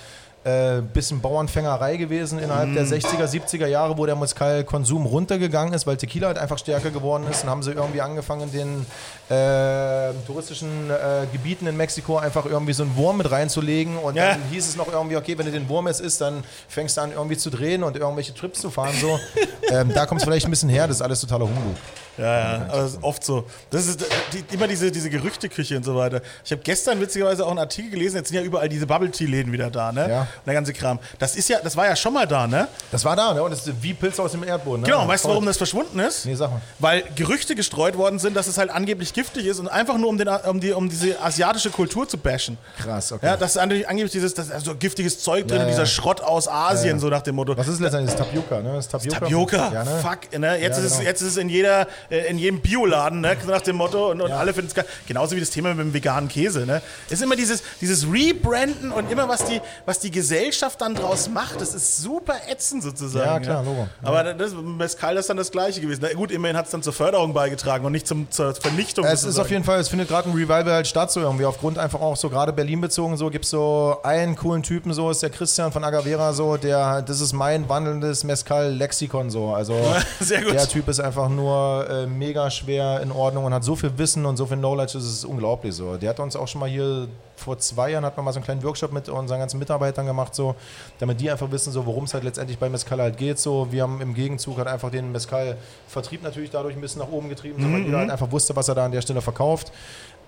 äh, 0.47 0.81
bisschen 0.81 1.21
Bauernfängerei 1.21 1.97
gewesen 1.97 2.39
innerhalb 2.39 2.69
Mhm. 2.69 2.75
der 2.75 2.87
60er, 2.87 3.27
70er 3.27 3.67
Jahre, 3.67 3.99
wo 3.99 4.07
der 4.07 4.15
Mezcal-Konsum 4.15 5.05
runtergegangen 5.05 5.75
ist, 5.75 5.87
weil 5.89 5.97
Tequila 5.97 6.29
halt 6.29 6.39
einfach 6.39 6.57
stärker 6.59 6.91
geworden 6.91 7.27
ist. 7.29 7.43
Und 7.43 7.51
haben 7.51 7.63
sie 7.65 7.73
irgendwie 7.73 8.01
angefangen, 8.01 8.53
den 8.53 8.87
äh, 9.29 10.13
touristischen 10.27 10.89
äh, 10.91 11.27
Gebieten 11.33 11.67
in 11.67 11.77
Mexiko 11.77 12.19
einfach 12.19 12.47
irgendwie 12.47 12.73
so 12.75 12.85
einen 12.85 12.95
Wurm 12.97 13.17
mit 13.17 13.29
reinzulegen. 13.31 13.97
Und 13.99 14.15
Ja. 14.15 14.31
dann 14.35 14.43
hieß 14.53 14.69
es 14.69 14.77
noch 14.77 14.87
irgendwie, 14.93 15.17
okay, 15.17 15.37
wenn 15.37 15.47
du 15.47 15.53
den 15.53 15.69
Wurm 15.69 15.89
jetzt 15.89 16.01
isst, 16.01 16.21
dann 16.21 16.45
fängst 16.69 16.97
du 16.97 17.01
an 17.01 17.11
irgendwie 17.13 17.37
zu 17.37 17.51
drehen 17.51 17.83
und 17.83 17.97
irgendwelche 17.97 18.33
Trips 18.33 18.61
zu 18.61 18.71
fahren. 18.71 18.95
So. 19.01 19.19
ähm, 19.73 19.91
da 19.93 20.07
kommt 20.07 20.21
es 20.21 20.25
vielleicht 20.25 20.47
ein 20.47 20.51
bisschen 20.51 20.69
her, 20.69 20.87
das 20.87 20.99
ist 20.99 21.03
alles 21.03 21.21
totaler 21.21 21.47
Humbug. 21.47 21.75
Ja, 22.19 22.25
ja, 22.39 22.67
aber 22.69 22.83
das 22.83 22.93
ist 22.93 23.03
oft 23.03 23.25
so. 23.25 23.45
Das 23.71 23.87
ist 23.87 24.05
die, 24.33 24.55
immer 24.55 24.67
diese, 24.67 24.91
diese 24.91 25.11
Gerüchteküche 25.11 25.77
und 25.77 25.85
so 25.85 25.97
weiter. 25.97 26.21
Ich 26.45 26.53
habe 26.53 26.63
gestern 26.63 27.01
witzigerweise 27.01 27.45
auch 27.45 27.51
einen 27.51 27.59
Artikel 27.59 27.91
gelesen, 27.91 28.17
jetzt 28.17 28.29
sind 28.29 28.37
ja 28.37 28.43
überall 28.43 28.69
diese 28.69 28.87
Bubble-Tea-Läden 28.87 29.53
wieder 29.53 29.71
da, 29.71 29.93
ne? 29.93 30.09
Ja. 30.09 30.21
Und 30.21 30.47
der 30.47 30.55
ganze 30.55 30.73
Kram. 30.73 30.99
Das 31.19 31.37
ist 31.37 31.49
ja, 31.49 31.59
das 31.63 31.77
war 31.77 31.87
ja 31.87 31.97
schon 31.97 32.13
mal 32.15 32.27
da, 32.27 32.47
ne? 32.47 32.69
Das 32.91 33.05
war 33.05 33.17
da, 33.17 33.35
ne? 33.35 33.43
Und 33.43 33.51
das 33.51 33.67
ist 33.67 33.83
wie 33.83 33.95
Pilze 33.95 34.23
aus 34.23 34.33
dem 34.33 34.45
Erdboden. 34.45 34.83
Ne? 34.83 34.87
Genau, 34.89 35.03
und 35.03 35.09
weißt 35.09 35.25
du, 35.25 35.29
warum 35.29 35.45
das 35.47 35.57
verschwunden 35.57 35.99
ist? 35.99 36.27
Nee, 36.27 36.35
sag 36.35 36.51
mal. 36.51 36.61
Weil 36.79 37.05
Gerüchte 37.15 37.55
gestreut 37.55 37.97
worden 37.97 38.19
sind, 38.19 38.37
dass 38.37 38.47
es 38.47 38.59
halt 38.59 38.71
angeblich 38.71 39.13
giftig 39.13 39.47
ist 39.47 39.59
und 39.61 39.69
einfach 39.69 39.99
nur 39.99 40.09
um, 40.09 40.19
den, 40.19 40.29
um, 40.29 40.61
die, 40.61 40.73
um 40.73 40.89
diese 40.89 41.21
asiatische 41.21 41.71
Kultur 41.71 42.09
zu 42.09 42.19
bashen. 42.19 42.57
Krass, 42.79 43.13
okay. 43.13 43.27
Ja, 43.27 43.37
das 43.37 43.57
ist 43.57 43.59
angeblich, 43.59 44.13
dieses 44.13 44.35
das, 44.35 44.51
also 44.51 44.75
giftiges 44.75 45.19
Zeug 45.21 45.47
drin 45.49 45.59
Ja, 45.59 45.65
und 45.65 45.71
dieser 45.71 45.87
Schrott 45.87 46.21
aus 46.21 46.49
Asien, 46.49 46.99
so 46.99 47.09
nach 47.09 47.23
dem 47.23 47.35
Motto. 47.35 47.57
Was 47.57 47.69
ist 47.69 47.81
letztendlich 47.81 48.15
das 48.15 48.27
Tapioca, 48.27 48.61
ne? 48.61 48.75
Das 48.75 48.89
Tapioca. 48.89 49.19
Tapioca, 49.21 49.73
Ja, 49.73 49.85
ne? 49.85 49.99
fuck, 50.03 50.39
ne? 50.39 50.61
Jetzt, 50.61 50.79
Ja, 50.79 50.85
ist 50.85 50.91
es, 50.93 50.99
genau. 50.99 51.09
jetzt 51.09 51.21
ist 51.23 51.29
es 51.29 51.37
in, 51.37 51.49
jeder, 51.49 51.87
in 52.11 52.39
jedem 52.39 52.61
Bioladen, 52.61 53.21
ne? 53.21 53.37
nach 53.47 53.61
dem 53.61 53.77
Motto, 53.77 54.11
und, 54.11 54.21
und 54.21 54.33
alle 54.33 54.53
finden 54.53 54.69
es 54.69 54.75
geil. 54.75 54.87
Genauso 55.07 55.37
wie 55.37 55.41
das 55.41 55.51
Thema 55.51 55.71
mit 55.71 55.81
dem 55.81 55.95
veganen 55.95 56.29
Käse. 56.29 56.67
Ne? 56.67 56.83
Es 57.07 57.15
ist 57.15 57.23
immer 57.23 57.37
dieses, 57.37 57.63
dieses 57.81 58.07
Rebranden 58.11 58.93
und 58.93 59.11
immer, 59.11 59.29
was 59.29 59.45
die, 59.45 59.61
was 59.85 59.99
die 59.99 60.11
Gesellschaft 60.11 60.81
dann 60.81 60.95
draus 60.95 61.29
macht, 61.29 61.61
das 61.61 61.75
ist 61.75 61.99
super 61.99 62.35
ätzend 62.51 62.83
sozusagen. 62.83 63.27
Ja, 63.27 63.41
klar, 63.41 63.63
Logo. 63.63 63.89
Ja. 64.03 64.09
Aber 64.09 64.35
das, 64.35 64.53
Mescal 64.55 65.17
ist 65.17 65.29
dann 65.29 65.37
das 65.37 65.51
Gleiche 65.51 65.81
gewesen. 65.81 66.01
Na 66.03 66.13
gut, 66.13 66.31
immerhin 66.31 66.57
hat 66.57 66.67
es 66.67 66.71
dann 66.71 66.83
zur 66.83 66.93
Förderung 66.93 67.33
beigetragen 67.35 67.85
und 67.85 67.93
nicht 67.93 68.07
zum, 68.07 68.31
zur 68.31 68.55
Vernichtung. 68.55 69.05
Es 69.05 69.15
ist 69.15 69.21
sozusagen. 69.23 69.45
auf 69.45 69.51
jeden 69.51 69.65
Fall, 69.65 69.81
es 69.81 69.89
findet 69.89 70.09
gerade 70.09 70.29
ein 70.29 70.35
Revival 70.35 70.73
halt 70.73 70.87
statt, 70.87 71.11
so 71.11 71.21
irgendwie 71.21 71.45
aufgrund 71.45 71.79
einfach 71.79 72.01
auch 72.01 72.17
so 72.17 72.29
gerade 72.29 72.53
Berlin 72.53 72.81
bezogen, 72.81 73.17
so 73.17 73.31
gibt 73.31 73.45
es 73.45 73.51
so 73.51 73.99
einen 74.03 74.37
coolen 74.37 74.63
Typen, 74.63 74.93
so 74.93 75.11
ist 75.11 75.23
der 75.23 75.31
Christian 75.31 75.73
von 75.73 75.85
Agavera, 75.85 76.33
so, 76.33 76.57
der, 76.57 77.03
das 77.03 77.21
ist 77.21 77.33
mein 77.33 77.69
wandelndes 77.69 78.25
Mescal-Lexikon, 78.25 79.31
so, 79.31 79.55
also 79.55 79.75
Sehr 80.21 80.43
gut. 80.43 80.55
der 80.55 80.69
Typ 80.69 80.89
ist 80.89 81.01
einfach 81.01 81.29
nur 81.29 81.89
äh, 82.03 82.07
mega 82.07 82.51
schwer 82.51 83.01
in 83.01 83.13
Ordnung 83.13 83.45
und 83.45 83.55
hat 83.55 83.65
so 83.65 83.77
viel 83.77 83.97
Wissen 83.97 84.27
und 84.27 84.37
so 84.37 84.47
viel 84.47 84.57
Knowledge, 84.57 84.95
das 84.95 85.05
ist 85.05 85.25
unglaublich 85.25 85.75
so. 85.75 85.97
Der 85.97 86.11
hat 86.11 86.21
uns 86.21 86.37
auch 86.37 86.49
schon 86.49 86.61
mal 86.61 86.69
hier 86.69 87.09
vor 87.37 87.59
zwei 87.59 87.91
Jahren 87.91 88.05
hat 88.05 88.17
man 88.17 88.25
mal 88.25 88.33
so 88.33 88.39
einen 88.39 88.45
kleinen 88.45 88.63
Workshop 88.63 88.93
mit 88.93 89.09
unseren 89.09 89.39
ganzen 89.39 89.59
Mitarbeitern 89.59 90.07
gemacht, 90.07 90.35
so, 90.35 90.55
damit 90.99 91.21
die 91.21 91.31
einfach 91.31 91.51
wissen, 91.51 91.73
so, 91.73 91.87
worum 91.87 92.05
es 92.05 92.15
halt 92.15 92.25
letztendlich 92.25 92.59
bei 92.59 92.69
Mescal 92.69 93.01
halt 93.01 93.17
geht. 93.17 93.39
So. 93.39 93.71
Wir 93.71 93.83
haben 93.83 94.01
im 94.01 94.15
Gegenzug 94.15 94.57
halt 94.59 94.69
einfach 94.69 94.91
den 94.91 95.13
Mescal-Vertrieb 95.13 96.23
natürlich 96.23 96.51
dadurch 96.51 96.75
ein 96.75 96.81
bisschen 96.81 97.01
nach 97.03 97.11
oben 97.11 97.29
getrieben, 97.29 97.63
so, 97.63 97.73
weil 97.73 97.83
jeder 97.83 97.99
halt 97.99 98.11
einfach 98.11 98.31
wusste, 98.31 98.57
was 98.57 98.69
er 98.69 98.75
da 98.75 98.85
an 98.87 98.93
der 98.93 99.03
Stelle 99.03 99.21
verkauft. 99.21 99.71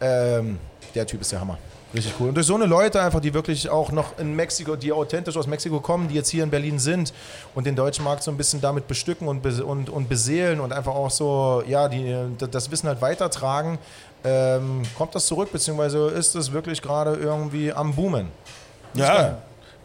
Ähm, 0.01 0.59
der 0.95 1.07
Typ 1.07 1.21
ist 1.21 1.33
der 1.33 1.41
Hammer. 1.41 1.59
Richtig 1.95 2.13
cool. 2.21 2.29
Und 2.29 2.35
durch 2.35 2.47
so 2.47 2.55
eine 2.55 2.67
Leute 2.67 3.01
einfach, 3.01 3.21
die 3.21 3.33
wirklich 3.33 3.71
auch 3.71 3.91
noch 3.93 4.19
in 4.19 4.37
Mexiko, 4.37 4.77
die 4.77 4.93
authentisch 4.93 5.37
aus 5.37 5.47
Mexiko 5.47 5.81
kommen, 5.81 6.09
die 6.09 6.15
jetzt 6.15 6.29
hier 6.29 6.45
in 6.45 6.51
Berlin 6.51 6.79
sind 6.79 7.15
und 7.55 7.67
den 7.67 7.77
deutschen 7.77 8.05
Markt 8.05 8.23
so 8.23 8.31
ein 8.31 8.37
bisschen 8.37 8.61
damit 8.61 8.87
bestücken 8.87 9.27
und, 9.27 9.45
und, 9.63 9.89
und 9.89 10.09
beseelen 10.09 10.61
und 10.61 10.73
einfach 10.73 10.95
auch 10.95 11.11
so, 11.11 11.63
ja, 11.67 11.89
die, 11.89 12.15
das 12.51 12.71
Wissen 12.71 12.89
halt 12.89 13.01
weitertragen, 13.01 13.79
ähm, 14.23 14.83
kommt 14.99 15.15
das 15.15 15.27
zurück, 15.27 15.51
beziehungsweise 15.51 16.09
ist 16.09 16.35
es 16.35 16.53
wirklich 16.53 16.83
gerade 16.83 17.15
irgendwie 17.15 17.73
am 17.73 17.95
Boomen. 17.95 18.29
Ja. 18.95 19.39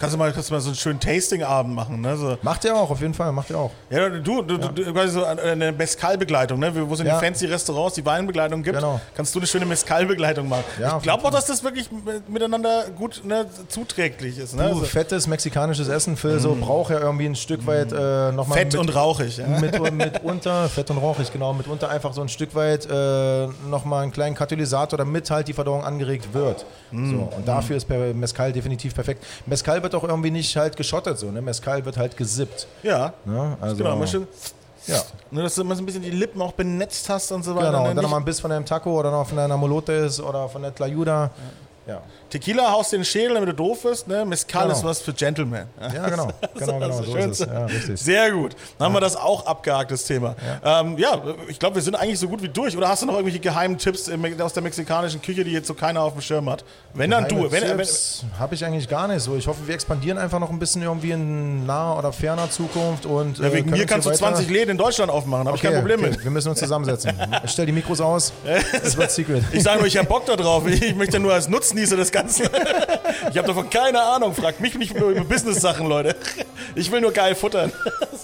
Kannst 0.03 0.15
du 0.15 0.19
mal, 0.19 0.33
kannst 0.33 0.49
du 0.49 0.53
mal 0.53 0.59
so 0.59 0.67
einen 0.67 0.75
schönen 0.75 0.99
Tasting-Abend 0.99 1.73
machen, 1.73 2.01
ne? 2.01 2.17
So. 2.17 2.37
Macht 2.41 2.65
ihr 2.65 2.75
auch, 2.75 2.89
auf 2.91 2.99
jeden 2.99 3.13
Fall, 3.13 3.31
macht 3.31 3.49
ihr 3.49 3.57
auch. 3.57 3.71
Ja, 3.89 4.09
du, 4.09 4.41
du, 4.41 4.55
ja. 4.57 4.67
du 4.67 4.91
quasi 4.91 5.13
so 5.13 5.23
eine 5.23 5.71
Mescal-Begleitung, 5.71 6.59
ne? 6.59 6.73
Wo 6.75 6.93
es 6.93 6.99
in 6.99 7.05
ja. 7.05 7.17
den 7.17 7.23
fancy 7.23 7.45
Restaurants 7.45 7.95
die 7.95 8.05
Weinbegleitung 8.05 8.63
gibt, 8.63 8.75
genau. 8.75 8.99
kannst 9.15 9.33
du 9.33 9.39
eine 9.39 9.47
schöne 9.47 9.65
Mescal-Begleitung 9.65 10.49
machen. 10.49 10.65
Ja, 10.77 10.97
ich 10.97 11.03
glaube 11.03 11.23
auch, 11.23 11.31
dass 11.31 11.45
das 11.45 11.63
wirklich 11.63 11.89
miteinander 12.27 12.87
gut 12.97 13.21
ne, 13.23 13.45
zuträglich 13.69 14.39
ist. 14.39 14.57
Ne? 14.57 14.63
Du, 14.63 14.69
also, 14.71 14.81
fettes 14.83 15.25
mexikanisches 15.25 15.87
Essen, 15.87 16.17
Phil, 16.17 16.37
so 16.37 16.53
mm. 16.53 16.59
braucht 16.59 16.91
ja 16.91 16.99
irgendwie 16.99 17.27
ein 17.27 17.37
Stück 17.37 17.65
weit 17.65 17.93
äh, 17.93 18.33
nochmal. 18.33 18.57
Fett 18.57 18.73
mit, 18.73 18.81
und 18.81 18.93
rauchig, 18.93 19.37
ja. 19.37 19.47
Mit, 19.47 19.93
mitunter, 19.93 20.67
fett 20.75 20.91
und 20.91 20.97
rauchig, 20.97 21.31
genau, 21.31 21.53
mitunter 21.53 21.89
einfach 21.89 22.11
so 22.11 22.19
ein 22.19 22.27
Stück 22.27 22.53
weit 22.55 22.85
äh, 22.91 23.47
nochmal 23.69 24.03
einen 24.03 24.11
kleinen 24.11 24.35
Katalysator, 24.35 24.97
damit 24.97 25.31
halt 25.31 25.47
die 25.47 25.53
Verdauung 25.53 25.85
angeregt 25.85 26.33
wird. 26.33 26.65
Mm. 26.91 27.09
So, 27.09 27.29
und 27.37 27.47
dafür 27.47 27.77
ist 27.77 27.87
Mescal 27.89 28.51
definitiv 28.51 28.93
perfekt. 28.93 29.23
Mescal 29.45 29.81
wird 29.81 29.92
auch 29.95 30.03
irgendwie 30.03 30.31
nicht 30.31 30.55
halt 30.55 30.75
geschottet 30.77 31.17
so, 31.17 31.31
ne? 31.31 31.41
Mescal 31.41 31.83
wird 31.85 31.97
halt 31.97 32.17
gesippt. 32.17 32.67
Ja. 32.83 33.13
Ne? 33.25 33.57
Also, 33.61 33.77
genau, 33.77 33.95
man 33.95 34.07
schön 34.07 34.27
ja. 34.87 35.01
Nur, 35.31 35.43
dass 35.43 35.55
du 35.55 35.61
immer 35.61 35.75
so 35.75 35.81
ein 35.81 35.85
bisschen 35.85 36.01
die 36.01 36.09
Lippen 36.09 36.41
auch 36.41 36.51
benetzt 36.51 37.07
hast 37.09 37.31
und 37.31 37.43
so 37.43 37.55
weiter. 37.55 37.67
Genau, 37.67 37.83
ne? 37.83 37.89
und 37.91 37.95
dann 37.95 38.03
nochmal 38.03 38.19
ein 38.19 38.25
Biss 38.25 38.39
von 38.39 38.49
deinem 38.49 38.65
Taco 38.65 38.99
oder 38.99 39.11
noch 39.11 39.27
von 39.27 39.37
deiner 39.37 39.57
Molotes 39.57 40.19
oder 40.19 40.49
von 40.49 40.61
der 40.61 40.75
Tlayuda. 40.75 41.31
Ja. 41.87 41.93
Ja. 41.93 42.01
Tequila 42.33 42.71
haust 42.71 42.91
den 42.91 43.05
Schädel, 43.05 43.35
damit 43.35 43.49
du 43.49 43.53
doof 43.53 43.83
bist. 43.83 44.07
Ne? 44.07 44.25
Mescal 44.25 44.63
genau. 44.63 44.75
ist 44.75 44.83
was 44.83 45.01
für 45.01 45.13
Gentlemen. 45.13 45.67
Ja, 45.79 46.09
genau. 46.09 46.29
genau, 46.57 46.79
genau 46.79 47.03
so 47.03 47.15
ist 47.15 47.41
es. 47.41 47.47
Ja, 47.47 47.65
richtig. 47.67 48.01
Sehr 48.01 48.31
gut. 48.31 48.55
Dann 48.79 48.87
haben 48.87 48.93
wir 48.95 49.01
das 49.01 49.15
auch 49.15 49.45
abgehakt, 49.45 49.91
das 49.91 50.03
Thema. 50.05 50.35
Ja, 50.63 50.81
ähm, 50.81 50.97
ja 50.97 51.21
ich 51.47 51.59
glaube, 51.59 51.75
wir 51.75 51.83
sind 51.83 51.93
eigentlich 51.93 52.17
so 52.17 52.27
gut 52.27 52.41
wie 52.41 52.49
durch. 52.49 52.75
Oder 52.75 52.89
hast 52.89 53.03
du 53.03 53.05
noch 53.05 53.13
irgendwelche 53.13 53.39
geheimen 53.39 53.77
Tipps 53.77 54.09
aus 54.39 54.53
der 54.53 54.63
mexikanischen 54.63 55.21
Küche, 55.21 55.43
die 55.43 55.51
jetzt 55.51 55.67
so 55.67 55.75
keiner 55.75 56.01
auf 56.01 56.13
dem 56.13 56.23
Schirm 56.23 56.49
hat? 56.49 56.65
Wenn 56.95 57.11
dann 57.11 57.27
du. 57.27 57.51
Wenn, 57.51 57.65
Tipps 57.65 58.25
habe 58.39 58.55
ich 58.55 58.65
eigentlich 58.65 58.89
gar 58.89 59.07
nicht 59.07 59.21
so. 59.21 59.35
Ich 59.35 59.45
hoffe, 59.45 59.67
wir 59.67 59.75
expandieren 59.75 60.17
einfach 60.17 60.39
noch 60.39 60.49
ein 60.49 60.57
bisschen 60.57 60.81
irgendwie 60.81 61.11
in 61.11 61.67
naher 61.67 61.99
oder 61.99 62.11
ferner 62.11 62.49
Zukunft. 62.49 63.05
Und, 63.05 63.37
ja, 63.37 63.53
wegen 63.53 63.71
äh, 63.71 63.77
mir 63.77 63.85
kannst 63.85 64.07
du 64.07 64.11
20 64.11 64.49
Läden 64.49 64.71
in 64.71 64.77
Deutschland 64.79 65.11
aufmachen. 65.11 65.45
Habe 65.45 65.55
okay, 65.55 65.67
ich 65.67 65.71
kein 65.71 65.81
Problem 65.81 65.99
okay. 65.99 66.09
mit. 66.09 66.23
Wir 66.23 66.31
müssen 66.31 66.49
uns 66.49 66.57
zusammensetzen. 66.57 67.13
Ich 67.43 67.51
stelle 67.51 67.67
die 67.67 67.73
Mikros 67.73 68.01
aus. 68.01 68.33
Es 68.83 68.97
wird 68.97 69.11
Secret. 69.11 69.43
Ich 69.51 69.61
sage 69.61 69.77
nur, 69.77 69.87
ich 69.87 69.97
habe 69.97 70.07
Bock 70.07 70.25
da 70.25 70.35
drauf. 70.35 70.65
Ich 70.65 70.95
möchte 70.95 71.19
nur 71.19 71.31
als 71.31 71.47
Nutznießer 71.47 71.95
das 71.95 72.11
Ganze. 72.11 72.22
Ich 73.29 73.37
habe 73.37 73.47
davon 73.47 73.69
keine 73.69 74.01
Ahnung. 74.01 74.33
Fragt 74.33 74.59
mich 74.59 74.75
nicht 74.75 74.97
nur 74.97 75.09
über 75.09 75.23
Business-Sachen, 75.23 75.87
Leute. 75.87 76.15
Ich 76.75 76.91
will 76.91 77.01
nur 77.01 77.11
geil 77.11 77.35
futtern. 77.35 77.71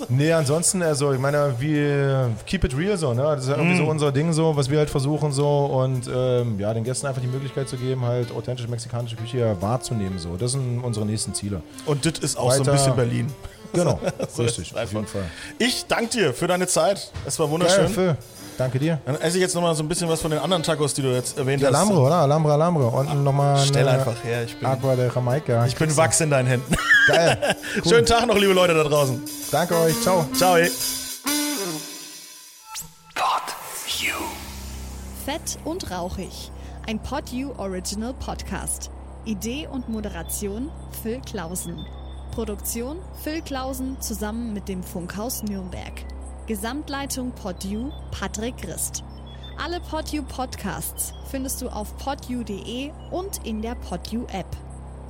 Nee, 0.08 0.32
ansonsten, 0.32 0.82
also 0.82 1.14
ich 1.14 1.20
meine, 1.20 1.54
wir 1.60 2.32
keep 2.48 2.64
it 2.64 2.76
real 2.76 2.98
so, 2.98 3.14
ne? 3.14 3.22
Das 3.22 3.44
ist 3.44 3.50
ja 3.50 3.58
irgendwie 3.58 3.76
mm. 3.76 3.86
so 3.86 3.92
unser 3.92 4.12
Ding 4.12 4.34
so, 4.34 4.56
was 4.56 4.70
wir 4.70 4.80
halt 4.80 4.90
versuchen 4.90 5.32
so 5.34 5.66
und 5.66 6.10
ähm, 6.12 6.58
ja, 6.58 6.74
den 6.74 6.84
Gästen 6.84 7.06
einfach 7.06 7.22
die 7.22 7.28
Möglichkeit 7.28 7.68
zu 7.68 7.78
geben, 7.78 8.06
halt 8.06 8.32
authentische 8.32 8.70
mexikanische 8.70 9.18
Küche 9.18 9.58
wahrzunehmen 9.60 10.18
so. 10.18 10.36
Das 10.38 10.54
sind 10.54 10.80
unsere 10.84 11.06
nächsten 11.06 11.34
Ziele. 11.34 11.62
Und 11.86 12.06
das 12.06 12.20
ist 12.20 12.38
auch 12.38 12.50
Weiter, 12.50 12.64
so 12.64 12.72
ein 12.72 12.78
bisschen 12.78 12.96
Berlin. 12.96 13.28
Genau, 13.74 14.00
so 14.34 14.44
richtig, 14.44 14.74
auf 14.76 14.94
jeden 14.94 15.06
Fall. 15.06 15.26
Ich 15.60 15.86
danke 15.88 16.10
dir 16.10 16.34
für 16.34 16.48
deine 16.48 16.66
Zeit. 16.68 17.12
Es 17.26 17.38
war 17.38 17.50
wunderschön. 17.50 17.94
Geil, 17.94 18.18
Danke 18.60 18.78
dir. 18.78 19.00
Dann 19.06 19.16
esse 19.16 19.38
ich 19.38 19.42
jetzt 19.42 19.56
nochmal 19.56 19.74
so 19.74 19.82
ein 19.84 19.88
bisschen 19.88 20.10
was 20.10 20.22
von 20.22 20.32
den 20.32 20.40
anderen 20.42 20.64
Tacos, 20.64 20.94
die 20.94 21.02
du 21.02 21.14
jetzt 21.14 21.38
erwähnt 21.38 21.64
hast. 21.64 21.70
Alambre, 21.70 22.00
oder? 22.02 22.16
Alambre, 22.16 22.54
Alambre. 22.54 22.88
Und 22.88 23.24
nochmal 23.24 23.58
Stell 23.66 23.88
einfach 23.88 24.22
her. 24.22 24.44
Ich 24.44 24.58
bin, 24.58 24.68
Aqua 24.68 24.98
de 24.98 25.10
Jamaica. 25.16 25.66
Ich 25.66 25.78
bin 25.78 25.96
Wachs 25.96 26.20
in 26.20 26.30
deinen 26.30 26.48
Händen. 26.48 26.76
Geil. 27.08 27.56
Cool. 27.76 27.84
Schönen 27.88 28.06
Tag 28.06 28.26
noch, 28.28 28.36
liebe 28.36 28.52
Leute 28.52 28.74
da 28.74 28.84
draußen. 28.84 29.24
Danke 29.52 29.78
euch. 29.78 30.02
Ciao. 30.02 30.26
Ciao. 30.34 30.58
Ey. 30.58 30.70
Pod 33.16 33.56
You. 34.00 34.16
Fett 35.24 35.58
und 35.64 35.90
rauchig. 35.90 36.52
Ein 36.88 37.00
Pod 37.00 37.30
You 37.30 37.54
Original 37.58 38.14
Podcast. 38.14 38.90
Idee 39.24 39.68
und 39.72 39.88
Moderation 39.88 40.70
Phil 41.02 41.22
Klausen. 41.22 41.86
Produktion 42.34 42.98
Phil 43.24 43.42
Klausen 43.42 44.02
zusammen 44.02 44.54
mit 44.54 44.68
dem 44.68 44.84
Funkhaus 44.84 45.44
Nürnberg. 45.44 45.94
Gesamtleitung 46.50 47.32
PodU 47.34 47.92
Patrick 48.10 48.58
Christ. 48.58 49.04
Alle 49.64 49.80
PodU 49.82 50.24
Podcasts 50.24 51.14
findest 51.30 51.62
du 51.62 51.70
auf 51.70 51.96
podu.de 51.98 52.90
und 53.12 53.46
in 53.46 53.62
der 53.62 53.76
PodU 53.76 54.26
App. 54.32 54.48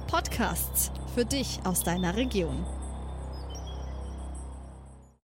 Podcasts 0.08 0.92
für 1.16 1.24
dich 1.24 1.62
aus 1.64 1.82
deiner 1.82 2.18
Region. 2.18 2.66